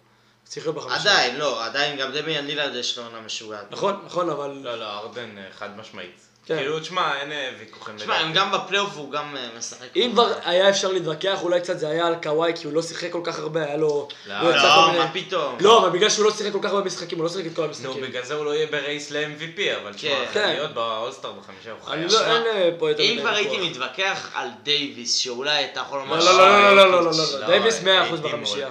צריך 0.45 0.67
להיות 0.67 0.77
בחמישייה. 0.77 1.01
עדיין, 1.13 1.37
לא, 1.37 1.65
עדיין, 1.65 1.99
גם 1.99 2.13
דמיאן 2.13 2.47
לילארד 2.47 2.75
יש 2.75 2.99
לו 2.99 3.05
עונה 3.05 3.21
משוגעת. 3.21 3.71
נכון, 3.71 4.03
נכון, 4.07 4.31
אבל... 4.31 4.51
לא, 4.63 4.77
לא, 4.79 4.85
הארדן 4.99 5.39
אה, 5.39 5.45
חד 5.59 5.77
משמעית. 5.79 6.21
כאילו, 6.57 6.81
תשמע, 6.81 7.21
אין 7.21 7.33
ויכוחים. 7.59 7.97
תשמע, 7.97 8.17
הם 8.17 8.33
גם 8.33 8.53
בפלייאוף 8.53 8.91
והוא 8.95 9.13
גם 9.13 9.37
משחק. 9.59 9.97
אם 9.97 10.11
כבר 10.13 10.33
היה 10.45 10.69
אפשר 10.69 10.93
להתווכח, 10.93 11.43
אולי 11.43 11.61
קצת 11.61 11.79
זה 11.79 11.89
היה 11.89 12.07
על 12.07 12.15
קוואי, 12.23 12.53
כי 12.61 12.67
הוא 12.67 12.75
לא 12.75 12.83
שיחק 12.83 13.13
כל 13.13 13.21
כך 13.25 13.39
הרבה, 13.39 13.65
היה 13.65 13.77
לו... 13.77 14.09
לא, 14.27 14.57
לא, 14.57 14.93
מה 14.99 15.11
פתאום. 15.13 15.57
לא, 15.61 15.79
אבל 15.79 15.91
בגלל 15.91 16.11
שהוא 16.11 16.25
לא 16.25 16.31
שיחק 16.31 16.53
כל 16.53 16.59
כך 16.63 16.71
הרבה 16.71 16.87
משחקים, 16.87 17.19
הוא 17.19 17.25
לא 17.25 17.31
שיחק 17.31 17.47
את 17.47 17.57
כל 17.57 17.65
המשחקים. 17.65 18.01
נו, 18.01 18.07
בגלל 18.09 18.25
זה 18.25 18.35
הוא 18.35 18.45
לא 18.45 18.55
יהיה 18.55 18.67
ב 18.67 18.76
race 18.76 19.11
ל-MVP, 19.11 19.61
אבל 19.83 19.93
תשמע, 19.93 20.11
להיות 20.35 20.75
באולסטאר 20.75 21.33
בחמישה 21.33 21.71
אני 21.93 22.07
לא, 22.07 22.27
אין 22.27 22.75
פה 22.79 22.91
יותר... 22.91 23.03
מדי 23.03 23.15
אם 23.15 23.21
כבר 23.21 23.35
הייתי 23.35 23.71
מתווכח 23.71 24.31
על 24.35 24.49
דייוויס, 24.63 25.17
שאולי 25.17 25.65
אתה 25.65 25.81
יכול 25.81 25.99
לומר... 25.99 26.19
לא, 26.19 26.39
לא, 26.39 26.77
לא, 26.77 26.77
לא, 26.77 26.91
לא, 26.91 27.13
לא, 27.13 27.41
לא, 27.41 27.47
דייוויס 27.47 27.83
100% 28.13 28.17
בחמישייה. 28.17 28.69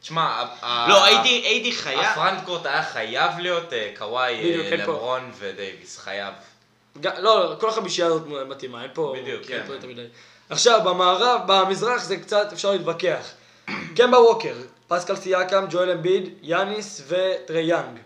תשמע, 0.00 0.44
לא, 0.88 1.04
הייתי 1.04 1.72
חייב... 1.72 2.00
ה 2.00 2.06
frontcourt 2.06 2.66
היה 2.66 2.82
חייב 2.82 3.38
להיות 3.38 3.72
קוואי, 3.98 4.56
לברון 4.76 5.30
ודייוויס, 5.38 5.98
חייב. 5.98 6.34
ג- 7.00 7.18
לא, 7.18 7.56
כל 7.60 7.68
החמישייה 7.68 8.06
הזאת 8.06 8.22
מתאימה, 8.48 8.82
אין 8.82 8.90
פה... 8.94 9.14
בדיוק, 9.22 9.42
כן. 9.46 9.62
מדי. 9.88 10.04
עכשיו, 10.50 10.80
במערב, 10.84 11.40
במזרח 11.46 12.04
זה 12.04 12.16
קצת 12.16 12.52
אפשר 12.52 12.70
להתווכח. 12.72 13.30
קמבה 13.96 14.18
ווקר, 14.20 14.54
פסקל 14.88 15.16
סיאקם, 15.16 15.64
ג'ואל 15.70 15.90
אמביד, 15.90 16.28
יאניס 16.42 17.02
וטרי 17.08 17.62
יאנג, 17.62 17.98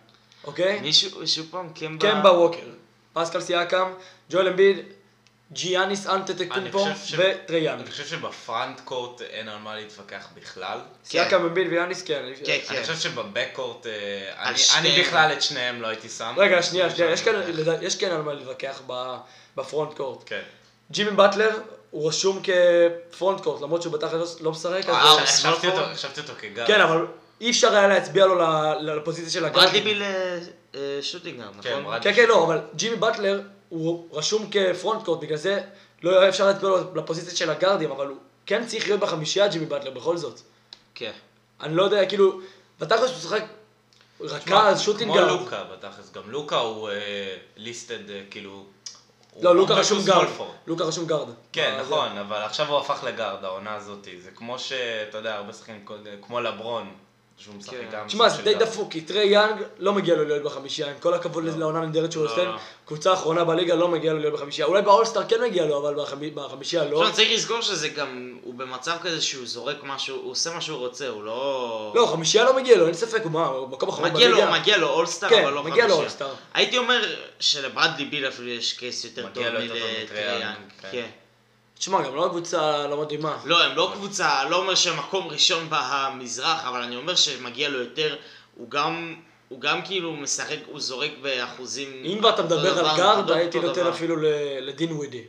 אוקיי? 0.45 0.81
מישהו, 0.81 1.27
שוב 1.27 1.47
פעם, 1.51 1.69
קמבה... 1.75 2.11
קמבה 2.13 2.33
ווקר, 2.33 2.67
פסקל 3.13 3.41
סיאקם, 3.41 3.93
ג'ואל 4.31 4.49
אמביד, 4.49 4.77
יאניס 5.53 6.07
אני 6.07 6.15
אנטטקומפו 6.15 6.79
חושב 6.79 6.97
ש- 7.07 7.15
וטרי 7.19 7.59
יאנג. 7.61 7.81
אני 7.81 7.91
חושב 7.91 8.07
שב 8.07 8.81
frontcourt 8.85 9.21
אין 9.23 9.49
על 9.49 9.59
מה 9.59 9.77
להתווכח 9.77 10.29
בכלל. 10.35 10.79
סיאקם, 11.05 11.45
אמביד 11.45 11.67
ויאניס, 11.71 12.03
כן. 12.03 12.23
כן, 12.45 12.59
אני 12.71 12.81
חושב 12.81 12.97
שב 12.97 13.17
backcourt, 13.17 13.87
אה, 13.87 13.93
על 14.37 14.55
אני-. 14.55 14.89
אני 14.89 15.03
בכלל 15.03 15.33
את 15.33 15.43
שניהם 15.43 15.83
לא 15.83 15.87
הייתי 15.87 16.09
שם. 16.09 16.35
רגע, 16.37 16.63
שנייה, 16.63 16.91
שנייה, 16.91 17.11
יש 17.13 17.21
אה, 17.29 18.01
כן 18.01 18.11
על 18.11 18.23
מה 18.23 18.33
להתווכח 18.35 18.81
ב- 18.87 19.17
בפרונט 19.57 19.95
קורט. 19.97 20.23
כן. 20.27 20.41
ג'ימי 20.91 21.11
באטלר, 21.11 21.51
הוא 21.91 22.09
רשום 22.09 22.43
כפרונט 23.11 23.41
קורט, 23.41 23.63
למרות 23.63 23.83
שהוא 23.83 23.93
בתכל'ס 23.93 24.41
לא 24.41 24.51
משחק, 24.51 24.83
אז... 24.89 24.89
אה, 24.89 25.11
הוא- 25.11 25.21
הוא 25.21 25.27
חשבתי 25.95 26.21
אותו- 26.21 26.33
כגארד. 26.41 26.67
כן, 26.67 26.81
אבל 26.81 27.07
אי 27.41 27.51
אפשר 27.51 27.75
היה 27.77 27.89
להצביע 27.89 28.27
לו 28.27 28.35
לפוזיציה 28.97 29.31
של 29.31 29.45
הגארד. 29.45 29.65
ברדלי 29.65 29.81
ביל 29.81 30.03
אה, 30.75 30.99
שוטינגר, 31.03 31.45
כן, 31.63 31.79
נכון? 31.79 32.01
כן, 32.03 32.13
כן, 32.15 32.25
לא, 32.29 32.45
אבל 32.45 32.61
ג'ימי 32.77 32.97
באטלר 32.97 33.41
הוא 33.73 34.09
רשום 34.13 34.51
כפרונט 34.51 35.05
קורט, 35.05 35.21
בגלל 35.21 35.37
זה 35.37 35.61
לא 36.03 36.21
היה 36.21 36.29
אפשר 36.29 36.47
להצביע 36.47 36.71
לו 36.71 36.95
לפוזיציה 36.95 37.37
של 37.37 37.51
הגארדים, 37.51 37.91
אבל 37.91 38.07
הוא 38.07 38.17
כן 38.47 38.67
צריך 38.67 38.87
להיות 38.87 39.01
בחמישייה, 39.01 39.49
ג'ימי 39.49 39.67
באטלר, 39.67 39.91
בכל 39.91 40.17
זאת. 40.17 40.41
כן. 40.95 41.13
אני 41.61 41.75
לא 41.75 41.83
יודע, 41.83 42.07
כאילו, 42.07 42.41
בתכל'ס 42.81 43.11
הוא 43.11 43.19
תשמע, 43.19 43.39
רכז, 44.21 44.81
shooting 44.81 45.13
כמו 45.13 45.15
guard. 45.15 45.41
לוקה 45.41 45.65
בתכלס, 45.65 46.13
גם 46.13 46.31
לוקה 46.31 46.57
הוא 46.57 46.91
listed 47.57 47.99
כאילו... 48.31 48.65
הוא 49.33 49.45
לא, 49.45 49.57
לוקה 49.57 49.75
רשום 49.75 50.05
גארד. 50.05 50.27
לוקה 50.67 50.85
רשום 50.85 51.07
גארד. 51.07 51.29
כן, 51.53 51.75
אה, 51.77 51.83
נכון, 51.83 52.19
אבל 52.19 52.37
עכשיו 52.37 52.69
הוא 52.69 52.79
הפך 52.79 53.05
לגארד, 53.05 53.45
העונה 53.45 53.75
הזאת. 53.75 54.09
זה 54.23 54.31
כמו 54.31 54.59
שאתה 54.59 55.19
יודע, 55.19 55.35
הרבה 55.35 55.53
שחקנים, 55.53 55.85
כמו 56.23 56.41
לברון, 56.41 56.95
שהוא 57.39 57.55
משחק 57.55 57.73
כן. 57.77 57.89
גם... 57.93 58.07
תשמע, 58.07 58.31
סוג 58.31 58.45
זה 58.45 58.53
די. 58.53 58.55
דפוק, 58.55 58.93
כי 58.93 59.01
טרי 59.01 59.27
יאנג 59.27 59.63
לא 59.79 59.93
מגיע 59.93 60.15
לו 60.15 60.25
להיות 60.25 60.43
בחמישייה, 60.43 60.89
עם 60.91 60.95
כל 61.01 61.15
הכבוד 61.15 61.45
לעונה 61.45 61.79
הנהדרת 61.79 62.13
שהוא 62.13 62.25
לא, 62.25 62.31
עושה, 62.33 62.45
לא. 62.45 62.57
קבוצה 62.87 63.11
האחרונה 63.11 63.45
בליגה 63.45 63.75
לא 63.75 63.89
מגיע 63.89 64.13
לו 64.13 64.19
להיות 64.19 64.35
בחמישייה, 64.35 64.67
אולי 64.67 64.83
באולסטאר 64.83 65.23
כן 65.29 65.43
מגיע 65.43 65.65
לו, 65.67 65.79
אבל 65.79 65.95
בחמי- 66.03 66.31
בחמישייה 66.31 66.85
לא. 66.85 67.01
עכשיו 67.03 67.15
צריך 67.17 67.29
לזכור 67.33 67.61
שזה 67.61 67.89
גם, 67.89 68.39
הוא 68.43 68.55
במצב 68.55 68.97
כזה 69.03 69.21
שהוא 69.21 69.47
זורק 69.47 69.77
משהו, 69.83 70.17
הוא 70.17 70.31
עושה 70.31 70.55
מה 70.55 70.61
שהוא 70.61 70.79
רוצה, 70.79 71.09
הוא 71.09 71.25
לא... 71.25 71.93
לא, 71.95 72.07
חמישייה 72.07 72.45
לא 72.45 72.57
מגיע 72.57 72.77
לו, 72.77 72.87
אין 72.87 72.95
ספק, 72.95 73.21
הוא 73.25 73.33
מה, 73.33 73.47
הוא 73.47 73.69
מקום 73.69 73.89
אחרון 73.89 74.13
מגיע 74.13 74.29
לו, 74.29 74.37
בליגה. 74.37 74.59
מגיע 74.61 74.77
לו 74.77 74.89
אולסטאר, 74.89 75.29
כן, 75.29 75.43
אבל 75.43 75.53
לא 75.53 75.63
מגיע 75.63 75.75
לו 75.75 75.95
חמישייה. 75.95 76.01
אולסטאר. 76.03 76.35
הייתי 76.55 76.79
אומר 76.79 77.01
שלברדלי 77.41 78.05
ביל 78.05 78.29
אפילו 78.29 78.49
יש 78.49 78.73
case 78.73 79.05
יותר 79.05 79.27
טוב 79.35 79.45
מטרי 79.45 79.69
יאנג. 80.41 81.05
תשמע, 81.83 82.03
גם 82.03 82.15
לא 82.15 82.29
קבוצה 82.29 82.87
לא 82.87 83.01
מדהימה. 83.01 83.37
לא, 83.45 83.65
הם 83.65 83.77
לא 83.77 83.91
קבוצה, 83.95 84.45
לא 84.45 84.57
אומר 84.57 84.75
שהם 84.75 84.99
מקום 84.99 85.29
ראשון 85.29 85.69
במזרח, 85.71 86.65
אבל 86.65 86.83
אני 86.83 86.97
אומר 86.97 87.15
שמגיע 87.15 87.69
לו 87.69 87.79
יותר, 87.79 88.17
הוא 88.57 88.71
גם, 88.71 89.15
הוא 89.49 89.61
גם 89.61 89.83
כאילו 89.85 90.13
משחק, 90.13 90.57
הוא 90.67 90.81
זורק 90.81 91.11
באחוזים... 91.23 92.03
אם 92.05 92.19
כבר 92.19 92.31
אתה 92.31 92.43
מדבר 92.43 92.73
דבר, 92.75 92.89
על 92.89 92.97
גארד, 92.97 93.31
הייתי. 93.31 93.61
נותן 93.61 93.87
אפילו 93.87 94.17
לדינווידי. 94.61 95.23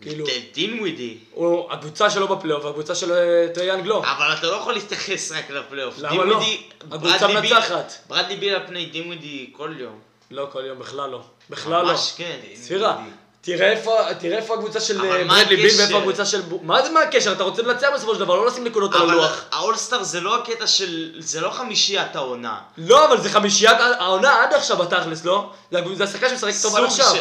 כאילו, 0.00 0.26
דינווידי. 0.54 1.18
הוא 1.32 1.72
הקבוצה 1.72 2.10
שלו 2.10 2.28
בפלייאוף 2.36 2.64
והקבוצה 2.64 2.94
של 2.94 3.12
אה, 3.12 3.48
טרי 3.54 3.68
יאנג 3.68 3.86
לא. 3.86 3.98
אבל 3.98 4.34
אתה 4.38 4.46
לא 4.46 4.52
יכול 4.52 4.72
להתייחס 4.72 5.32
רק 5.32 5.50
לפלייאוף. 5.50 5.94
למה 5.98 6.24
לא? 6.24 6.40
הקבוצה 6.90 7.28
מנצחת. 7.28 7.92
ברדלי 8.08 8.36
ביל 8.36 8.54
על 8.54 8.66
פני 8.66 8.86
דין 8.86 9.06
ווידי 9.06 9.50
כל 9.52 9.74
יום. 9.78 9.98
לא 10.30 10.48
כל 10.52 10.64
יום, 10.64 10.78
בכלל 10.78 11.10
לא. 11.10 11.22
בכלל 11.50 11.82
לא. 11.82 11.92
ממש 11.92 12.14
כן. 12.16 12.38
ספירה, 12.54 13.04
תראה 13.46 13.70
איפה, 13.70 13.98
תראה 14.18 14.36
איפה 14.36 14.54
הקבוצה 14.54 14.80
של 14.80 15.00
אבל 15.00 15.12
אה, 15.12 15.24
ברדלי 15.24 15.56
ביל? 15.56 15.70
ואיפה 15.78 15.98
הקבוצה 15.98 16.26
של... 16.26 16.42
מה 16.62 16.82
זה 16.82 16.90
מה 16.90 17.00
הקשר? 17.00 17.32
אתה 17.32 17.42
רוצה 17.42 17.62
לנצח 17.62 17.88
בסופו 17.94 18.14
של 18.14 18.20
דבר, 18.20 18.36
לא 18.36 18.46
לשים 18.46 18.64
נקודות 18.64 18.94
על 18.94 19.02
אבל 19.02 19.10
הלוח. 19.10 19.44
האולסטאר 19.52 20.02
זה 20.02 20.20
לא 20.20 20.36
הקטע 20.36 20.66
של... 20.66 21.12
זה 21.18 21.40
לא 21.40 21.50
חמישיית 21.50 22.16
העונה. 22.16 22.58
לא, 22.78 23.08
אבל 23.08 23.20
זה 23.20 23.30
חמישיית 23.30 23.76
העונה 23.80 24.42
עד 24.42 24.54
עכשיו 24.54 24.76
בתכלס, 24.76 25.24
לא? 25.24 25.50
זה 25.94 26.04
השחקן 26.04 26.28
שמשחק 26.28 26.52
טוב 26.62 26.76
עד 26.76 26.84
עכשיו. 26.84 27.14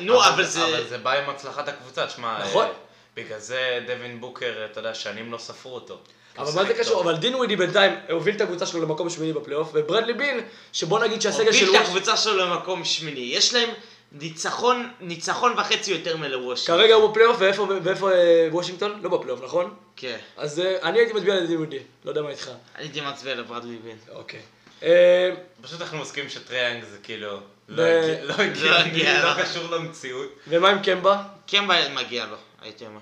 נו, 0.00 0.24
אבל 0.24 0.44
זה... 0.44 0.64
אבל 0.64 0.84
זה 0.88 0.98
בא 0.98 1.12
עם 1.12 1.30
הצלחת 1.30 1.68
הקבוצה, 1.68 2.06
תשמע, 2.06 2.38
נכון. 2.44 2.66
אה, 2.66 2.72
בגלל 3.16 3.38
זה 3.38 3.80
דווין 3.86 4.20
בוקר, 4.20 4.52
אתה 4.70 4.80
יודע, 4.80 4.94
שנים 4.94 5.32
לא 5.32 5.38
ספרו 5.38 5.74
אותו. 5.74 5.98
אבל 6.38 6.52
מה 6.54 6.64
זה 6.64 6.74
קשור? 6.74 7.02
אבל 7.02 7.16
דינווידי 7.16 7.56
בינתיים 7.56 7.92
הוביל 8.10 8.36
את 8.36 8.40
הקבוצה 8.40 8.66
שלו 8.66 8.82
למקום 8.82 9.10
שמיני 9.10 9.32
בפלייאוף, 9.32 9.70
וברדלי 9.74 10.12
ביל, 10.12 10.40
שבוא 10.72 10.98
נגיד 10.98 11.22
שהסגל 11.22 11.52
של 11.52 11.66
הוביל 11.66 11.80
את 11.80 11.86
הקבוצה 11.86 12.16
שלו 12.16 12.36
למקום 12.36 12.84
שמיני. 12.84 13.20
יש 13.20 13.54
להם 13.54 13.68
ניצחון, 14.14 14.92
ניצחון 15.00 15.52
וחצי 15.58 15.90
יותר 15.92 16.16
מלוושינגטון. 16.16 16.76
כרגע 16.78 16.94
הוא 16.94 17.10
בפלייאוף, 17.10 17.36
ואיפה 17.40 17.66
ואיפה, 17.82 18.12
אה, 18.12 18.48
וושינגטון? 18.50 19.00
לא 19.02 19.08
בפלייאוף, 19.10 19.40
נכון? 19.42 19.74
כן. 19.96 20.16
אז 20.36 20.60
אה, 20.60 20.76
אני 20.82 20.98
הייתי 20.98 21.12
מצביע 21.12 21.34
לדינווידי, 21.34 21.78
לא 22.04 22.10
יודע 22.10 22.22
מה 22.22 22.28
איתך. 22.30 22.48
אני 22.76 22.84
הייתי 22.84 23.00
מצביע 23.00 23.34
לברדלי 23.34 23.76
ביל. 23.84 23.96
אוקיי. 24.12 24.40
אה, 24.82 25.30
פשוט 25.62 25.80
אנחנו 25.80 25.98
מסכימים 25.98 26.30
שטרי 26.30 26.60
יאנג 26.60 26.84
זה 26.84 26.98
כאילו... 27.02 27.38
לא 27.68 27.82
הגיע- 27.82 28.24
לא 28.24 28.34
לא 28.70 28.76
הגיע, 28.78 29.22
לא 29.24 29.36
לא. 29.36 29.42
קשור 29.42 29.70
למציאות. 29.70 30.28
ומה 30.48 30.68
עם 30.68 30.82
קמבה? 30.82 31.22
כן 31.46 31.64
מגיע 31.94 32.26
לו, 32.26 32.36
הייתי 32.62 32.86
אומר. 32.86 32.98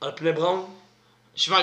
על 0.00 0.10
פני 0.16 0.32
בראון? 0.32 0.74
שמע, 1.34 1.60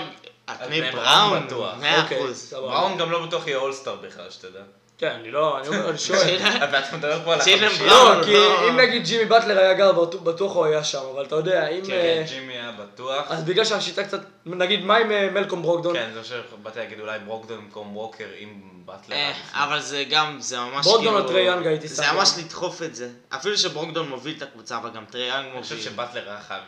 על 0.47 0.56
פני 0.67 0.82
בראון 0.91 1.47
בטוח. 1.47 1.75
מאה 1.80 2.04
אוקיי, 2.04 2.17
אחוז. 2.17 2.54
בראון 2.54 2.97
גם 2.97 3.12
לא 3.12 3.25
בטוח 3.25 3.47
יהיה 3.47 3.58
אולסטאר 3.58 3.95
בכלל, 3.95 4.30
שתדע. 4.30 4.60
כן, 5.01 5.11
אני 5.21 5.31
לא, 5.31 5.59
אני 5.59 5.67
אומר, 5.67 5.89
אני 5.89 5.97
שואל. 6.07 6.37
ואתה 6.71 6.97
מדבר 6.97 7.19
פה 7.25 7.33
על. 7.33 7.39
בראון. 7.79 8.17
לא, 8.17 8.23
כי. 8.25 8.35
אם 8.69 8.77
נגיד 8.77 9.03
ג'ימי 9.05 9.25
באטלר 9.25 9.59
היה 9.59 9.73
גר, 9.73 9.91
בטוח- 10.23 10.55
הוא 10.55 10.65
היה 10.65 10.83
שם, 10.83 10.99
אבל 11.13 11.25
אתה 11.25 11.35
יודע, 11.35 11.67
אם... 11.67 11.85
כן, 11.85 11.91
אה, 11.93 12.23
ג'ימי 12.27 12.53
היה 12.53 12.71
בטוח. 12.71 13.25
אז 13.29 13.43
בגלל 13.43 13.65
שהשיטה 13.65 14.03
קצת, 14.03 14.19
נגיד, 14.45 14.85
מה 14.85 14.97
עם 14.97 15.11
אה, 15.11 15.29
מלקום 15.33 15.61
ברוקדון? 15.61 15.93
כן, 15.93 16.09
זה 16.13 16.19
מה 16.19 16.25
שבאתי 16.25 16.79
להגיד, 16.79 16.99
אולי 16.99 17.19
ברוקדון 17.19 17.57
במקום 17.57 17.97
ווקר 17.97 18.25
עם 18.37 18.49
באטלר. 18.85 19.15
אה. 19.15 19.31
אבל 19.53 19.79
זה 19.79 20.03
גם, 20.09 20.37
זה 20.39 20.59
ממש 20.59 20.85
ברוגדון 20.86 21.13
כאילו... 21.13 21.19
או 21.25 21.27
טרי 21.29 21.41
יאנג 21.41 21.67
הייתי 21.67 21.87
זה 21.87 22.03
שם 22.03 22.15
ממש 22.15 22.29
גם. 22.37 22.43
לדחוף 22.45 22.81
את 22.81 22.95
זה. 22.95 23.09
אפילו 23.35 23.57
שברוגדון 23.57 24.10
מוביל 24.09 24.33
את 24.37 24.41
הקבוצה, 24.41 24.77
אבל 24.77 24.89
גם 24.89 25.05
טרי 25.05 25.27
יאנג 25.27 25.45
אני 25.53 25.61
חושב 25.63 25.75
מוביל. 25.75 25.91
שבאטלר 25.91 26.29
היה 26.29 26.39
חייב. 26.47 26.61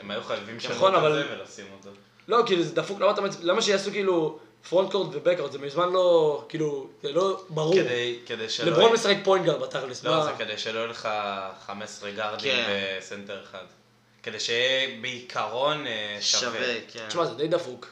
הם 0.00 0.10
היו 0.10 0.22
חייבים 0.22 0.56
לשנות 0.56 0.76
נכון, 0.76 0.92
את 0.94 0.98
אבל- 0.98 1.12
זה 1.14 1.24
ולשים 1.38 1.64
אותו. 1.78 1.90
לא, 2.28 2.42
כאילו 2.46 2.62
זה 2.62 2.74
דפוק, 2.74 2.98
אתה. 3.10 3.22
למה 3.42 3.62
שיעשו 3.62 3.90
כאילו 3.90 4.38
front 4.68 4.92
court 4.92 5.08
ו 5.12 5.16
backcourt? 5.16 5.52
זה 5.52 5.58
מזמן 5.58 5.92
לא, 5.92 6.44
כאילו, 6.48 6.86
זה 7.02 7.12
לא 7.12 7.40
ברור. 7.48 7.74
כדי- 7.74 8.18
כדי 8.26 8.48
שלא... 8.48 8.70
לברון 8.70 8.92
משחק 8.92 9.16
point 9.24 9.46
guard 9.46 9.60
בתכלס. 9.62 10.04
לא, 10.04 10.16
מה- 10.16 10.24
זה 10.24 10.30
כדי 10.38 10.58
שלא 10.58 10.78
יהיה 10.78 10.88
לך 10.88 11.08
15 11.66 12.10
גארדים 12.10 12.52
כן. 12.52 12.98
וסנטר 12.98 13.42
אחד. 13.50 13.64
כדי 14.22 14.40
שיהיה 14.40 15.00
בעיקרון 15.00 15.86
אה, 15.86 16.18
שווה. 16.20 16.40
שווה, 16.54 16.74
כן. 16.92 17.04
תשמע, 17.08 17.24
זה 17.26 17.34
די 17.34 17.48
דפוק. 17.48 17.86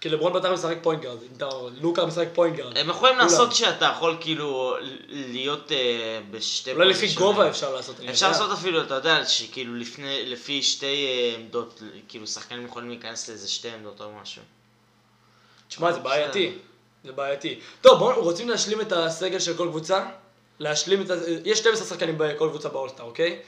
כי 0.00 0.08
לברון 0.08 0.32
בתכלס 0.32 0.58
משחק 0.64 0.76
point 0.82 1.02
guard. 1.02 1.22
אם 1.22 1.36
אתה... 1.36 1.48
לוקה 1.80 2.06
משחק 2.06 2.28
point 2.34 2.56
guard. 2.56 2.78
הם 2.78 2.88
יכולים 2.90 3.14
כולם. 3.14 3.26
לעשות 3.26 3.54
שאתה 3.54 3.92
יכול 3.96 4.16
כאילו 4.20 4.74
להיות 5.10 5.72
אה, 5.72 5.78
בשתי... 6.30 6.72
אולי 6.72 6.88
לפי. 6.88 7.14
גובה 7.14 7.48
אפשר 7.48 7.74
לעשות. 7.74 7.96
אפשר 8.10 8.26
יודע. 8.26 8.38
לעשות 8.38 8.58
אפילו, 8.58 8.82
אתה 8.82 8.94
יודע, 8.94 9.24
שכאילו 9.24 9.74
לפני, 9.74 10.26
לפי 10.26 10.62
שתי 10.62 10.86
אה, 11.06 11.34
עמדות, 11.38 11.82
כאילו 12.08 12.26
שחקנים 12.26 12.64
יכולים 12.66 12.88
להיכנס 12.88 13.28
לאיזה 13.28 13.48
שתי 13.48 13.70
עמדות 13.70 14.00
או 14.00 14.06
משהו. 14.22 14.42
תשמע, 15.70 15.92
זה 15.92 16.00
בעייתי. 16.00 16.52
זה 17.04 17.12
בעייתי. 17.12 17.60
טוב, 17.80 17.98
בואו, 17.98 18.22
רוצים 18.22 18.48
להשלים 18.48 18.80
את 18.80 18.92
הסגל 18.92 19.38
של 19.38 19.56
כל 19.56 19.68
קבוצה? 19.68 20.04
להשלים 20.58 21.02
את 21.02 21.10
ה... 21.10 21.14
יש 21.44 21.58
12 21.58 21.86
שחקנים 21.86 22.14
בכל 22.18 22.48
קבוצה 22.48 22.68
באולסטאר, 22.68 23.04
אוקיי? 23.04 23.38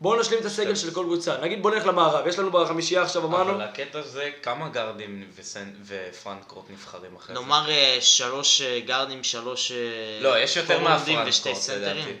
בואו 0.00 0.20
נשלים 0.20 0.40
את 0.40 0.44
הסגל 0.44 0.74
של 0.74 0.90
כל 0.90 1.02
קבוצה. 1.04 1.36
נגיד 1.42 1.62
בוא 1.62 1.70
נלך 1.70 1.86
למערב, 1.86 2.26
יש 2.26 2.38
לנו 2.38 2.50
בחמישייה 2.50 3.02
עכשיו 3.02 3.24
אמרנו, 3.24 3.50
אבל 3.50 3.62
הקטע 3.62 4.02
זה 4.02 4.30
כמה 4.42 4.68
גארדים 4.68 5.30
וסנ- 5.38 5.76
ופרנט 5.86 6.44
קורט 6.46 6.70
נבחרים 6.70 7.16
אחרי 7.16 7.34
זה. 7.36 7.40
נאמר 7.40 7.70
אה, 7.70 7.98
שלוש 8.00 8.62
אה, 8.62 8.80
גארדים, 8.80 9.24
שלוש... 9.24 9.72
אה, 9.72 9.76
לא, 10.20 10.38
יש 10.38 10.56
יותר 10.56 10.78
פורורדים 10.78 10.88
מהפרנט 11.14 11.28
ושתי 11.28 11.52
קורט 11.52 11.68
לדעתי. 11.70 12.12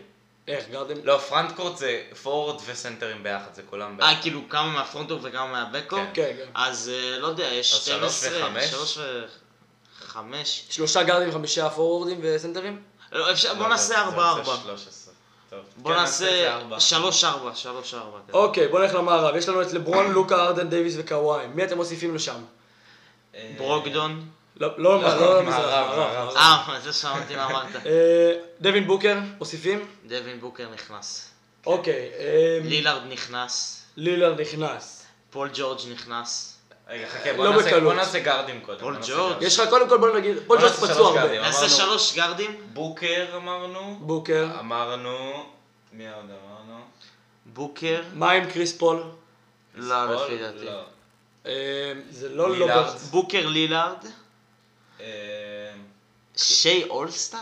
איך, 0.48 0.64
גרדם? 0.70 0.96
לא, 1.04 1.18
פרנט 1.18 1.52
קורט 1.56 1.76
זה 1.76 2.02
פורוורד 2.22 2.60
וסנטרים 2.66 3.22
ביחד, 3.22 3.54
זה 3.54 3.62
כולם 3.70 3.96
ביחד. 3.96 4.08
אה, 4.16 4.22
כאילו 4.22 4.40
כמה 4.48 4.66
מהפרונטור 4.66 5.18
וכמה 5.22 5.46
מהבקור? 5.46 5.98
כן. 5.98 6.10
כן, 6.14 6.32
כן. 6.36 6.50
אז 6.54 6.90
לא 7.18 7.26
יודע, 7.26 7.44
יש 7.44 7.74
אז 7.74 7.84
שלוש 7.84 8.12
12, 8.24 8.60
וחמש. 10.10 10.64
שלושה 10.70 11.02
גארדים, 11.02 11.32
חמישה 11.32 11.70
פורורדים 11.70 12.18
וסנטרים? 12.22 12.82
לא, 13.12 13.32
אפשר- 13.32 13.54
בוא 13.54 13.62
לא, 13.62 13.68
נעשה 13.68 14.00
ארבע 14.00 14.28
ארבע. 14.28 14.56
13. 14.62 15.14
טוב. 15.50 15.58
בוא 15.76 15.92
כן, 15.94 16.00
נעשה. 16.00 16.58
שלוש 16.78 17.24
ארבע, 17.24 17.50
שלוש 17.54 17.94
ארבע. 17.94 18.18
כזה. 18.28 18.38
אוקיי, 18.38 18.68
בוא 18.68 18.80
נלך 18.80 18.94
למערב. 18.94 19.36
יש 19.36 19.48
לנו 19.48 19.62
את 19.62 19.72
לברון, 19.72 20.10
לוקה, 20.12 20.34
הארדן, 20.46 20.68
דייוויס 20.70 20.94
וקוואי. 20.98 21.46
מי 21.46 21.64
אתם 21.64 21.76
מוסיפים 21.76 22.14
לשם? 22.14 22.42
אה, 23.34 23.52
ברוגדון. 23.58 24.28
לא, 24.56 24.68
לא, 24.78 25.02
לא, 25.02 25.20
לא, 25.20 25.42
למזרח, 25.42 25.88
מערב. 25.96 26.36
אה, 26.36 26.80
זה 26.82 26.92
שמעתי 26.92 27.36
מה 27.36 27.46
אמרת. 27.46 27.76
אה, 27.86 28.32
דווין 28.60 28.86
בוקר, 28.86 29.18
מוסיפים? 29.38 29.86
דווין 30.06 30.40
בוקר 30.40 30.68
נכנס. 30.74 31.30
אוקיי. 31.66 32.10
אה, 32.18 32.58
לילארד 32.64 33.02
נכנס. 33.08 33.82
לילארד 33.96 34.40
נכנס. 34.40 35.06
פול 35.30 35.50
ג'ורג' 35.54 35.78
נכנס. 35.92 36.56
רגע, 36.90 37.08
חכה, 37.08 37.32
בוא 37.32 37.44
לא 37.44 37.50
נעשה- 37.56 37.66
בקלות. 37.66 37.82
בוא 37.82 37.94
נעשה 37.94 38.18
גארדים 38.18 38.60
קודם. 38.60 38.78
פול 38.80 38.96
ג'ורג'. 39.08 39.36
יש 39.42 39.58
לך, 39.58 39.68
קודם 39.68 39.88
כל 39.88 39.98
בוא 39.98 40.16
נגיד, 40.18 40.36
בוא 40.46 40.56
ג'ורג' 40.56 40.70
פצוע 40.72 41.08
הרבה. 41.20 41.40
נעשה 41.40 41.58
אמרנו- 41.58 41.70
שלוש 41.76 42.14
גארדים. 42.16 42.56
בוקר 42.72 43.26
אמרנו. 43.36 43.98
בוקר. 44.00 44.46
אמרנו. 44.60 45.44
מי 45.92 46.08
עוד 46.08 46.24
אמרנו? 46.24 46.80
בוקר. 47.46 48.02
מה 48.14 48.30
עם 48.30 48.50
קריס 48.50 48.72
פול? 48.78 49.02
לא, 49.74 49.94
פול? 50.06 50.14
לפי 50.26 50.38
דעתי. 50.38 50.64
לא. 50.64 50.80
אה, 51.46 51.52
זה 52.10 52.28
לא 52.28 52.50
לילארד. 52.52 52.70
לוברט. 52.86 53.00
בוקר 53.00 53.46
לילארד. 53.46 54.04
אה, 55.00 55.06
שי 56.36 56.84
אולסטאר? 56.90 57.38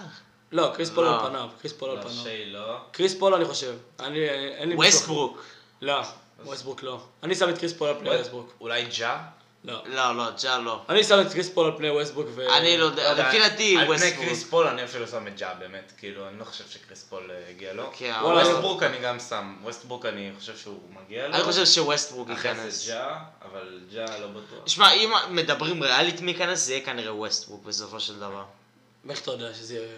לא, 0.52 0.70
קריס 0.76 0.90
פול 0.90 1.04
לא. 1.04 1.20
על 1.20 1.28
פניו. 1.28 1.48
קריס 1.60 1.72
פול 1.72 1.90
על 1.90 1.96
לא, 1.96 2.02
פניו. 2.02 2.12
שי 2.22 2.44
לא. 2.46 2.76
קריס 2.92 3.14
פול 3.18 3.34
אני 3.34 3.44
חושב. 3.44 3.74
אני, 4.00 4.28
אין 4.28 4.68
לי... 4.68 4.74
ווסטברוק. 4.74 5.44
לא, 5.82 6.00
ווסטברוק 6.44 6.82
לא. 6.82 7.00
אני 7.22 7.34
שם 7.34 7.48
את 7.48 7.58
קריס 7.58 7.72
פול 7.72 7.88
על 7.88 7.94
פני 7.98 8.10
ווסטברוק. 8.16 8.52
אולי 8.60 8.86
ג'ה? 8.98 9.18
לא. 9.64 9.82
לא, 9.86 10.16
לא, 10.16 10.24
ג'ה 10.42 10.58
לא. 10.58 10.82
אני 10.88 11.04
שם 11.04 11.20
את 11.20 11.32
קריס 11.32 11.48
פול 11.48 11.66
על 11.66 11.76
פני 11.76 11.90
ווסטברוק 11.90 12.26
ו... 12.34 12.56
אני 12.56 12.78
לא 12.78 12.84
יודע, 12.84 13.12
לפי 13.12 13.38
דעתי 13.38 13.76
על 13.78 13.98
פני. 13.98 14.12
קריס 14.12 14.44
פול 14.44 14.66
אני 14.66 14.84
אפילו 14.84 15.06
שם 15.06 15.26
את 15.26 15.38
ג'ה 15.38 15.54
באמת, 15.54 15.92
כאילו 15.98 16.28
אני 16.28 16.38
לא 16.38 16.44
חושב 16.44 16.64
שקריס 16.70 17.02
פול 17.08 17.30
אה, 17.30 17.50
הגיע 17.50 17.72
לו. 17.72 17.90
כן, 17.98 18.14
וואלה, 18.22 18.42
אבל- 18.42 18.50
ווסטברוק 18.50 18.82
אני 18.82 18.98
גם 18.98 19.20
שם, 19.20 19.56
ווסטברוק 19.62 20.06
אני 20.06 20.30
חושב 20.38 20.56
שהוא 20.56 20.78
מגיע 21.04 21.28
לו. 21.28 21.34
אני 21.34 21.42
חושב 21.42 21.64
שווסטברוק 21.66 22.30
אחרי 22.30 22.50
ייכנס. 22.50 22.86
זה 22.86 22.92
ג'ה, 22.92 23.18
אבל 23.50 23.80
ג'ה 23.94 24.18
לא 24.18 24.26
בטוח. 24.26 24.66
שמע, 24.66 24.92
אם 24.92 25.10
מדברים 25.30 25.82
ריאלית 25.82 26.20
מי 26.20 26.30
ייכנס, 26.30 26.66
זה 26.66 26.72
יהיה 26.74 26.84
כנראה 26.84 27.14
ווסטברוק 27.14 27.64
בסופו 27.64 28.00
של 28.00 28.16
דבר. 28.18 28.44
איך 29.10 29.20
אתה 29.22 29.30
יודע 29.30 29.54
שזה 29.54 29.74
יהיה... 29.74 29.88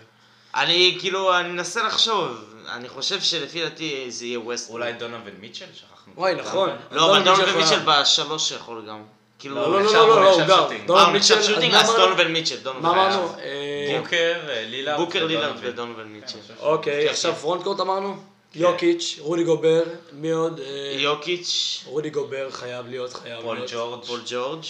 אני 0.55 0.97
כאילו, 1.01 1.39
אני 1.39 1.49
מנסה 1.49 1.83
לחשוב. 1.83 2.55
אני 2.69 2.89
חושב 2.89 3.21
שלפי 3.21 3.63
דעתי 3.63 4.11
זה 4.11 4.25
יהיה 4.27 4.41
ווסטברוק. 4.41 4.81
אולי 4.81 4.93
דונובן 4.93 5.35
מיטשל? 5.41 5.67
שכחנו. 5.75 6.13
וואי, 6.17 6.35
נכון. 6.35 6.71
לא, 6.91 7.11
אבל 7.17 7.31
מיטשל 7.31 7.57
מיטשל 7.57 7.81
בשלוש 7.87 8.51
יכול 8.51 8.87
גם. 8.89 9.03
כאילו, 9.41 9.55
לא, 9.57 9.73
לא, 9.73 9.83
נחשב, 9.83 9.95
לא, 9.97 10.09
לא, 10.09 10.13
הוא 10.15 10.21
לא, 10.21 10.31
הוא 10.31 10.41
נחשב 10.43 10.87
גארד. 10.87 10.95
אה, 10.97 11.11
מיטשל, 11.13 11.39
עכשיו 11.39 11.55
shooting, 11.55 11.73
מה 11.75 11.81
אז? 11.81 11.91
דונובן 11.97 12.29
מיטשל. 12.29 12.57
דונובן 12.57 12.89
מה. 12.89 13.07
אמרנו? 13.17 13.29
אה, 13.39 13.99
בוקר, 14.01 14.41
אה, 14.49 14.65
לילארד. 14.67 15.01
בוקר 15.01 15.27
לילארד. 15.27 15.57
ודונובן 15.61 16.05
מיטשל. 16.05 16.39
ש- 16.49 16.51
אוקיי, 16.61 17.05
כן, 17.07 17.11
עכשיו 17.11 17.33
כן. 17.33 17.39
front 17.39 17.63
court 17.63 17.81
אמרנו? 17.81 18.17
יוקיץ', 18.55 19.17
רודי 19.21 19.45
גובר, 19.45 19.83
מי 20.13 20.31
עוד? 20.31 20.61
אה, 20.61 20.65
יוקיץ', 21.01 21.83
רודי 21.87 22.11
גובר 22.11 22.51
חייב 22.51 22.87
להיות, 22.89 23.13
חייב 23.13 23.41
פול 23.43 23.57
להיות. 23.57 23.71
ג'ורג'. 23.73 24.05
פול 24.05 24.21
ג'ורג'. 24.31 24.65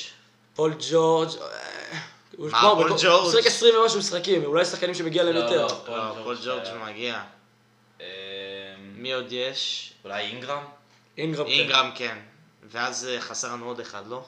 פול 0.55 0.75
ג'ורג'. 0.91 1.29
אה, 1.29 1.99
הוא- 2.37 2.51
מה, 2.51 2.61
פול 2.61 2.89
הוא 2.91 2.99
ג'ורג'? 3.03 3.23
הוא 3.23 3.31
שיחק 3.33 3.47
20 3.47 3.75
ומשהו 3.77 3.99
משחקים, 3.99 4.45
אולי 4.45 4.65
שחקנים 4.65 4.95
שמגיע 4.95 5.23
להם 5.23 5.35
לא, 5.35 5.41
יותר. 5.41 5.67
לא. 5.89 5.97
לא, 5.97 6.15
פול 6.25 6.37
ג'ורג'. 6.45 6.63
מגיע. 6.91 7.21
אה, 8.01 8.07
מי 8.97 9.13
עוד 9.13 9.33
יש? 9.33 9.93
אולי 10.05 10.23
אינגרם? 10.23 10.63
אינגרם. 11.19 11.47
כן. 11.47 11.51
אינגרם 11.53 11.91
כן. 11.95 12.19
ואז 12.71 13.09
חסר 13.21 13.49
לנו 13.53 13.67
עוד 13.67 13.81
אחד, 13.81 14.03
לא? 14.09 14.23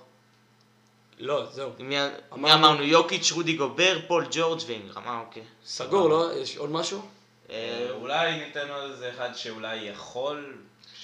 לא, 1.18 1.46
זהו. 1.52 1.70
מי 1.78 1.96
אמרנו- 2.32 2.54
אמרנו? 2.54 2.82
יוקיץ', 2.82 3.32
רודי 3.32 3.56
גובר, 3.56 3.98
פול 4.06 4.26
ג'ורג' 4.30 4.60
ואינגרם. 4.66 5.02
אה, 5.06 5.20
אוקיי. 5.20 5.42
סגור, 5.66 6.08
לא? 6.08 6.30
יש 6.36 6.56
עוד 6.56 6.70
משהו? 6.70 7.02
אה, 7.50 7.86
אולי 7.90 8.44
ניתן 8.44 8.68
עוד 8.70 8.90
איזה 8.90 9.10
אחד 9.10 9.28
שאולי 9.34 9.76
יכול... 9.76 10.54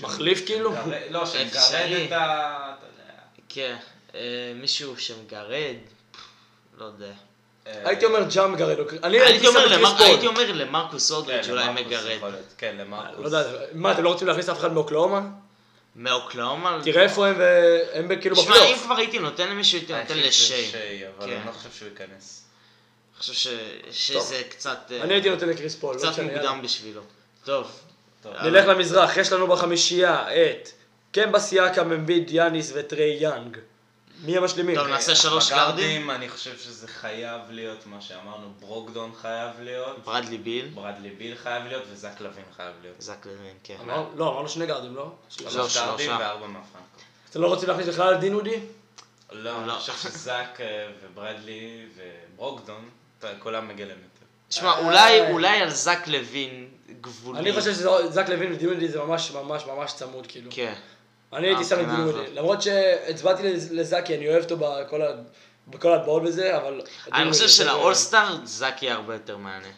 מחליף 0.01 0.47
כאילו? 0.47 0.73
לא, 1.11 1.27
שמגרד. 1.27 1.53
את 2.07 2.13
ה... 2.13 2.75
אתה 2.79 2.87
יודע. 2.87 3.13
כן. 3.49 3.77
אה, 4.15 4.53
מישהו 4.55 4.99
שמגרד? 4.99 5.77
לא 6.79 6.85
יודע. 6.85 7.13
אה, 7.67 7.89
הייתי 7.89 8.05
אומר 8.05 8.23
ג'אם 8.35 8.57
גרד. 8.57 8.77
אני 9.03 9.21
הייתי 9.21 9.47
אומר 9.47 9.67
למרקוס 10.59 11.11
כן, 11.11 11.17
אודריץ' 11.17 11.49
אולי 11.49 11.65
למרקוס 11.65 11.87
מגרד. 11.87 12.35
כן, 12.59 12.77
למרקוס. 12.79 13.33
לא 13.33 13.41
מה, 13.75 13.93
אתם 13.93 14.03
לא 14.05 14.09
רוצים 14.09 14.29
להכניס 14.29 14.49
אף 14.49 14.59
אחד 14.59 14.73
מאוקלאומה? 14.73 15.21
מאוקלאומה? 15.99 16.81
תראה 16.85 17.03
איפה 17.03 17.27
הם, 17.29 17.35
והם 17.39 18.09
ב- 18.09 18.21
כאילו 18.21 18.37
שמע, 18.37 18.45
אם 18.47 18.53
בפלייאוף. 18.53 18.83
כבר 18.83 18.97
הייתי 18.97 19.19
נותן 19.19 19.49
למישהו, 19.49 19.79
הייתי 19.79 19.95
אני 19.95 20.03
נותן 20.03 20.19
לשיי. 20.19 20.65
שיי, 20.71 21.09
אבל 21.09 21.27
כן. 21.27 21.37
אני 21.37 21.47
לא 21.47 21.53
חושב 21.53 21.69
שהוא 21.79 21.89
ייכנס. 21.89 22.45
אני 23.15 23.21
חושב 23.21 23.51
שזה 23.91 24.43
קצת... 24.49 24.79
אה, 24.91 25.03
אני 25.03 25.15
הייתי 25.15 25.31
נותן 25.31 25.49
לקריס 25.49 25.75
פול. 25.75 25.97
לא 25.97 26.11
קצת. 26.13 26.19
מוקדם 26.23 26.61
בשבילו. 26.65 27.03
טוב. 27.45 27.81
טוב. 28.23 28.33
נלך 28.43 28.67
למזרח, 28.67 29.17
יש 29.17 29.33
לנו 29.33 29.47
בחמישייה 29.47 30.27
את 30.33 30.69
קמבה 31.13 31.41
סיאקם, 31.41 31.93
אמביד, 31.93 32.31
יאניס 32.31 32.73
וטריי 32.75 33.17
יאנג. 33.21 33.59
מי 34.25 34.37
המשלימים? 34.37 34.75
טוב, 34.77 34.87
נעשה 34.87 35.15
שלוש 35.15 35.53
בגארדים 35.53 36.11
אני 36.11 36.29
חושב 36.29 36.59
שזה 36.59 36.89
חייב 36.89 37.41
להיות 37.51 37.87
מה 37.87 38.01
שאמרנו, 38.01 38.53
ברוגדון 38.61 39.13
חייב 39.21 39.51
להיות, 39.61 40.05
ברדלי 40.05 40.39
ביל. 40.39 40.69
ברדלי 40.75 41.11
ביל 41.11 41.37
חייב 41.43 41.67
להיות 41.67 41.85
וזק 41.93 42.21
לוין 42.21 42.45
חייב 42.57 42.73
להיות. 42.83 42.97
זק 43.03 43.27
לוין, 43.27 43.55
כן. 43.65 43.77
אמר- 43.81 44.07
לא, 44.17 44.29
אמרנו 44.33 44.49
שני 44.49 44.67
גארדים, 44.67 44.97
לא? 44.97 45.03
לא, 45.05 45.13
שלוש 45.51 45.77
גארדים 45.77 46.07
שלושה. 46.07 46.17
וארבע 46.21 46.47
מהפרנקו. 46.47 47.01
אתם 47.31 47.41
לא 47.43 47.47
רוצים 47.47 47.69
להכניס 47.69 47.87
בכלל 47.89 48.15
דין 48.15 48.35
אודי? 48.35 48.61
לא, 49.33 49.67
לא. 49.67 49.73
אני 49.73 49.81
חושב 49.81 49.93
שזק 49.93 50.59
אה, 50.61 50.89
וברדלי 51.03 51.87
וברוקדון, 51.97 52.89
כולם 53.39 53.69
מגיע 53.69 53.87
להם 53.87 53.97
יותר. 53.99 54.27
שמע, 54.51 54.69
אה. 54.71 54.79
אולי, 54.79 55.31
אולי 55.33 55.61
על 55.63 55.71
זק 55.71 55.99
לוין 56.07 56.69
גבולי. 57.01 57.39
אני 57.41 57.53
חושב 57.53 57.75
שזק 57.75 58.29
לוין 58.29 58.53
ודין 58.53 58.69
אודי 58.69 58.89
זה 58.89 58.99
ממש 59.01 59.31
ממש 59.31 59.63
ממש 59.67 59.93
צמוד, 59.93 60.27
כאילו. 60.27 60.51
כן. 60.55 60.75
אני 61.33 61.47
הייתי 61.47 61.65
שם 61.65 61.81
את 61.81 61.87
דין. 61.87 62.35
למרות 62.35 62.63
שהצבעתי 62.63 63.43
לז- 63.43 63.69
לזקי, 63.73 64.17
אני 64.17 64.29
אוהב 64.29 64.43
אותו 64.43 64.57
בכל 64.57 65.03
ה- 65.03 65.13
בכל 65.69 65.93
ההטבעות 65.93 66.23
בזה, 66.23 66.57
אבל... 66.57 66.81
אני 67.13 67.31
חושב 67.33 67.49
שלאולסטאר 67.49 68.37
יהיה 68.83 68.95
הרבה 68.95 69.15
יותר 69.15 69.37
מהנה. 69.37 69.69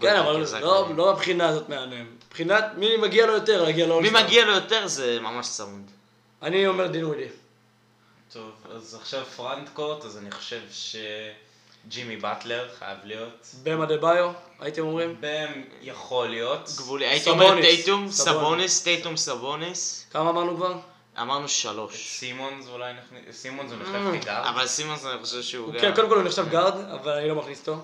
כן, 0.00 0.16
אבל 0.16 0.44
לא. 0.60 0.88
לא 0.96 1.06
מהבחינה 1.06 1.48
הזאת 1.48 1.68
מהנם. 1.68 2.06
מבחינת 2.28 2.64
מי 2.76 2.96
מגיע 2.96 3.26
לו 3.26 3.32
יותר, 3.32 3.62
להגיע 3.62 3.84
מי 3.84 3.90
לאולסטאר. 3.90 4.24
מגיע 4.24 4.44
לו 4.44 4.52
יותר 4.52 4.86
זה 4.86 5.18
ממש 5.20 5.48
צמוד. 5.48 5.90
אני 6.42 6.66
אומר 6.66 6.86
דין 6.86 7.04
אודי. 7.04 7.26
טוב, 8.32 8.50
אז 8.74 8.94
עכשיו 8.94 9.24
פרנט 9.36 9.68
קורט, 9.74 10.04
אז 10.04 10.18
אני 10.18 10.30
חושב 10.30 10.60
שג'ימי 10.70 12.16
באטלר 12.16 12.68
חייב 12.78 12.98
להיות. 13.04 13.46
במה 13.62 13.86
דה 13.86 13.96
ביו, 13.96 14.32
הייתם 14.60 14.82
אומרים? 14.82 15.16
בם 15.20 15.62
יכול 15.82 16.28
להיות. 16.28 16.70
גבולי. 16.76 17.06
הייתי 17.06 17.30
אומר. 17.30 17.60
טייטום, 17.60 18.10
סבוניס. 18.10 18.38
סבוניס, 18.38 18.82
טייטום, 18.82 19.16
סבוניס. 19.16 20.06
כמה 20.10 20.30
אמרנו 20.30 20.56
כבר? 20.56 20.74
אמרנו 21.18 21.48
שלוש. 21.48 22.08
סימונס 22.18 22.68
אולי 22.68 22.92
נכניס, 22.92 23.36
סימונס 23.36 23.70
הוא 23.72 23.78
Mm. 23.78 23.82
נחשב 23.82 24.22
כגארד. 24.22 24.46
אבל 24.46 24.66
סימונס 24.66 25.06
אני 25.06 25.22
חושב 25.24 25.42
שהוא 25.42 25.72
כן, 25.72 25.88
גם. 25.88 25.94
קודם 25.94 26.08
כל 26.08 26.16
הוא 26.16 26.24
נחשב 26.24 26.48
גארד, 26.50 26.74
אבל 26.90 27.12
אני 27.12 27.28
לא 27.28 27.34
מכניס 27.34 27.60
אותו. 27.60 27.78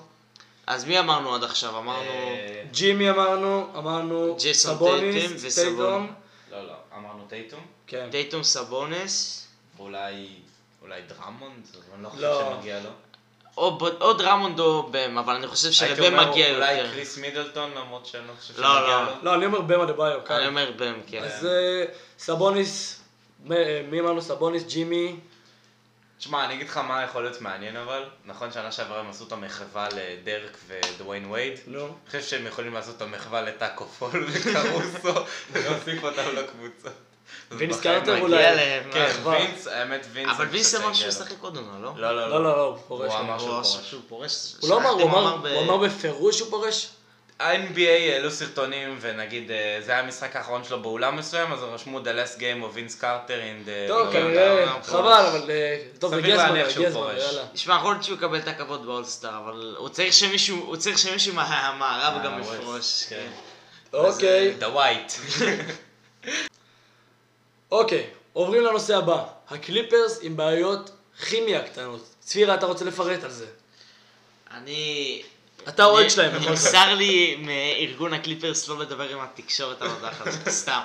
אז 0.67 0.85
מי 0.85 0.99
אמרנו 0.99 1.35
עד 1.35 1.45
עכשיו? 1.45 1.79
אמרנו... 1.79 2.01
אה, 2.11 2.63
ג'ימי 2.71 3.11
אמרנו, 3.11 3.67
אמרנו 3.79 4.37
ג'ייסון 4.41 4.79
טייטם 4.79 5.35
וסבוניס. 5.35 5.77
טייטום. 5.77 6.13
לא, 6.53 6.67
לא, 6.67 6.73
אמרנו 6.97 7.25
טייטום. 7.29 7.61
כן. 7.87 8.09
טייטום, 8.11 8.43
סבוניס. 8.43 9.47
ואולי, 9.77 10.29
אולי 10.83 11.01
דרמונד, 11.03 11.67
אני 11.95 12.03
לא 12.03 12.09
חושב 12.09 12.23
לא. 12.23 12.53
שמגיע 12.57 12.81
לו. 12.81 12.91
או 14.01 14.13
דרמונד 14.13 14.61
או 14.61 14.89
בם, 14.91 15.19
אבל 15.19 15.35
אני 15.35 15.47
חושב 15.47 15.85
הייתי 15.85 15.97
שלבם 16.03 16.13
אומר, 16.19 16.31
מגיע 16.31 16.55
אולי 16.55 16.73
יותר. 16.75 16.91
קריס 16.93 17.19
מידלטון, 17.19 17.71
למרות 17.71 18.07
שאני 18.07 18.27
לא 18.29 18.33
חושב 18.41 18.61
לא, 18.61 18.69
שמגיע 18.79 18.97
לא. 18.97 19.05
לו. 19.05 19.13
לא, 19.23 19.35
אני 19.35 19.47
אומר 19.47 19.61
באם 19.61 19.87
אדבאיו, 19.87 20.07
אני 20.19 20.27
כאן. 20.27 20.47
אומר 20.47 20.73
בם, 20.77 20.95
כן. 21.07 21.23
אז 21.25 21.47
אה, 21.47 21.85
סבוניס, 22.19 23.01
מי 23.45 24.01
אמרנו 24.01 24.23
סבוניס, 24.23 24.65
ג'ימי, 24.67 25.17
תשמע, 26.19 26.45
אני 26.45 26.55
אגיד 26.55 26.69
לך 26.69 26.77
מה 26.77 27.03
יכול 27.03 27.23
להיות 27.23 27.41
מעניין 27.41 27.77
אבל. 27.77 28.05
נכון 28.25 28.53
שנה 28.53 28.73
שעברה 28.73 29.01
הם 29.01 29.11
עשו 29.11 29.25
את 29.27 29.33
המחווה 29.33 29.89
לדרק 29.97 30.59
ודוויין 30.67 31.31
וייד. 31.31 31.59
נו. 31.67 31.85
אני 31.85 31.93
חושב 32.07 32.23
שהם 32.23 32.47
יכולים 32.47 32.75
לעשות 32.75 32.97
את 32.97 33.03
המחווה 33.03 33.43
לטאקו 33.43 33.85
פאל 33.85 34.27
וקרוסו, 34.29 35.21
ולהוסיף 35.53 36.05
אותם 36.05 36.23
לקבוצה. 36.37 36.89
וינס 37.51 37.81
קרטר 37.81 38.21
אולי. 38.21 38.45
כן, 38.93 39.07
אחווה. 39.11 39.39
וינס, 39.39 39.67
האמת 39.67 40.07
וינס. 40.13 40.31
אבל 40.31 40.47
וינס 40.47 40.75
אמר 40.75 40.93
שהוא. 40.93 41.09
ישחק 41.09 41.41
עוד 41.41 41.57
עונה, 41.57 41.79
לא? 41.81 41.93
לא, 41.97 42.17
לא, 42.17 42.31
לא, 42.31 42.45
לא, 42.45 42.57
לא, 42.57 42.63
הוא 42.63 42.79
פורש. 42.89 43.13
הוא 43.13 43.21
אמר 43.21 43.41
הוא 43.41 43.63
שהוא 43.63 44.03
פורש. 44.09 44.55
הוא 44.61 44.71
לא 44.71 44.77
אמר, 44.77 44.91
הוא 44.91 45.63
אמר 45.63 45.77
בפירוש 45.77 46.39
שהוא 46.39 46.51
פורש? 46.51 46.89
ה-NBA 47.41 48.13
העלו 48.13 48.31
סרטונים, 48.31 48.99
ונגיד 49.01 49.51
אה, 49.51 49.79
זה 49.81 49.93
היה 49.93 50.01
המשחק 50.01 50.37
האחרון 50.37 50.65
שלו 50.65 50.83
באולם 50.83 51.17
מסוים, 51.17 51.53
אז 51.53 51.63
רשמו 51.63 52.01
The 52.01 52.03
Last 52.03 52.39
Game 52.39 52.41
of 52.41 52.77
Vince 52.77 53.01
Carter 53.03 53.29
in 53.29 53.69
the... 53.69 53.89
טוב, 53.89 54.13
כנראה, 54.13 54.83
חבל. 54.83 55.13
אבל 55.13 55.51
אה, 55.51 55.79
טוב, 55.99 56.11
שהוא 56.11 56.21
הגיע 56.21 56.45
הזמן, 56.45 56.93
פורש. 56.93 57.23
יאללה. 57.23 57.45
תשמע, 57.53 57.75
יכול 57.75 57.93
להיות 57.93 58.05
שהוא 58.05 58.17
יקבל 58.17 58.39
את 58.39 58.49
הכבוד 58.49 58.87
באולסטאר, 58.87 59.39
אבל 59.39 59.75
הוא 59.79 59.89
צריך 59.89 60.13
שמישהו, 60.13 60.57
הוא 60.57 60.77
צריך 60.77 60.99
שמישהו 60.99 61.35
מהמערב 61.35 62.25
גם 62.25 62.41
יפרוש. 62.41 63.05
כן. 63.09 63.29
אוקיי, 63.93 64.55
The 64.61 64.65
White. 64.65 65.41
אוקיי, 67.71 68.07
עוברים 68.33 68.63
לנושא 68.63 68.97
הבא. 68.97 69.25
הקליפרס 69.51 70.19
עם 70.23 70.37
בעיות 70.37 70.91
כימיה 71.29 71.63
קטנות. 71.63 72.09
צבירה, 72.21 72.55
אתה 72.55 72.67
רוצה 72.67 72.85
לפרט 72.85 73.25
על 73.25 73.31
זה? 73.31 73.47
אני... 74.55 75.23
אתה 75.69 75.85
אוהד 75.85 76.11
שלהם. 76.11 76.33
נמסר 76.49 76.95
לי 76.95 77.37
מארגון 77.37 78.13
הקליפרס 78.13 78.69
לא 78.69 78.79
לדבר 78.79 79.09
עם 79.09 79.21
התקשורת 79.21 79.83
על 79.83 79.89
הדרך 79.89 80.27
הזאת, 80.27 80.49
סתם. 80.49 80.81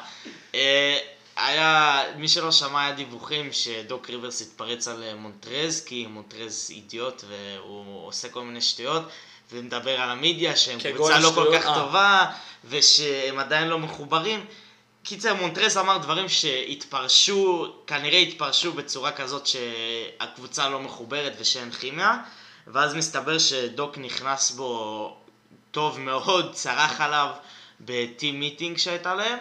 אה, 0.56 0.98
היה, 1.36 2.04
מי 2.16 2.28
שלא 2.28 2.52
שמע, 2.52 2.82
היה 2.82 2.92
דיווחים 2.92 3.50
שדוק 3.54 4.10
ריברס 4.10 4.42
התפרץ 4.42 4.88
על 4.88 5.04
אה, 5.04 5.16
מונטרז, 5.16 5.84
כי 5.86 6.06
מונטרז 6.10 6.68
אידיוט 6.70 7.24
והוא 7.28 8.08
עושה 8.08 8.30
כל 8.30 8.44
מיני 8.44 8.62
שטויות, 8.62 9.04
ומדבר 9.52 10.02
על 10.02 10.10
המדיה 10.10 10.56
שהם 10.56 10.80
קבוצה 10.80 11.20
לא 11.20 11.32
כל 11.36 11.48
כך 11.54 11.66
אה. 11.66 11.76
טובה, 11.76 12.26
ושהם 12.66 13.40
עדיין 13.40 13.68
לא 13.68 13.80
מחוברים. 13.80 14.46
קיצר, 15.04 15.34
מונטרז 15.34 15.78
אמר 15.78 15.98
דברים 15.98 16.30
שהתפרשו, 16.30 17.74
כנראה 17.88 18.20
התפרשו 18.20 18.74
בצורה 18.74 19.12
כזאת 19.12 19.48
שהקבוצה 19.48 20.70
לא 20.70 20.80
מחוברת 20.80 21.34
ושאין 21.40 21.72
כימיה, 21.72 22.18
ואז 22.68 22.96
מסתבר 22.96 23.38
שדוק 23.38 23.98
נכנס 23.98 24.52
בו 24.52 25.18
טוב 25.72 26.00
מאוד, 26.00 26.54
צרח 26.62 27.02
עליו 27.02 27.30
ב 27.80 27.92
team 27.92 28.40
meeting 28.40 28.78
שהייתה 28.78 29.16
להם, 29.16 29.40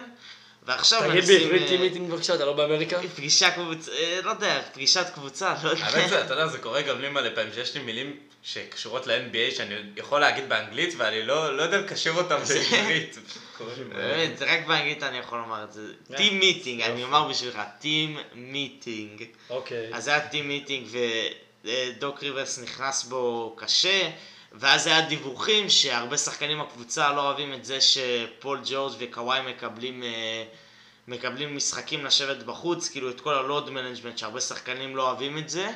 ועכשיו 0.63 0.99
תגיד 1.01 1.13
מנסים, 1.15 1.39
בעברית 1.39 1.61
אה, 1.61 1.67
team 1.67 1.81
meeting 1.81 2.11
בבקשה, 2.11 2.35
אתה 2.35 2.45
לא 2.45 2.53
באמריקה? 2.53 2.99
פגישה 3.15 3.51
קבוצה, 3.51 3.91
אה, 3.91 4.19
לא 4.23 4.29
יודע, 4.29 4.61
פגישת 4.73 5.05
קבוצה, 5.13 5.55
לא 5.63 5.69
יודע. 5.69 5.85
האמת 5.85 6.09
זה, 6.09 6.25
אתה 6.25 6.33
יודע, 6.33 6.47
זה 6.47 6.57
קורה 6.57 6.81
גם 6.81 7.01
לי 7.01 7.09
מלא 7.09 7.29
פעמים, 7.35 7.53
שיש 7.53 7.75
לי 7.75 7.81
מילים 7.81 8.17
שקשורות 8.43 9.07
ל-NBA 9.07 9.55
שאני 9.55 9.75
יכול 9.97 10.19
להגיד 10.19 10.49
באנגלית, 10.49 10.93
ואני 10.97 11.23
לא 11.23 11.57
לא 11.57 11.63
יודע 11.63 11.77
לקשר 11.77 12.11
אותם 12.11 12.37
בעברית. 12.47 13.17
באמת, 13.89 14.37
זה 14.37 14.53
רק 14.53 14.67
באנגלית 14.67 15.03
אני 15.03 15.17
יכול 15.17 15.37
לומר 15.37 15.63
את 15.63 15.73
זה. 15.73 15.81
team 16.15 16.39
meeting, 16.39 16.81
אני 16.81 17.03
אומר 17.03 17.27
בשבילך, 17.27 17.59
team 17.79 18.17
meeting. 18.35 19.23
אוקיי. 19.49 19.89
אז 19.93 20.07
היה 20.07 20.27
team 20.27 20.47
meeting 20.47 20.87
ודוק 21.65 22.23
ריברס 22.23 22.59
נכנס 22.59 23.03
בו 23.03 23.55
קשה, 23.57 24.09
ואז 24.51 24.87
היה 24.87 25.01
דיווחים 25.01 25.69
שהרבה 25.69 26.17
שחקנים 26.17 26.59
בקבוצה 26.59 27.13
לא 27.13 27.21
אוהבים 27.21 27.53
את 27.53 27.65
זה 27.65 27.77
שפול 27.81 28.61
ג'ורג' 28.65 28.93
וקוואי 28.99 29.41
מקבלים, 29.41 30.03
אה, 30.03 30.43
מקבלים 31.07 31.55
משחקים 31.55 32.05
לשבת 32.05 32.43
בחוץ, 32.43 32.89
כאילו 32.89 33.09
את 33.09 33.21
כל 33.21 33.33
ה 33.33 33.40
load 33.40 33.69
management 33.69 34.17
שהרבה 34.17 34.41
שחקנים 34.41 34.95
לא 34.95 35.07
אוהבים 35.07 35.37
את 35.37 35.49
זה, 35.49 35.69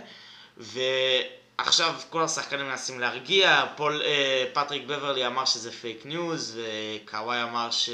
ועכשיו 0.58 1.94
כל 2.10 2.24
השחקנים 2.24 2.66
מנסים 2.66 3.00
להרגיע, 3.00 3.66
פול, 3.76 4.02
אה, 4.02 4.46
פטריק 4.54 4.84
בברלי 4.84 5.28
אמר 5.28 5.46
שזה 5.46 5.72
fake 5.72 6.06
news, 6.06 6.60
וקוואי 6.60 7.44
אמר 7.44 7.72
ש... 7.72 7.90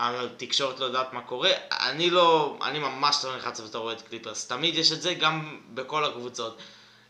התקשורת 0.00 0.80
לא 0.80 0.84
יודעת 0.84 1.12
מה 1.12 1.20
קורה, 1.20 1.50
אני 1.70 2.10
לא, 2.10 2.58
אני 2.62 2.78
ממש 2.78 3.24
לא 3.24 3.34
נלחץ 3.34 3.60
בתור 3.60 3.84
אוהד 3.84 4.00
קליפרס, 4.00 4.46
תמיד 4.46 4.74
יש 4.74 4.92
את 4.92 5.02
זה 5.02 5.14
גם 5.14 5.60
בכל 5.74 6.04
הקבוצות. 6.04 6.58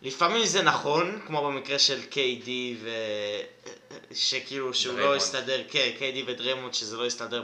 לפעמים 0.02 0.46
זה 0.46 0.62
נכון, 0.62 1.20
כמו 1.26 1.42
במקרה 1.42 1.78
של 1.78 2.00
KD 2.10 2.48
ו... 2.80 2.90
שכאילו 4.14 4.74
שהוא 4.74 4.98
לא. 4.98 5.16
הסתדר, 5.16 5.60
כן, 5.70 5.88
KD 5.98 6.18
ודריימונד 6.26 6.74
שזה 6.74 6.96
לא 6.96 7.06
הסתדר. 7.06 7.42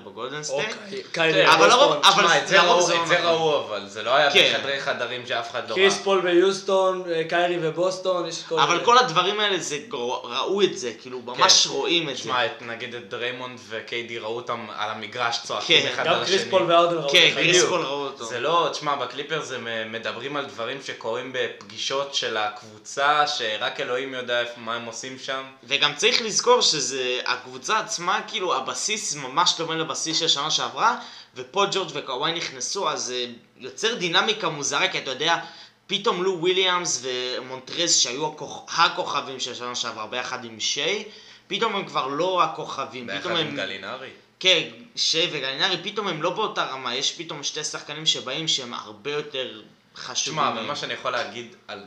אוקיי. 0.49 1.53
אבל. 1.55 1.69
לרוב- 1.69 1.93
אבל 1.93 2.23
תשמע, 2.23 2.39
את 2.39 2.49
זה 2.49 2.61
ראו- 2.63 2.89
לא 2.91 3.03
את 3.03 3.09
זה. 3.09 3.21
ראו 3.29 3.65
אבל, 3.67 3.89
זה 3.89 4.03
לא 4.03 4.17
היה 4.17 4.31
כן. 4.33 4.53
בחדרי 4.57 4.81
חדרים 4.81 5.27
שאף 5.27 5.51
אחד 5.51 5.71
לא 5.71 5.75
קריס 5.75 5.95
ראה. 5.95 6.03
פול 6.05 6.21
ביוסטון, 6.21 7.03
אה, 7.13 7.23
קיירי 7.29 7.57
ובוסטון, 7.63 8.27
יש 8.29 8.43
כל... 8.49 8.59
אבל 8.61 8.85
כל 8.85 8.99
הדברים 8.99 9.41
האלה 9.41 9.59
זה, 9.59 9.79
ראו 9.93 10.63
את 10.63 10.79
זה, 10.79 10.93
כאילו 11.03 11.21
ממש 11.25 11.67
כן. 11.67 11.73
רואים 11.73 12.09
את 12.11 12.17
זה. 12.17 12.23
תשמע, 12.23 12.47
את- 12.47 12.63
נגיד 12.63 12.95
את 12.95 13.09
דריימונד 13.09 13.59
וקיידי 13.69 14.19
ראו 14.19 14.37
אותם 14.37 14.67
על 14.77 14.91
המגרש 14.91 15.39
צועקים 15.45 15.83
כן. 15.83 15.89
אחד 15.89 16.07
על 16.07 16.15
גם 16.15 16.21
השני. 16.23 16.37
קריס 16.39 16.51
פול 16.51 16.63
וארדן 16.63 16.97
ראו 16.97 17.09
כן, 17.13 17.27
את 17.29 17.35
זה. 17.35 17.41
קריס. 17.41 17.65
פול 17.65 17.81
ראו 17.81 18.05
אותו. 18.07 18.25
זה 18.25 18.41
לא, 18.41 18.69
תשמע, 18.73 18.95
בקליפר 18.97 19.43
זה 19.43 19.59
מדברים 19.91 20.37
על 20.37 20.45
דברים 20.45 20.79
שקורים 20.87 21.33
בפגישות 21.35 22.15
של 22.15 22.37
הקבוצה, 22.37 23.27
שרק 23.27 23.81
אלוהים 23.81 24.15
יודע 24.15 24.43
מה 24.57 24.75
הם 24.75 24.85
עושים 24.85 25.19
שם. 25.19 25.43
וגם 25.65 25.95
צריך 25.95 26.14
לזכור 26.21 26.61
שזה, 26.61 27.21
הקבוצה 27.27 27.79
עצמה, 27.79 28.21
כאילו 28.29 28.55
הבסיס 28.55 29.15
ממש 29.15 29.55
דומה 29.59 29.75
לבסיס 29.75 30.19
של 30.19 30.29
שנה 30.29 30.51
שעברה, 30.51 30.99
ופה 31.35 31.65
ג'ורג' 31.73 31.91
וקוואי 31.95 32.33
נכנסו, 32.33 32.91
אז 32.91 33.03
זה 33.03 33.27
יוצר 33.57 33.95
דינמיקה 33.95 34.49
מוזרה, 34.49 34.89
כי 34.89 34.99
אתה 34.99 35.11
יודע, 35.11 35.37
פתאום 35.87 36.23
לו 36.23 36.39
וויליאמס 36.41 37.03
ומונטרז 37.03 37.97
שהיו 37.97 38.27
הכוכ... 38.27 38.79
הכוכבים 38.79 39.41
של 39.41 39.55
שנה 39.55 39.75
שעברה 39.75 40.07
ביחד 40.07 40.45
עם 40.45 40.61
שיי, 40.61 41.05
פתאום 41.47 41.77
הם 41.77 41.85
כבר 41.85 42.07
לא 42.07 42.43
הכוכבים, 42.43 43.07
ביחד 43.07 43.21
פתאום 43.21 43.37
עם 43.37 43.47
הם... 43.47 43.57
גלינרי. 43.57 44.11
כן, 44.41 44.69
שיי 44.97 45.29
וגלינארי, 45.33 45.77
פתאום 45.83 46.09
הם 46.09 46.23
לא 46.23 46.31
באותה 46.31 46.65
רמה, 46.65 46.95
יש 46.95 47.13
פתאום 47.13 47.43
שתי 47.43 47.65
שחקנים 47.65 48.07
שבאים 48.07 48.49
שהם 48.49 48.75
הרבה 48.75 49.11
יותר 49.11 49.63
חשובים. 49.97 50.41
תשמע, 50.41 50.51
מהם. 50.51 50.65
ומה 50.65 50.77
שאני 50.77 50.95
יכול 50.95 51.11
להגיד 51.11 51.57
על, 51.69 51.85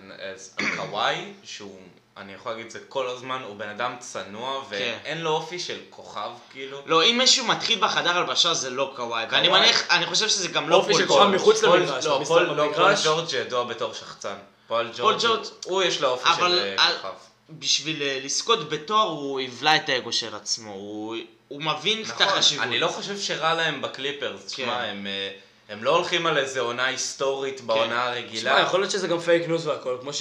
על 0.58 0.66
קוואי, 0.76 1.34
שהוא, 1.44 1.80
אני 2.18 2.34
יכול 2.34 2.52
להגיד 2.52 2.66
את 2.66 2.72
זה 2.72 2.80
כל 2.90 3.08
הזמן, 3.08 3.42
הוא 3.48 3.56
בן 3.56 3.70
אדם 3.70 3.96
צנוע, 4.00 4.62
כן. 4.62 4.68
ואין 5.04 5.22
לו 5.22 5.30
אופי 5.30 5.60
של 5.60 5.78
כוכב, 5.90 6.30
כאילו. 6.52 6.82
לא, 6.86 7.04
אם 7.04 7.18
מישהו 7.18 7.46
מתחיל 7.46 7.80
בחדר 7.80 8.18
הלבשה 8.18 8.54
זה 8.54 8.70
לא 8.70 8.94
קוואי, 8.96 9.26
ואני. 9.32 9.50
מניח, 9.50 9.92
אני 9.92 10.06
חושב 10.06 10.30
שזה 10.30 10.48
גם 10.48 10.70
לא 10.70 10.76
אופי 10.76 10.94
של. 10.94 11.08
כוכב 11.08 11.24
מחוץ 11.26 11.64
למגרש, 11.64 12.06
לא, 12.06 12.22
פול- 12.28 12.44
לא. 12.44 12.94
ג'ורג' 13.06 13.34
ידוע 13.34 13.64
בתור 13.64 13.94
שחצן. 13.94 14.36
פול 14.68 14.90
ג'ורג', 14.98 15.18
ג'ורג', 15.22 15.46
הוא 15.66 15.84
יש 15.84 16.02
לו 16.02 16.10
אופי 16.10 16.30
אבל 16.30 16.52
של 16.52 16.76
על- 16.78 16.94
כוכב. 17.02 17.14
בשביל 17.50 18.02
אה, 18.02 18.20
לזכות 18.24 18.70
בתואר 18.70 19.08
הוא 19.08 19.40
יבלע 19.40 19.76
את 19.76 19.90
האגו 19.90 20.14
של 20.14 20.36
עצמו, 20.36 20.72
הוא, 20.72 21.16
הוא 21.48 21.62
מבין 21.64 22.04
את 22.16 22.22
החשיבות. 22.22 22.66
אני 22.66 22.80
לא 22.80 22.88
חושב 22.88 23.20
שרע 23.20 23.54
להם 23.54 23.82
בקליפרס, 23.82 24.46
תשמע, 24.46 24.66
כן. 24.66 24.90
הם, 24.90 25.08
אה, 25.08 25.32
הם 25.70 25.84
לא 25.84 25.96
הולכים 25.96 26.26
על 26.26 26.38
איזה 26.38 26.60
עונה 26.60 26.86
היסטורית 26.86 27.62
בעונה 27.62 28.04
הרגילה. 28.04 28.52
שמע, 28.52 28.62
יכול 28.62 28.80
להיות 28.80 28.92
שזה 28.92 29.08
גם 29.08 29.20
פייק 29.20 29.48
ניוז 29.48 29.68
והכל, 29.68 29.98
כמו 30.02 30.12
כן. 30.12 30.18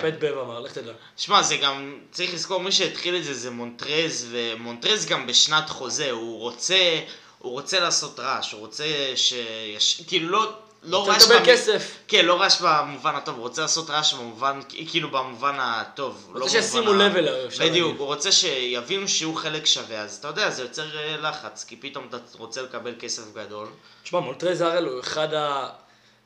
שפט 0.00 0.14
בב 0.18 0.38
אמר, 0.38 0.60
לך 0.60 0.72
תדע. 0.72 0.92
שמע, 1.16 1.42
זה 1.42 1.56
גם, 1.56 1.98
צריך 2.12 2.34
לזכור, 2.34 2.60
מי 2.60 2.72
שהתחיל 2.72 3.16
את 3.16 3.24
זה 3.24 3.34
זה 3.34 3.50
מונטרז, 3.50 4.28
ומונטרז 4.30 5.06
גם 5.06 5.26
בשנת 5.26 5.70
חוזה, 5.70 6.10
הוא 6.10 6.40
רוצה, 6.40 7.00
הוא 7.38 7.52
רוצה 7.52 7.80
לעשות 7.80 8.20
רעש, 8.20 8.52
הוא 8.52 8.60
רוצה 8.60 8.84
שיש, 9.14 10.02
כאילו 10.06 10.28
לא, 10.28 10.52
לא 10.82 11.08
רעש, 11.08 11.22
לקבל 11.22 11.38
במ- 11.38 11.44
כסף. 11.46 11.96
כן, 12.08 12.24
לא 12.26 12.40
רעש 12.40 12.60
במובן 12.60 13.14
הטוב, 13.14 13.34
הוא 13.34 13.42
רוצה 13.42 13.62
לעשות 13.62 13.90
רעש 13.90 14.14
במובן, 14.14 14.60
כאילו 14.68 15.10
במובן 15.10 15.56
הטוב. 15.60 16.30
לא 16.34 16.44
רוצה 16.44 16.62
שישימו 16.62 16.82
במובן 16.82 17.00
ה- 17.00 17.08
לב 17.08 17.16
אליו, 17.16 17.46
אפשר 17.46 17.64
בדיוק. 17.64 17.98
הוא 17.98 18.06
רוצה 18.06 18.32
שיבינו 18.32 19.08
שהוא 19.08 19.36
חלק 19.36 19.66
שווה, 19.66 19.98
אז 20.00 20.16
אתה 20.16 20.28
יודע, 20.28 20.50
זה 20.50 20.62
יוצר 20.62 20.98
אה, 20.98 21.16
לחץ, 21.16 21.64
כי 21.64 21.76
פתאום 21.76 22.06
אתה 22.08 22.16
רוצה 22.38 22.62
לקבל 22.62 22.94
כסף 23.00 23.22
גדול. 23.34 23.68
תשמע, 24.02 24.20
מונטרז 24.20 24.60
הראל 24.60 24.84
הוא 24.84 25.00
אחד 25.00 25.34
ה... 25.34 25.68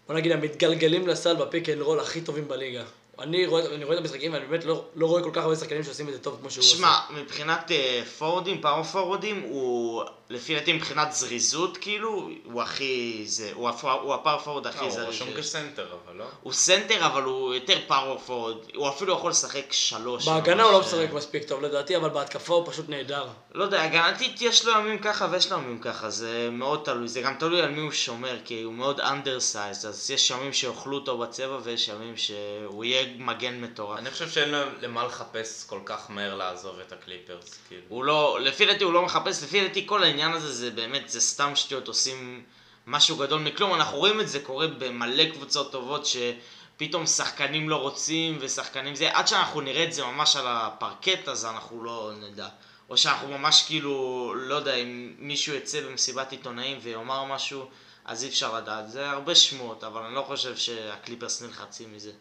בוא 0.09 0.14
נגיד 0.14 0.32
המתגלגלים 0.32 1.09
לסל 1.09 1.36
ב 1.37 1.43
pick 1.43 1.68
and 1.68 1.80
roll 1.80 2.01
הכי 2.00 2.20
טובים 2.20 2.48
בליגה. 2.48 2.82
אני 3.21 3.47
רואה, 3.47 3.67
אני 3.75 3.85
רואה 3.85 3.97
את 3.97 4.03
המשחקים 4.03 4.33
ואני 4.33 4.47
באמת 4.47 4.64
לא, 4.64 4.85
לא 4.97 5.07
רואה 5.07 5.23
כל 5.23 5.31
כך 5.33 5.43
הרבה 5.43 5.57
שחקנים 5.57 5.85
שעושים 5.85 6.09
את 6.09 6.12
זה 6.12 6.19
טוב 6.19 6.37
כמו 6.41 6.51
שהוא 6.51 6.62
עושה. 6.64 6.77
שמע, 6.77 6.95
מבחינת 7.11 7.71
אה, 7.71 8.03
פורוורדים, 8.18 8.61
פאוור 8.61 8.82
פורוורדים, 8.82 9.41
הוא, 9.49 10.03
לפי 10.31 10.55
דעתי 10.55 10.73
מבחינת 10.73 11.12
זריזות, 11.12 11.77
כאילו, 11.77 12.29
הוא 12.45 12.62
הכי, 12.62 13.23
זה, 13.27 13.51
הוא, 13.55 13.69
הפ- 13.69 13.85
הוא 13.85 14.14
ה 14.14 14.39
power 14.39 14.50
forward 14.50 14.66
אה, 14.67 14.73
הכי 14.73 14.85
הוא 14.85 14.91
זריז. 14.91 15.09
רשום 15.09 15.29
שיש. 15.29 15.39
כסנטר, 15.39 15.87
אבל 16.07 16.17
לא. 16.17 16.25
הוא 16.43 16.53
סנטר, 16.53 17.07
אבל 17.07 17.23
הוא 17.23 17.55
יותר 17.55 17.79
power 17.87 18.18
forward, 18.18 18.64
הוא 18.75 18.89
אפילו 18.89 19.12
יכול 19.12 19.31
לשחק 19.31 19.73
שלוש. 19.73 20.29
בהגנה 20.29 20.62
הוא 20.62 20.73
לא 20.73 20.77
אה, 20.77 20.83
משחק 20.83 21.12
מספיק 21.12 21.45
טוב 21.49 21.62
לדעתי, 21.62 21.97
אבל 21.97 22.09
בהתקפה 22.09 22.55
הוא 22.55 22.67
פשוט 22.67 22.89
נהדר. 22.89 23.27
לא 23.55 23.64
יודע, 23.64 23.83
הגנתית 23.83 24.43
יש 24.43 24.64
לו 24.64 24.73
ימים 24.73 24.99
ככה 24.99 25.29
ויש 25.31 25.53
לו 25.53 25.59
ימים 25.59 25.79
ככה, 25.79 26.11
זה 26.11 26.49
מאוד 26.53 26.81
תלוי, 26.85 27.09
זה 27.09 27.21
גם 27.21 27.35
תלוי 27.39 27.61
על 27.62 27.71
מי 27.71 27.81
הוא 27.81 27.93
שומר, 27.93 28.37
כי 28.45 28.62
הוא 28.62 28.73
מאוד 28.75 29.01
undersized, 29.01 29.87
אז 29.87 30.11
יש 30.11 30.31
ימים 30.31 30.53
שיאכלו 30.53 30.97
אותו 30.97 31.19
בצבע 31.19 31.59
ויש 31.62 31.89
ימים 31.89 32.17
שהוא 32.17 32.85
יהיה 32.85 33.05
מגן 33.18 33.61
מטורף. 33.61 33.98
אני 33.98 34.11
חושב 34.11 34.30
שאין 34.30 34.50
לו 34.50 34.59
למה 34.80 35.04
לחפש 35.04 35.64
כל 35.66 35.80
כך 35.84 36.11
מהר 36.11 36.34
לעזוב 36.34 36.80
את 36.80 36.92
הקליפרס, 36.92 37.59
כאילו. 37.68 37.82
הוא 37.88 38.04
לא, 38.04 38.38
לפי 38.40 38.66
דעתי 38.66 38.84
הוא 38.84 38.92
לא 38.92 39.02
מחפש, 39.02 39.42
לפי 39.42 39.68
דעתי 39.68 39.86
כל 39.86 40.02
העניין 40.02 40.32
הזה 40.32 40.52
זה 40.52 40.70
באמת, 40.70 41.09
זה 41.09 41.20
סתם 41.20 41.57
שטויות, 41.57 41.88
עושים 41.88 42.44
משהו 42.86 43.16
גדול 43.16 43.40
מכלום, 43.40 43.74
אנחנו 43.74 43.98
רואים 43.98 44.20
את 44.20 44.28
זה 44.28 44.40
קורה 44.40 44.66
במלא 44.66 45.24
קבוצות 45.24 45.72
טובות 45.72 46.07
שפתאום 46.07 47.07
שחקנים 47.07 47.68
לא 47.68 47.76
רוצים 47.76 48.38
ושחקנים 48.40 48.94
זה, 48.94 49.11
עד 49.12 49.28
שאנחנו 49.28 49.61
נראה 49.61 49.84
את 49.84 49.92
זה 49.92 50.04
ממש 50.04 50.36
על 50.36 50.44
הפרקט 50.48 51.28
אז 51.28 51.44
אנחנו 51.44 51.84
לא 51.84 52.12
נדע. 52.20 52.48
או 52.90 52.96
שאנחנו 52.96 53.28
ממש 53.28 53.64
כאילו, 53.66 54.34
לא 54.36 54.54
יודע, 54.54 54.74
אם 54.74 55.14
מישהו 55.18 55.54
יצא 55.54 55.80
במסיבת 55.80 56.32
עיתונאים 56.32 56.78
ויאמר 56.82 57.24
משהו, 57.24 57.66
אז 58.04 58.24
אי 58.24 58.28
אפשר 58.28 58.57
לדעת. 58.57 58.90
זה 58.90 59.11
הרבה 59.11 59.34
שמועות, 59.34 59.84
אבל 59.84 60.02
אני 60.02 60.14
לא 60.14 60.22
חושב 60.22 60.57
שהקליפרס 60.57 61.42
נלחצים 61.42 61.92
מזה. 61.92 62.12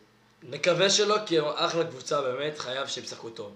נקווה 0.44 0.90
שלא, 0.90 1.18
כי 1.26 1.40
הם 1.40 1.46
אחלה 1.56 1.84
קבוצה 1.84 2.22
באמת, 2.22 2.60
חייב 2.60 2.88
שהם 2.88 3.04
ישחקו 3.04 3.30
טוב. 3.30 3.52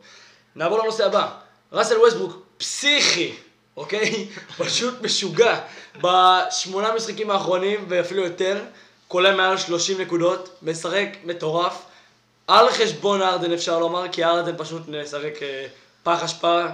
נעבור 0.55 0.79
לנושא 0.79 1.05
הבא. 1.05 1.29
ראסל 1.71 1.97
ווסטברוק, 1.97 2.37
פסיכי, 2.57 3.35
אוקיי? 3.77 4.27
פשוט 4.57 5.01
משוגע. 5.01 5.59
בשמונה 6.01 6.95
משחקים 6.95 7.31
האחרונים, 7.31 7.85
ואפילו 7.89 8.23
יותר, 8.23 8.63
כולל 9.07 9.35
מעל 9.35 9.57
30 9.57 10.01
נקודות, 10.01 10.49
משחק 10.61 11.09
מטורף. 11.23 11.83
על 12.47 12.69
חשבון 12.69 13.21
ארדן 13.21 13.53
אפשר 13.53 13.79
לומר, 13.79 14.07
כי 14.11 14.23
ארדן 14.23 14.57
פשוט 14.57 14.81
משחק 14.87 15.43
אה, 15.43 15.67
פח 16.03 16.23
אשפה, 16.23 16.65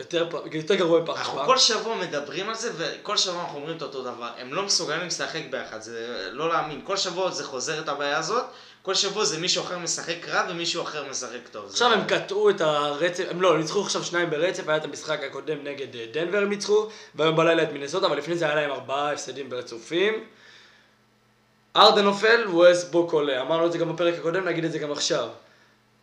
ויותר 0.00 0.26
פ- 0.30 0.54
יותר 0.54 0.74
גרוע 0.74 1.00
מפח 1.00 1.18
אנחנו 1.18 1.32
אשפה. 1.32 1.46
כל 1.46 1.58
שבוע 1.58 1.96
מדברים 1.96 2.48
על 2.48 2.54
זה, 2.54 2.70
וכל 2.76 3.16
שבוע 3.16 3.40
אנחנו 3.42 3.58
אומרים 3.58 3.76
את 3.76 3.82
אותו 3.82 4.02
דבר. 4.02 4.28
הם 4.38 4.54
לא 4.54 4.62
מסוגלים 4.62 5.06
לשחק 5.06 5.42
ביחד, 5.50 5.82
זה 5.82 6.28
לא 6.32 6.48
להאמין. 6.48 6.80
כל 6.84 6.96
שבוע 6.96 7.30
זה 7.30 7.44
חוזר 7.44 7.80
את 7.80 7.88
הבעיה 7.88 8.18
הזאת, 8.18 8.44
כל 8.82 8.94
שבוע 8.94 9.24
זה 9.24 9.38
מישהו 9.38 9.62
אחר 9.64 9.78
משחק 9.78 10.28
רע 10.28 10.46
ומישהו 10.50 10.82
אחר 10.82 11.04
משחק 11.10 11.48
טוב. 11.50 11.66
עכשיו 11.70 11.92
הם 11.92 12.04
קטעו 12.04 12.50
את 12.50 12.60
הרצף, 12.60 13.24
הם 13.30 13.42
לא, 13.42 13.52
הם 13.52 13.58
ניצחו 13.58 13.80
עכשיו 13.80 14.04
שניים 14.04 14.30
ברצף, 14.30 14.68
היה 14.68 14.76
את 14.76 14.84
המשחק 14.84 15.22
הקודם 15.24 15.64
נגד 15.64 15.96
אה, 15.96 16.06
דנבר 16.12 16.38
הם 16.38 16.48
ניצחו, 16.48 16.88
והיום 17.14 17.36
בלילה 17.36 17.62
את 17.62 17.72
מינסוטה, 17.72 18.06
אבל 18.06 18.18
לפני 18.18 18.36
זה 18.36 18.44
היה 18.44 18.54
להם 18.54 18.70
ארבעה 18.70 19.12
הפסדים 19.12 19.50
ברצופים. 19.50 20.24
ארדן 21.76 22.04
נופל, 22.04 22.44
ווסטבוק 22.48 23.12
עולה, 23.12 23.40
אמרנו 23.40 23.66
את 23.66 23.72
זה 23.72 23.78
גם 23.78 23.92
בפרק 23.94 24.14
הקודם, 24.18 24.44
נגיד 24.48 24.64
את 24.64 24.72
זה 24.72 24.78
גם 24.78 24.92
עכשיו. 24.92 25.28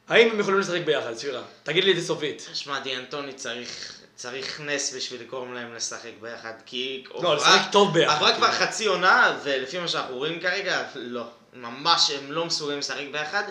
האם 0.10 0.30
הם 0.32 0.40
יכולים 0.40 0.60
לשחק 0.60 0.82
ביחד, 0.86 1.14
ספירה? 1.14 1.42
תגיד 1.64 1.84
לי 1.84 1.92
את 1.92 1.96
זה 2.02 2.08
סופית. 2.08 2.50
שמע, 2.54 2.80
דיאנטוני 2.80 3.34
צריך... 3.34 3.94
צריך 4.16 4.62
נס 4.62 4.94
בשביל 4.96 5.22
לגרום 5.22 5.54
להם 5.54 5.76
לשחק 5.76 6.12
ביחד, 6.22 6.54
כי... 6.66 7.04
לא, 7.14 7.18
עברה- 7.18 7.36
לשחק 7.36 7.72
טוב 7.72 7.94
ביחד, 7.94 8.16
עברה 8.16 8.36
כבר 8.36 8.52
כאילו. 8.52 8.66
חצי 8.66 8.86
עונה, 8.86 9.38
ולפי 9.44 9.80
מה 9.80 9.88
שאנחנו 9.88 10.18
רואים 10.18 10.40
כרגע, 10.40 10.84
לא. 10.96 11.24
ממש 11.54 12.12
הם 12.12 12.32
לא 12.32 12.46
מסוגלים 12.46 12.80
לשחק 12.80 13.06
ביחד. 13.12 13.44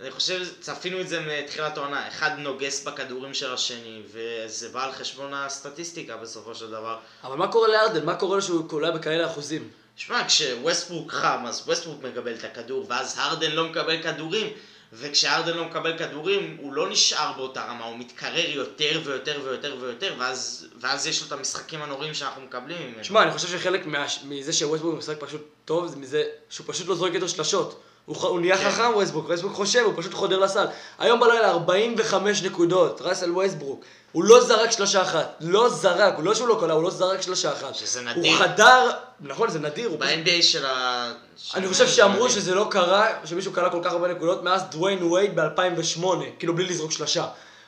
אני 0.00 0.10
חושב, 0.10 0.42
צפינו 0.60 1.00
את 1.00 1.08
זה 1.08 1.20
מתחילת 1.20 1.76
העונה, 1.76 2.08
אחד 2.08 2.30
נוגס 2.38 2.84
בכדורים 2.84 3.34
של 3.34 3.54
השני, 3.54 4.02
וזה 4.12 4.68
בא 4.68 4.84
על 4.84 4.92
חשבון 4.92 5.34
הסטטיסטיקה 5.34 6.16
בסופו 6.16 6.54
של 6.54 6.70
דבר. 6.70 6.98
אבל 7.24 7.36
מה 7.36 7.48
קורה 7.48 7.68
להארדן? 7.68 8.04
מה 8.04 8.14
קורה 8.14 8.40
שהוא 8.40 8.68
קולע 8.68 8.90
בכאלה 8.90 9.26
אחוזים? 9.26 9.68
שמע, 9.96 10.24
כשווסטברוק 10.26 11.12
חם, 11.12 11.44
אז 11.46 11.62
ווסטברוק 11.66 12.02
מקבל 12.02 12.34
את 12.34 12.44
הכדור, 12.44 12.86
ואז 12.88 13.14
הארדן 13.18 13.50
לא 13.50 13.64
מקבל 13.64 14.02
כדורים, 14.02 14.52
וכשהארדן 14.92 15.56
לא 15.56 15.64
מקבל 15.64 15.98
כדורים, 15.98 16.56
הוא 16.60 16.72
לא 16.72 16.90
נשאר 16.90 17.32
באותה 17.36 17.64
רמה, 17.64 17.84
הוא 17.84 17.98
מתקרר 17.98 18.50
יותר 18.50 19.00
ויותר 19.04 19.40
ויותר 19.44 19.76
ויותר, 19.80 20.14
ואז, 20.18 20.68
ואז 20.80 21.06
יש 21.06 21.20
לו 21.20 21.26
את 21.26 21.32
המשחקים 21.32 21.82
הנוראים 21.82 22.14
שאנחנו 22.14 22.42
מקבלים 22.42 22.88
ממנו. 22.90 23.04
שמע, 23.04 23.22
אני 23.22 23.32
חושב 23.32 23.48
שחלק 23.48 23.86
מה... 23.86 24.06
מזה 24.24 24.52
שווסטברוק 24.52 24.98
משחק 24.98 25.16
פשוט 25.20 25.40
טוב, 25.64 25.86
זה 25.86 25.96
מזה 25.96 26.24
שהוא 26.48 26.66
פשוט 26.68 26.88
לא 26.88 26.94
זורק 26.94 27.14
יותר 27.14 27.26
שלשות. 27.26 27.82
הוא, 28.06 28.16
הוא 28.16 28.40
נהיה 28.40 28.58
כן. 28.58 28.70
חכם 28.70 28.90
ווסטברוק, 28.94 29.28
ווסטברוק 29.28 29.54
חושב, 29.54 29.82
הוא 29.84 29.92
פשוט 29.96 30.14
חודר 30.14 30.38
לסל. 30.38 30.66
היום 30.98 31.20
בלילה 31.20 31.50
45 31.50 32.42
נקודות, 32.42 33.02
ראסל 33.02 33.30
ווסטברוק. 33.32 33.84
הוא 34.12 34.24
לא 34.24 34.44
זרק 34.44 34.70
שלושה 34.70 35.02
אחת, 35.02 35.36
לא 35.40 35.68
זרק, 35.68 36.14
הוא 36.16 36.24
לא 36.24 36.34
שהוא 36.34 36.48
לא 36.48 36.56
קולע, 36.60 36.74
הוא 36.74 36.82
לא 36.82 36.90
זרק 36.90 37.22
שלושה 37.22 37.52
אחת. 37.52 37.74
שזה 37.74 38.00
הוא 38.00 38.08
נדיר. 38.08 38.36
חדר, 38.36 38.90
נכון, 39.20 39.50
זה 39.50 39.58
נדיר, 39.58 39.88
הוא. 39.88 39.98
ב-NBA 39.98 40.42
של 40.42 40.66
ה... 40.66 41.12
אני 41.54 41.68
חושב 41.68 41.88
שאמרו. 41.88 42.30
שזה 42.30 42.54
לא 42.54 42.66
קרה, 42.70 43.06
שמישהו 43.24 43.52
קלע 43.52 43.70
כל 43.70 43.80
כך 43.84 43.92
הרבה 43.92 44.08
נקודות 44.08 44.42
מאז 44.42 44.62
דוויין 44.70 45.02
וייד 45.02 45.40
ב-2008, 45.40 46.06
כאילו 46.38 46.54
בלי 46.54 46.64
לזרוק 46.64 46.92
שלושה. 46.92 47.26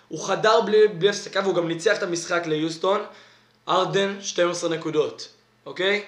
הוא 0.08 0.24
חדר 0.26 0.60
בלי, 0.60 0.88
בלי 0.88 1.08
הפסקה 1.08 1.40
והוא 1.40 1.54
גם 1.54 1.68
ניצח 1.68 1.96
את 1.98 2.02
המשחק 2.02 2.46
ליוסטון, 2.46 3.00
ארדן 3.68 4.16
12 4.20 4.70
נקודות, 4.70 5.28
אוקיי? 5.66 6.04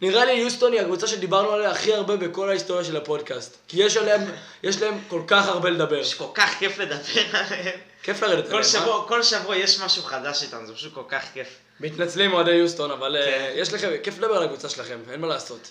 נראה 0.00 0.24
לי 0.24 0.32
יוסטון 0.32 0.72
היא 0.72 0.80
הקבוצה 0.80 1.06
שדיברנו 1.06 1.50
עליה 1.50 1.70
הכי 1.70 1.94
הרבה 1.94 2.16
בכל 2.16 2.48
ההיסטוריה 2.48 2.84
של 2.84 2.96
הפודקאסט. 2.96 3.56
כי 3.68 3.82
יש 3.84 3.96
עליהם, 3.96 4.20
יש 4.62 4.82
להם 4.82 4.98
כל 5.08 5.22
כך 5.26 5.48
הרבה 5.48 5.70
לדבר. 5.70 5.96
יש 5.96 6.14
כל 6.14 6.28
כך 6.34 6.58
כיף 6.58 6.78
לדבר 6.78 7.22
עליהם. 7.32 7.78
כיף 8.02 8.22
לרדת 8.22 8.44
כל 8.44 8.48
עליהם, 8.48 8.62
אה? 8.62 8.64
שבוע, 8.64 9.08
כל 9.08 9.22
שבוע 9.22 9.56
יש 9.56 9.80
משהו 9.80 10.02
חדש 10.02 10.42
איתם, 10.42 10.66
זה 10.66 10.74
פשוט 10.74 10.94
כל 10.94 11.02
כך 11.08 11.24
כיף. 11.32 11.48
מתנצלים 11.80 12.32
אוהדי 12.32 12.50
יוסטון, 12.50 12.90
אבל 12.90 13.16
כן. 13.24 13.32
אה, 13.32 13.52
יש 13.56 13.72
לכם, 13.72 13.88
כיף 14.02 14.18
לדבר 14.18 14.36
על 14.36 14.42
הקבוצה 14.42 14.68
שלכם, 14.68 14.98
אין 15.10 15.20
מה 15.20 15.26
לעשות. 15.26 15.70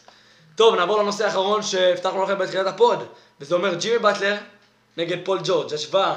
טוב, 0.56 0.76
נעבור 0.76 1.02
לנושא 1.02 1.26
האחרון 1.26 1.64
שהבטחנו 1.64 2.24
לכם 2.24 2.38
בתחילת 2.38 2.68
הפוד, 2.68 3.00
וזה 3.42 3.56
אומר 3.56 3.74
ג'ימי 3.74 3.98
באטלר 4.00 4.36
נגד 4.98 5.18
פול 5.26 5.40
ג'ורג', 5.44 5.74
השוואה. 5.74 6.16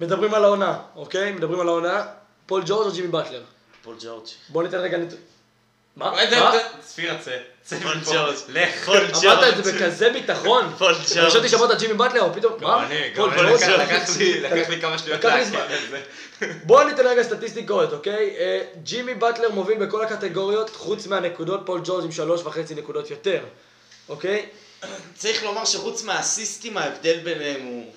מדברים 0.00 0.34
על 0.34 0.44
העונה, 0.44 0.78
אוקיי? 0.96 1.32
מדברים 1.32 1.60
על 1.60 1.68
העונה, 1.68 2.06
פול 2.46 2.62
ג'ורג' 2.66 2.86
או 2.86 2.92
ג'ימי 2.92 3.08
באטלר? 3.08 3.42
פול 3.82 3.96
ג'ורג'. 4.00 4.26
בואו 4.48 4.64
ניתן 4.64 4.78
רגע 4.78 4.98
נת... 4.98 5.12
מה? 5.98 6.12
צפיר 6.80 7.14
צא. 7.24 7.36
צא 7.64 7.76
פול. 7.80 7.94
ג'ורג'. 8.04 8.34
לך. 8.48 8.84
פול 8.84 8.96
אמרת 8.96 9.58
את 9.58 9.64
זה 9.64 9.72
ג'ורג'. 9.72 9.82
בכזה 9.82 10.10
ביטחון. 10.10 10.74
פול 10.78 10.92
ג'ורג'. 11.14 11.28
חשבתי 11.28 11.48
שאמרת 11.48 11.78
ג'ימי 11.78 11.94
באטלר, 11.94 12.20
או 12.22 12.34
פתאום, 12.34 12.52
מה? 12.60 12.88
פול 13.16 13.30
ג'ורג'? 13.36 13.62
לקח- 13.62 14.08
לי- 14.70 14.80
כמה 14.80 14.98
שניות 14.98 15.20
זה. 15.90 16.00
בואו 16.64 16.88
ניתן 16.88 17.06
רגע 17.06 17.22
סטטיסטיקות, 17.22 17.92
אוקיי? 17.92 18.34
אה, 18.38 18.60
ג'ימי 18.82 19.14
באטלר 19.14 19.50
מוביל 19.50 19.86
בכל 19.86 20.04
הקטגוריות, 20.04 20.70
חוץ 20.76 21.06
מהנקודות, 21.06 21.60
פול 21.66 21.80
ג'ורג' 21.84 22.04
עם 22.04 22.12
שלוש 22.12 22.40
וחצי 22.44 22.74
נקודות 22.74 23.10
יותר, 23.10 23.40
אוקיי? 24.08 24.46
צריך 25.16 25.44
לומר 25.44 25.64
שחוץ 25.64 26.02
מהאסיסטים 26.02 26.76
ההבדל 26.76 27.18
ביניהם 27.24 27.60
הוא 27.62 27.92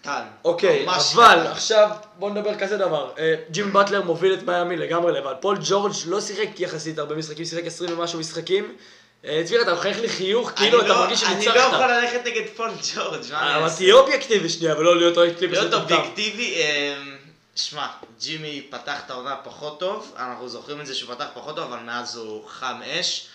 קטן. 0.00 0.22
אוקיי, 0.44 0.86
אבל 0.88 0.98
קטן. 1.40 1.46
עכשיו 1.46 1.88
בוא 2.18 2.30
נדבר 2.30 2.54
כזה 2.58 2.76
דבר. 2.76 3.10
אה, 3.18 3.34
ג'ימי 3.50 3.72
באטלר 3.72 4.02
מוביל 4.02 4.34
את 4.34 4.42
מיאמי 4.42 4.76
לגמרי 4.76 5.12
לבד. 5.12 5.34
פול 5.40 5.56
ג'ורג' 5.64 5.92
לא 6.06 6.20
שיחק 6.20 6.60
יחסית 6.60 6.98
הרבה 6.98 7.14
משחקים, 7.14 7.44
שיחק 7.44 7.66
20 7.66 7.98
ומשהו 7.98 8.18
משחקים. 8.18 8.76
אה, 9.24 9.42
צביר, 9.44 9.62
אתה 9.62 9.74
מחייך 9.74 10.00
לי 10.00 10.08
חיוך, 10.08 10.50
כאילו 10.56 10.80
אתה 10.80 10.88
לא- 10.88 10.98
מרגיש 10.98 11.22
אני 11.22 11.34
לא 11.46 11.52
שניצחת. 11.52 11.72
יכול 11.72 11.86
ללכת 11.86 12.20
נגד 12.26 12.42
פול 12.56 12.70
ג'ורג', 12.94 13.20
מה 13.32 13.56
אבל? 13.58 13.68
תהיה 13.76 13.94
אובייקטיבי 13.94 14.48
שנייה, 14.48 14.78
ולא 14.78 14.96
להיות 14.96 15.14
קליפרס 15.38 15.58
להיות. 15.58 15.74
אובייקטיבי, 15.74 16.54
אמ, 16.54 17.16
שמע, 17.56 17.86
ג'ימי 18.20 18.66
פתח 18.70 19.00
את 19.06 19.10
העונה 19.10 19.36
פחות 19.44 19.80
טוב, 19.80 20.14
אנחנו 20.18 20.48
זוכרים 20.48 20.80
את 20.80 20.86
זה 20.86 20.94
שהוא 20.94 21.14
פתח 21.14 21.26
פחות 21.34 21.56
טוב, 21.56 21.72
אבל 21.72 21.82
מאז 21.82 22.16
הוא 22.16 22.42
חם 22.48 22.80
אש, 23.00 23.26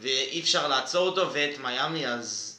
ואי 0.00 0.40
אפשר 0.40 0.68
לעצור 0.68 1.06
אותו, 1.06 1.32
ואת 1.32 1.58
מיאמי, 1.58 2.06
אז 2.08 2.57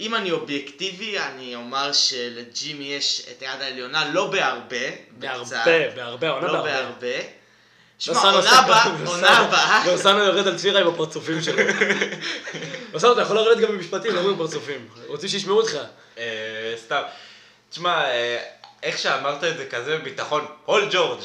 אם 0.00 0.14
אני 0.14 0.30
אובייקטיבי, 0.30 1.18
אני 1.18 1.54
אומר 1.54 1.92
שלג'ימי 1.92 2.84
יש 2.84 3.26
את 3.30 3.42
היד 3.42 3.62
העליונה, 3.62 4.10
לא 4.10 4.30
בהרבה, 4.30 4.86
בקצת, 5.18 5.56
בהרבה, 5.66 5.88
בהרבה, 5.94 6.30
עונה 6.30 6.46
לא 6.46 6.52
בהרבה. 6.52 6.70
בהרבה. 6.70 7.28
שמע, 7.98 8.20
עונה 8.20 8.58
הבאה, 8.58 8.84
עונה 9.06 9.38
הבאה, 9.38 9.94
וסאנו 9.94 10.18
יורד 10.18 10.46
על 10.46 10.56
צפיר 10.56 10.80
עם 10.80 10.86
הפרצופים 10.86 11.42
שלו. 11.42 11.62
וסאנו, 12.92 13.12
אתה 13.12 13.22
יכול 13.22 13.36
לרדת 13.36 13.58
גם 13.58 13.68
במשפטים, 13.68 14.14
לא 14.14 14.20
עם 14.20 14.36
פרצופים. 14.36 14.88
רוצים 15.06 15.28
שישמעו 15.28 15.56
אותך. 15.56 15.78
אה, 16.18 16.74
סתם. 16.76 17.02
תשמע, 17.70 18.04
אה, 18.04 18.38
איך 18.82 18.98
שאמרת 18.98 19.44
את 19.44 19.56
זה 19.56 19.66
כזה 19.66 19.98
בביטחון, 19.98 20.46
פול 20.64 20.88
ג'ורג'. 20.90 21.20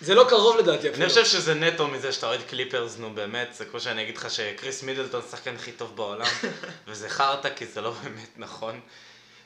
זה 0.00 0.14
לא 0.14 0.26
קרוב 0.28 0.56
לדעתי 0.56 0.88
אפילו. 0.88 1.02
אני 1.04 1.08
חושב 1.08 1.24
שזה 1.24 1.54
נטו 1.54 1.88
מזה 1.88 2.12
שאתה 2.12 2.26
אוהד 2.26 2.40
קליפרס, 2.48 2.98
נו 2.98 3.14
באמת, 3.14 3.48
זה 3.54 3.64
כמו 3.64 3.80
שאני 3.80 4.02
אגיד 4.02 4.16
לך 4.16 4.30
שכריס 4.30 4.82
מידלטון 4.82 5.22
השחקן 5.28 5.54
הכי 5.54 5.72
טוב 5.72 5.96
בעולם, 5.96 6.26
וזה 6.88 7.08
חרטא 7.08 7.48
כי 7.56 7.66
זה 7.66 7.80
לא 7.80 7.90
באמת 7.90 8.30
נכון. 8.36 8.80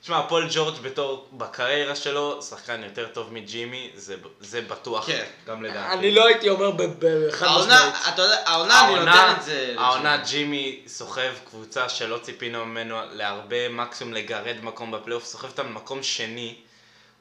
תשמע, 0.02 0.22
פול 0.28 0.48
ג'ורג' 0.50 0.74
בתור, 0.82 1.28
בקריירה 1.32 1.96
שלו, 1.96 2.42
שחקן 2.42 2.82
יותר 2.82 3.06
טוב 3.12 3.32
מג'ימי, 3.32 3.90
זה, 3.94 4.16
זה 4.40 4.60
בטוח, 4.60 5.06
כן. 5.06 5.24
גם 5.46 5.62
לדעתי. 5.62 5.94
אני 5.94 6.14
לא 6.14 6.26
הייתי 6.26 6.48
אומר 6.48 6.70
ב- 6.70 6.73
העונה, 6.73 6.82
בחד 6.98 7.86
משמעית. 7.88 8.14
אתה 8.14 8.22
יודע, 8.22 8.42
העונה 8.46 8.88
אני 8.88 8.98
נותן 8.98 9.34
את 9.38 9.42
זה. 9.42 9.74
העונה 9.78 10.16
ג'ימי 10.16 10.80
סוחב 10.86 11.32
קבוצה 11.50 11.88
שלא 11.88 12.18
ציפינו 12.22 12.66
ממנו 12.66 12.96
להרבה, 13.12 13.68
מקסימום 13.68 14.14
לגרד 14.14 14.56
מקום 14.62 14.90
בפלייאוף, 14.90 15.24
סוחב 15.24 15.48
אותם 15.48 15.66
במקום 15.66 16.02
שני, 16.02 16.54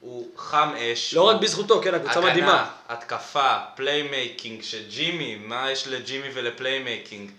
הוא 0.02 0.28
חם 0.38 0.74
אש. 0.78 1.14
לא 1.14 1.22
הוא- 1.22 1.30
רק 1.30 1.42
בזכותו, 1.42 1.82
כן, 1.84 1.94
הקבוצה 1.94 2.14
הגנה, 2.20 2.32
מדהימה. 2.32 2.70
התקפה, 2.90 3.58
playmaking, 3.76 4.62
שג'ימי, 4.62 5.36
מה 5.36 5.72
יש 5.72 5.88
לג'ימי 5.88 6.28
ול 6.34 6.49
playmaking? 6.49 7.32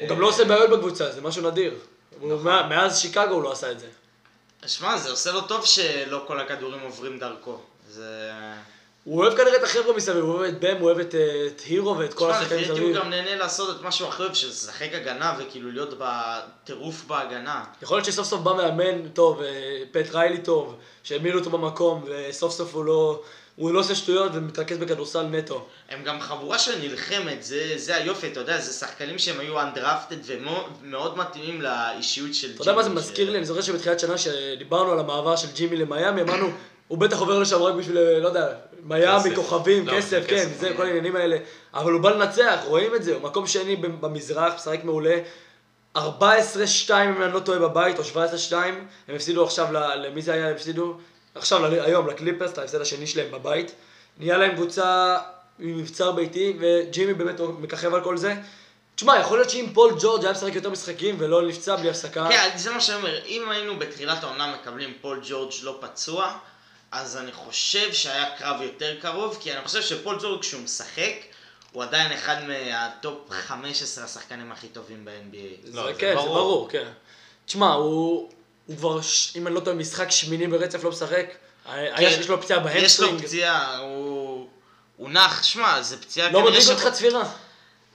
הוא 0.00 0.08
גם 0.08 0.20
לא 0.20 0.26
עושה 0.28 0.44
בעיות 0.44 0.70
בקבוצה, 0.70 1.12
זה 1.12 1.20
משהו 1.20 1.50
נדיר. 1.50 1.74
הוא- 2.20 2.40
מה- 2.42 2.66
מאז 2.66 2.98
שיקגו 3.00 3.34
הוא 3.34 3.42
לא 3.42 3.52
עשה 3.52 3.70
את 3.70 3.80
זה. 3.80 3.86
שמע, 4.66 4.96
זה 4.98 5.10
עושה 5.10 5.32
לו 5.32 5.40
טוב 5.40 5.64
שלא 5.66 6.24
כל 6.26 6.40
הכדורים 6.40 6.80
עוברים 6.80 7.18
דרכו. 7.18 7.58
זה... 7.90 8.30
הוא 9.04 9.20
אוהב 9.24 9.36
כנראה 9.36 9.56
את 9.56 9.62
החבר'ה 9.62 9.96
מסביב, 9.96 10.16
הוא 10.24 10.34
אוהב 10.34 10.54
את 10.54 10.60
בם, 10.60 10.76
הוא 10.76 10.86
אוהב 10.86 10.98
את, 10.98 11.14
אה, 11.14 11.46
את 11.46 11.60
הירו 11.60 11.98
ואת 11.98 12.14
כל 12.14 12.24
תשמע, 12.26 12.38
השחקנים 12.38 12.60
לפי 12.60 12.68
דעתי 12.68 12.80
הוא 12.80 12.88
מסביב. 12.90 13.02
גם 13.04 13.10
נהנה 13.10 13.36
לעשות 13.36 13.76
את 13.76 13.82
מה 13.82 13.92
שהוא 13.92 14.08
הכי 14.08 14.22
אוהב, 14.22 14.34
שזה 14.34 14.48
לשחק 14.70 14.88
הגנה 14.94 15.36
וכאילו 15.38 15.70
להיות 15.70 15.94
בטירוף 15.98 17.04
בהגנה. 17.04 17.64
יכול 17.82 17.96
להיות 17.96 18.04
שסוף 18.06 18.26
סוף 18.26 18.40
בא 18.40 18.52
מאמן 18.52 19.08
טוב, 19.08 19.42
אה, 19.42 19.48
פט 19.92 20.14
ריילי 20.14 20.38
טוב, 20.42 20.76
שהעמידו 21.04 21.38
אותו 21.38 21.50
במקום, 21.50 22.04
וסוף 22.06 22.52
סוף 22.52 22.74
הוא 22.74 22.84
לא, 22.84 23.22
הוא 23.56 23.72
לא 23.72 23.80
עושה 23.80 23.94
שטויות 23.94 24.32
ומתרכז 24.34 24.78
בכדורסל 24.78 25.22
נטו. 25.22 25.66
הם 25.88 26.04
גם 26.04 26.20
חבורה 26.20 26.58
שנלחמת, 26.58 27.42
זה, 27.42 27.72
זה 27.76 27.96
היופי, 27.96 28.26
אתה 28.26 28.40
יודע, 28.40 28.60
זה 28.60 28.72
שחקנים 28.72 29.18
שהם 29.18 29.40
היו 29.40 29.60
אנדרפטד 29.60 30.16
ומאוד 30.26 31.18
מתאימים 31.18 31.62
לאישיות 31.62 32.34
של 32.34 32.50
אתה 32.54 32.62
יודע 32.62 32.72
מה 32.72 32.82
זה 32.82 32.88
ג'ימי, 32.88 33.00
מזכיר 33.00 33.30
לי? 33.30 33.38
אני 33.38 33.46
זוכר 33.46 33.60
שבתחילת 33.60 34.00
שנה 34.00 34.18
שדיברנו 34.18 34.92
על 34.92 34.98
המעבר 34.98 35.36
של 35.36 35.48
ג'ימי 35.54 35.76
למיאמי, 35.76 36.22
אמרנו, 36.22 36.46
הוא 36.88 36.98
בטח 36.98 37.20
עובר 37.20 37.38
לשם 37.38 37.62
רק 37.62 37.74
בשביל, 37.74 37.98
לא 37.98 38.28
יודע, 38.28 38.54
מיאמי. 38.82 39.36
כוכבים, 39.36 39.86
לא, 39.86 39.92
כסף, 39.92 40.22
כן, 40.26 40.48
זה, 40.58 40.68
כן. 40.68 40.76
כל 40.76 40.86
העניינים 40.86 41.16
האלה. 41.16 41.36
אבל 41.74 41.92
הוא 41.92 42.00
בא 42.00 42.10
לנצח, 42.10 42.58
רואים 42.64 42.94
את 42.94 43.02
זה, 43.02 43.14
הוא 43.14 43.22
מקום 43.22 43.46
שני 43.46 43.76
במזרח, 43.76 44.54
משחק 44.54 44.84
מעולה. 44.84 45.18
14-2 45.96 46.00
אם 46.00 47.22
אני 47.22 47.32
לא 47.32 47.40
טועה 47.40 47.58
בבית, 47.58 47.98
או 47.98 48.04
17-2, 48.04 48.16
הם 48.54 48.86
הפסידו 49.14 49.44
עכשיו, 49.44 49.72
ל- 49.72 49.94
למי 50.06 50.22
זה 50.22 50.32
היה? 50.32 50.48
הם 50.48 50.54
הפסידו? 50.54 50.98
עכשיו, 51.34 51.66
ל- 51.68 51.80
היום, 51.80 52.08
לקליפרס, 52.08 52.52
את 52.52 52.58
ההפסד 52.58 52.80
השני 52.80 53.06
שלהם 53.06 53.30
בבית. 53.30 53.72
נהיה 54.18 54.38
להם 54.38 54.54
קבוצה 54.54 55.18
עם 55.58 55.78
מבצר 55.78 56.12
ביתי, 56.12 56.56
וג'ימי 56.60 57.14
באמת 57.14 57.40
מככב 57.58 57.94
על 57.94 58.04
כל 58.04 58.16
זה. 58.16 58.34
תשמע, 58.96 59.18
יכול 59.20 59.38
להיות 59.38 59.50
שאם 59.50 59.66
פול 59.74 59.94
ג'ורג' 60.00 60.22
היה 60.24 60.32
משחק 60.32 60.54
יותר 60.54 60.70
משחקים 60.70 61.16
ולא 61.18 61.42
נפצע 61.46 61.76
בלי 61.76 61.90
הפסקה, 61.90 62.26
כן, 62.30 62.50
זה 62.56 62.70
מה 62.70 62.80
שאני 62.80 62.98
אומר, 62.98 63.18
אם 63.26 63.48
היינו 63.50 63.78
בתחילת 63.78 64.24
העונה 64.24 64.54
מקבלים 64.60 64.92
פול 65.00 65.20
ג'ורג' 65.28 65.52
לא 65.62 65.78
פצוע, 65.80 66.32
אז 66.92 67.16
אני 67.16 67.32
חושב 67.32 67.92
שהיה 67.92 68.26
קרב 68.38 68.62
יותר 68.62 68.94
קרוב, 69.00 69.38
כי 69.40 69.52
אני 69.52 69.64
חושב 69.66 69.82
שפול 69.82 70.18
ג'ורג' 70.22 70.40
כשהוא 70.40 70.62
משחק, 70.62 71.12
הוא 71.74 71.82
עדיין 71.82 72.12
אחד 72.12 72.36
מה 72.48 72.81
top 72.81 73.30
15 73.30 74.04
השחקנים 74.04 74.52
הכי 74.52 74.68
טובים 74.68 75.04
ב-NBA. 75.04 75.36
זה, 75.70 75.76
לא, 75.76 75.86
זה 75.92 75.98
כן, 75.98 76.08
זה 76.08 76.14
ברור. 76.14 76.34
ברור, 76.34 76.68
כן. 76.70 76.88
תשמע, 77.46 77.72
הוא, 77.72 78.30
הוא 78.66 78.76
כבר, 78.76 79.00
ש- 79.02 79.32
אם 79.36 79.46
אני 79.46 79.54
לא 79.54 79.60
טועה, 79.60 79.76
משחק 79.76 80.10
שמיני 80.10 80.46
ברצף 80.46 80.84
לא 80.84 80.90
משחק. 80.90 81.26
כן, 81.66 81.94
יש 81.98 82.28
לו 82.28 82.42
פציעה 82.42 82.58
יש 82.60 82.64
לו 82.66 82.74
ב 82.80 82.84
hamstring. 82.84 83.22
פציעה, 83.22 83.78
הוא... 83.78 84.48
הוא 84.96 85.10
נח, 85.10 85.42
שמע, 85.42 85.82
זה 85.82 86.00
פציעה 86.02 86.26
לא 86.30 86.32
כנראה 86.38 86.50
מדאיג 86.50 86.62
ש- 86.62 86.70
אותך 86.70 86.88
צפירה? 86.92 87.30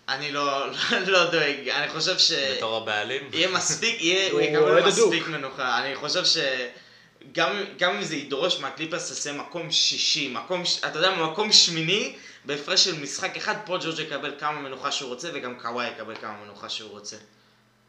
אני 0.09 0.31
לא, 0.31 0.67
לא 1.07 1.25
דואג, 1.31 1.69
אני 1.69 1.89
חושב 1.91 2.17
ש... 2.19 2.31
בתור 2.31 2.77
הבעלים. 2.77 3.29
יהיה 3.33 3.47
מספיק, 3.51 4.01
יהיה, 4.01 4.31
הוא 4.31 4.41
הוא 4.41 4.49
יקבל. 4.49 4.87
מספיק 4.87 5.27
מנוחה. 5.27 5.79
אני 5.79 5.95
חושב 5.95 6.23
שגם 6.25 7.63
גם 7.77 7.95
אם 7.95 8.03
זה 8.03 8.15
ידרוש 8.15 8.59
מהקליפרס 8.59 9.11
לסיים 9.11 9.37
מקום 9.37 9.71
שישי, 9.71 10.27
מקום, 10.33 10.65
ש- 10.65 10.77
אתה 10.83 10.99
יודע, 10.99 11.11
מקום 11.11 11.51
שמיני, 11.51 12.15
בהפרש 12.45 12.85
של 12.85 12.99
משחק 12.99 13.37
אחד, 13.37 13.55
פה 13.65 13.77
ג'ורג' 13.81 13.99
יקבל 13.99 14.33
כמה 14.39 14.59
מנוחה 14.59 14.91
שהוא 14.91 15.09
רוצה, 15.09 15.29
וגם 15.33 15.59
קוואי 15.59 15.87
יקבל 15.87 16.15
כמה 16.15 16.33
מנוחה 16.43 16.69
שהוא 16.69 16.91
רוצה. 16.91 17.17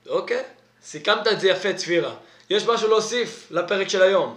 אוקיי, 0.09 0.43
סיכמת 0.85 1.27
את 1.27 1.41
זה 1.41 1.49
יפה, 1.49 1.73
צפירה. 1.73 2.15
יש 2.51 2.67
משהו 2.67 2.89
להוסיף 2.89 3.47
לפרק 3.51 3.89
של 3.89 4.03
היום. 4.03 4.37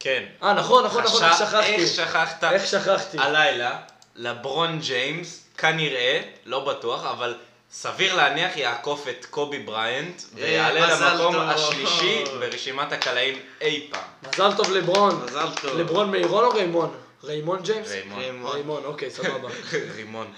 כן. 0.00 0.24
אה, 0.42 0.52
נכון, 0.52 0.84
נכון, 0.84 1.04
נכון, 1.04 1.24
איך 1.24 1.38
שכחתי. 1.38 1.74
איך 1.74 1.88
שכחת? 1.88 2.44
איך 2.44 2.66
שכחתי. 2.66 3.18
הלילה, 3.18 3.78
לברון 4.16 4.78
ג'יימס, 4.80 5.44
כנראה, 5.58 6.22
לא 6.44 6.64
בטוח, 6.64 7.04
אבל 7.04 7.34
סביר 7.72 8.14
להניח 8.14 8.56
יעקוף 8.56 9.08
את 9.08 9.26
קובי 9.30 9.58
בריינט, 9.58 10.22
ויעלה 10.34 10.80
אה, 10.80 10.94
מזל 10.94 11.14
למקום 11.14 11.34
טוב. 11.34 11.48
השלישי 11.48 12.24
ברשימת 12.40 12.92
הקלעים 12.92 13.38
אי 13.60 13.88
פעם. 13.90 14.02
מזל 14.32 14.56
טוב 14.56 14.70
לברון. 14.70 15.22
מזל 15.24 15.48
טוב. 15.62 15.78
לברון 15.78 16.10
מירון 16.10 16.44
או 16.44 16.50
ריימון? 16.50 16.96
ריימון 17.24 17.62
ג'יימס? 17.62 17.88
ריימון. 17.88 18.18
ריימון. 18.18 18.52
ריימון, 18.52 18.84
אוקיי, 18.84 19.10
סבבה. 19.10 19.48
רימון. 19.96 20.32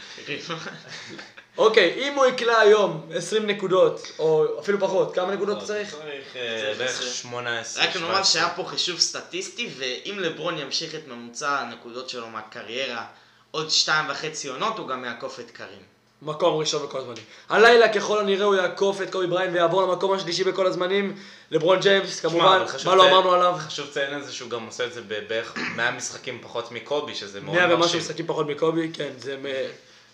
אוקיי, 1.59 2.09
אם 2.09 2.15
הוא 2.15 2.27
יקלע 2.27 2.59
היום 2.59 3.09
20 3.15 3.47
נקודות, 3.47 4.13
או 4.19 4.61
אפילו 4.61 4.81
פחות, 4.81 5.15
כמה 5.15 5.35
נקודות 5.35 5.59
צריך? 5.59 5.91
צריך 5.91 6.37
אה, 6.37 6.75
בערך 6.79 7.03
18. 7.03 7.85
רק 7.85 7.97
נאמר 7.97 8.07
17. 8.09 8.25
שהיה 8.25 8.55
פה 8.57 8.65
חישוב 8.65 8.99
סטטיסטי, 8.99 9.71
ואם 9.79 10.19
לברון 10.19 10.59
ימשיך 10.59 10.95
את 10.95 11.09
ממוצע 11.09 11.59
הנקודות 11.59 12.09
שלו 12.09 12.29
מהקריירה 12.29 13.07
עוד 13.51 13.71
שתיים 13.71 14.11
וחצי 14.11 14.49
עונות, 14.49 14.79
הוא 14.79 14.89
גם 14.89 15.05
יעקוף 15.05 15.41
את 15.41 15.51
קרים. 15.51 15.98
מקום 16.23 16.57
ראשון 16.57 16.83
בכל 16.87 16.99
הזמנים. 16.99 17.23
הלילה 17.49 17.89
ככל 17.93 18.19
הנראה 18.19 18.45
הוא 18.47 18.55
יעקוף 18.55 19.03
את 19.03 19.11
קובי 19.11 19.27
בריין 19.27 19.55
ויעבור 19.55 19.83
למקום 19.83 20.13
השלישי 20.13 20.45
בכל 20.45 20.67
הזמנים. 20.67 21.17
לברון 21.51 21.81
ג'יימס, 21.81 22.21
כמובן, 22.21 22.63
מה 22.85 22.95
לא 22.95 23.09
אמרנו 23.11 23.33
עליו? 23.33 23.55
חשוב 23.59 23.87
לציין 23.89 24.19
את 24.19 24.25
זה 24.25 24.33
שהוא 24.33 24.51
גם 24.51 24.67
עושה 24.67 24.85
את 24.87 24.93
זה 24.93 25.01
בבערך 25.09 25.55
100 25.77 25.91
משחקים 25.91 26.39
פחות 26.43 26.73
מקובי, 26.73 27.15
שזה 27.15 27.41
מאוד 27.41 27.55
100 27.57 27.65
ומשהו 27.65 27.79
מרשים. 27.81 28.01
משחקים 28.01 28.27
פחות 28.27 28.47
מקובי, 28.47 28.91
כן, 28.93 29.09
זה 29.19 29.37
מ... 29.37 29.47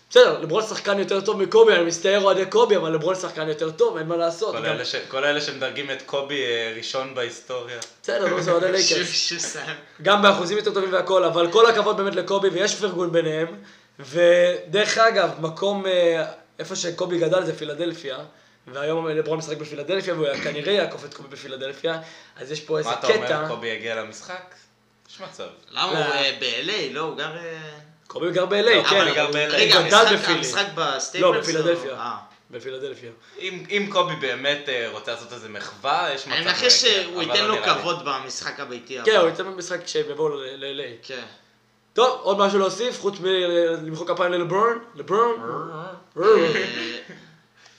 בסדר, 0.09 0.39
לברון 0.41 0.63
שחקן 0.63 0.99
יותר 0.99 1.21
טוב 1.21 1.41
מקובי, 1.41 1.73
אני 1.73 1.83
מצטער 1.85 2.23
אוהדי 2.23 2.45
קובי, 2.45 2.75
אבל 2.77 2.91
לברון 2.93 3.15
שחקן 3.15 3.47
יותר 3.49 3.71
טוב, 3.71 3.97
אין 3.97 4.07
מה 4.07 4.17
לעשות. 4.17 4.55
כל 4.55 4.59
גם- 4.61 4.65
אלה 4.65 4.85
ש- 4.85 4.95
כל 5.07 5.23
אלה 5.25 5.41
שמדרגים 5.41 5.91
את 5.91 6.01
קובי 6.05 6.41
אה, 6.45 6.73
ראשון 6.77 7.15
בהיסטוריה. 7.15 7.77
בסדר, 8.03 8.25
לא, 8.35 8.41
זה 8.41 8.51
אוהדי 8.51 8.71
לייקרס. 8.71 9.57
גם 10.01 10.21
באחוזים 10.21 10.57
יותר 10.57 10.73
טובים 10.73 10.93
והכל, 10.93 11.23
אבל 11.23 11.51
כל 11.51 11.65
הכבוד 11.65 11.97
באמת 11.97 12.15
לקובי, 12.15 12.47
ויש 12.49 12.75
פרגון 12.75 13.11
ביניהם. 13.11 13.47
ודרך 13.99 14.97
אגב, 14.97 15.29
מקום, 15.39 15.85
אה, 15.87 16.25
איפה 16.59 16.75
שקובי 16.75 17.19
גדל 17.19 17.45
זה 17.45 17.57
פילדלפיה, 17.57 18.17
והיום 18.67 19.07
לברון 19.07 19.37
משחק 19.37 19.57
בפילדלפיה, 19.57 20.13
והוא 20.13 20.27
כנראה 20.43 20.73
יעקוף 20.73 21.05
את 21.05 21.13
קובי 21.13 21.29
בפילדלפיה, 21.29 21.99
אז 22.35 22.51
יש 22.51 22.61
פה 22.61 22.77
איזה 22.77 22.89
מה 22.89 22.95
אתה 22.99 23.07
קטע. 23.07 23.37
אומר, 23.37 23.47
קובי 23.47 23.67
יגיע 23.67 23.95
למשחק? 23.95 24.55
יש 25.09 25.21
מצב. 25.21 25.47
למה 25.71 25.93
לא. 25.93 25.97
הוא 25.97 26.05
אה, 26.13 26.37
ב-LA? 26.39 26.93
לא, 26.93 27.01
הוא 27.01 27.17
גר... 27.17 27.37
אה, 27.37 27.57
קובי 28.07 28.31
גר 28.31 28.45
ב-LA, 28.45 28.55
לא, 28.55 28.83
כן. 28.89 28.95
אבל 29.01 29.13
גר 29.15 29.21
הוא 29.25 29.31
ב-LA. 29.33 29.37
רגע, 29.53 29.81
גדל 29.81 29.95
המשחק- 29.97 30.13
בפילי. 30.19 30.37
המשחק 30.37 30.65
בסטייפלס? 30.75 31.21
לא, 31.33 31.41
בפילדלפיה. 31.41 32.15
בפילדלפיה. 32.51 33.11
אם 33.39 33.63
אם 33.69 33.87
קובי 33.91 34.15
באמת 34.15 34.69
רוצה 34.91 35.11
לעשות 35.11 35.33
איזה 35.33 35.49
מחווה, 35.49 36.09
יש 36.13 36.27
מצב. 36.27 36.35
אני 36.35 36.45
מנחש 36.45 36.85
שהוא 36.85 37.21
ייתן 37.21 37.45
לא 37.45 37.57
לו. 37.57 37.63
כבוד 37.63 38.05
במשחק 38.05 38.59
הביתי 38.59 38.99
הבא. 38.99 39.05
כן, 39.11 39.15
הוא 39.17 39.29
יצא 39.29 39.43
במשחק 39.43 39.83
כשהם 39.83 40.05
יבואו 40.11 40.35
ל-LA. 40.35 41.07
כן. 41.07 41.23
טוב, 41.95 42.19
עוד 42.21 42.37
משהו 42.37 42.59
להוסיף, 42.59 43.01
חוץ 43.01 43.19
מלמחוא 43.19 44.07
כפיים 44.07 44.31
ללברון? 44.31 44.79
לברון? 44.95 45.35
אה, 46.17 46.25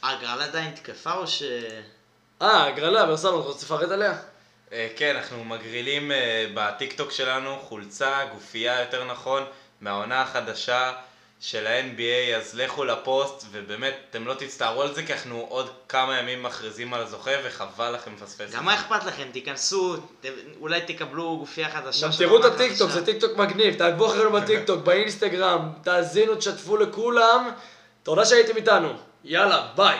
ההגרלה 0.02 0.44
עדיין 0.44 0.74
תקפה 0.74 1.12
או 1.12 1.26
ש... 1.26 1.42
אה, 2.42 2.66
הגרלה, 2.66 3.06
ברסלון, 3.06 3.40
אתה 3.40 3.48
רוצה 3.48 3.66
לפרט 3.66 3.90
עליה? 3.90 4.14
אה, 4.72 4.88
כן, 4.96 5.16
אנחנו 5.16 5.44
מגרילים 5.44 6.12
אה, 6.12 6.46
בטיקטוק 6.54 7.10
שלנו 7.10 7.58
חולצה, 7.58 8.24
גופייה 8.34 8.80
יותר 8.80 9.04
נכון, 9.04 9.42
מהעונה 9.80 10.22
החדשה 10.22 10.92
של 11.41 11.66
ה-NBA, 11.66 12.37
אז 12.37 12.55
לכו 12.55 12.84
לפוסט, 12.84 13.47
ובאמת, 13.53 13.95
אתם 14.11 14.26
לא 14.26 14.34
תצטערו 14.34 14.82
על 14.82 14.95
זה, 14.95 15.03
כי 15.03 15.12
אנחנו 15.12 15.47
עוד 15.49 15.70
כמה 15.89 16.18
ימים 16.18 16.43
מכריזים 16.43 16.95
על 16.95 17.01
הזוכה, 17.01 17.30
וחבל 17.45 17.91
לכם 17.95 18.14
לפספס. 18.14 18.51
גם 18.53 18.64
מה 18.64 18.74
אכפת 18.74 19.05
לכם? 19.05 19.28
תיכנסו, 19.32 19.97
ת- 19.97 20.26
אולי 20.61 20.80
תקבלו 20.80 21.37
גופייה 21.39 21.70
חדשה. 21.70 22.07
גם 22.07 22.12
תראו 22.18 22.41
את 22.41 22.45
הטיקטוק. 22.45 22.91
זה 22.91 23.05
טיקטוק 23.05 23.37
מגניב, 23.37 23.74
תעקבו 23.74 24.07
אחרינו 24.07 24.32
בטיקטוק, 24.32 24.80
באינסטגרם, 24.87 25.68
תאזינו, 25.82 26.34
תשתפו 26.34 26.76
לכולם. 26.76 27.51
תודה 28.03 28.24
שהייתם 28.24 28.57
איתנו, 28.57 28.93
יאללה, 29.24 29.68
ביי. 29.76 29.99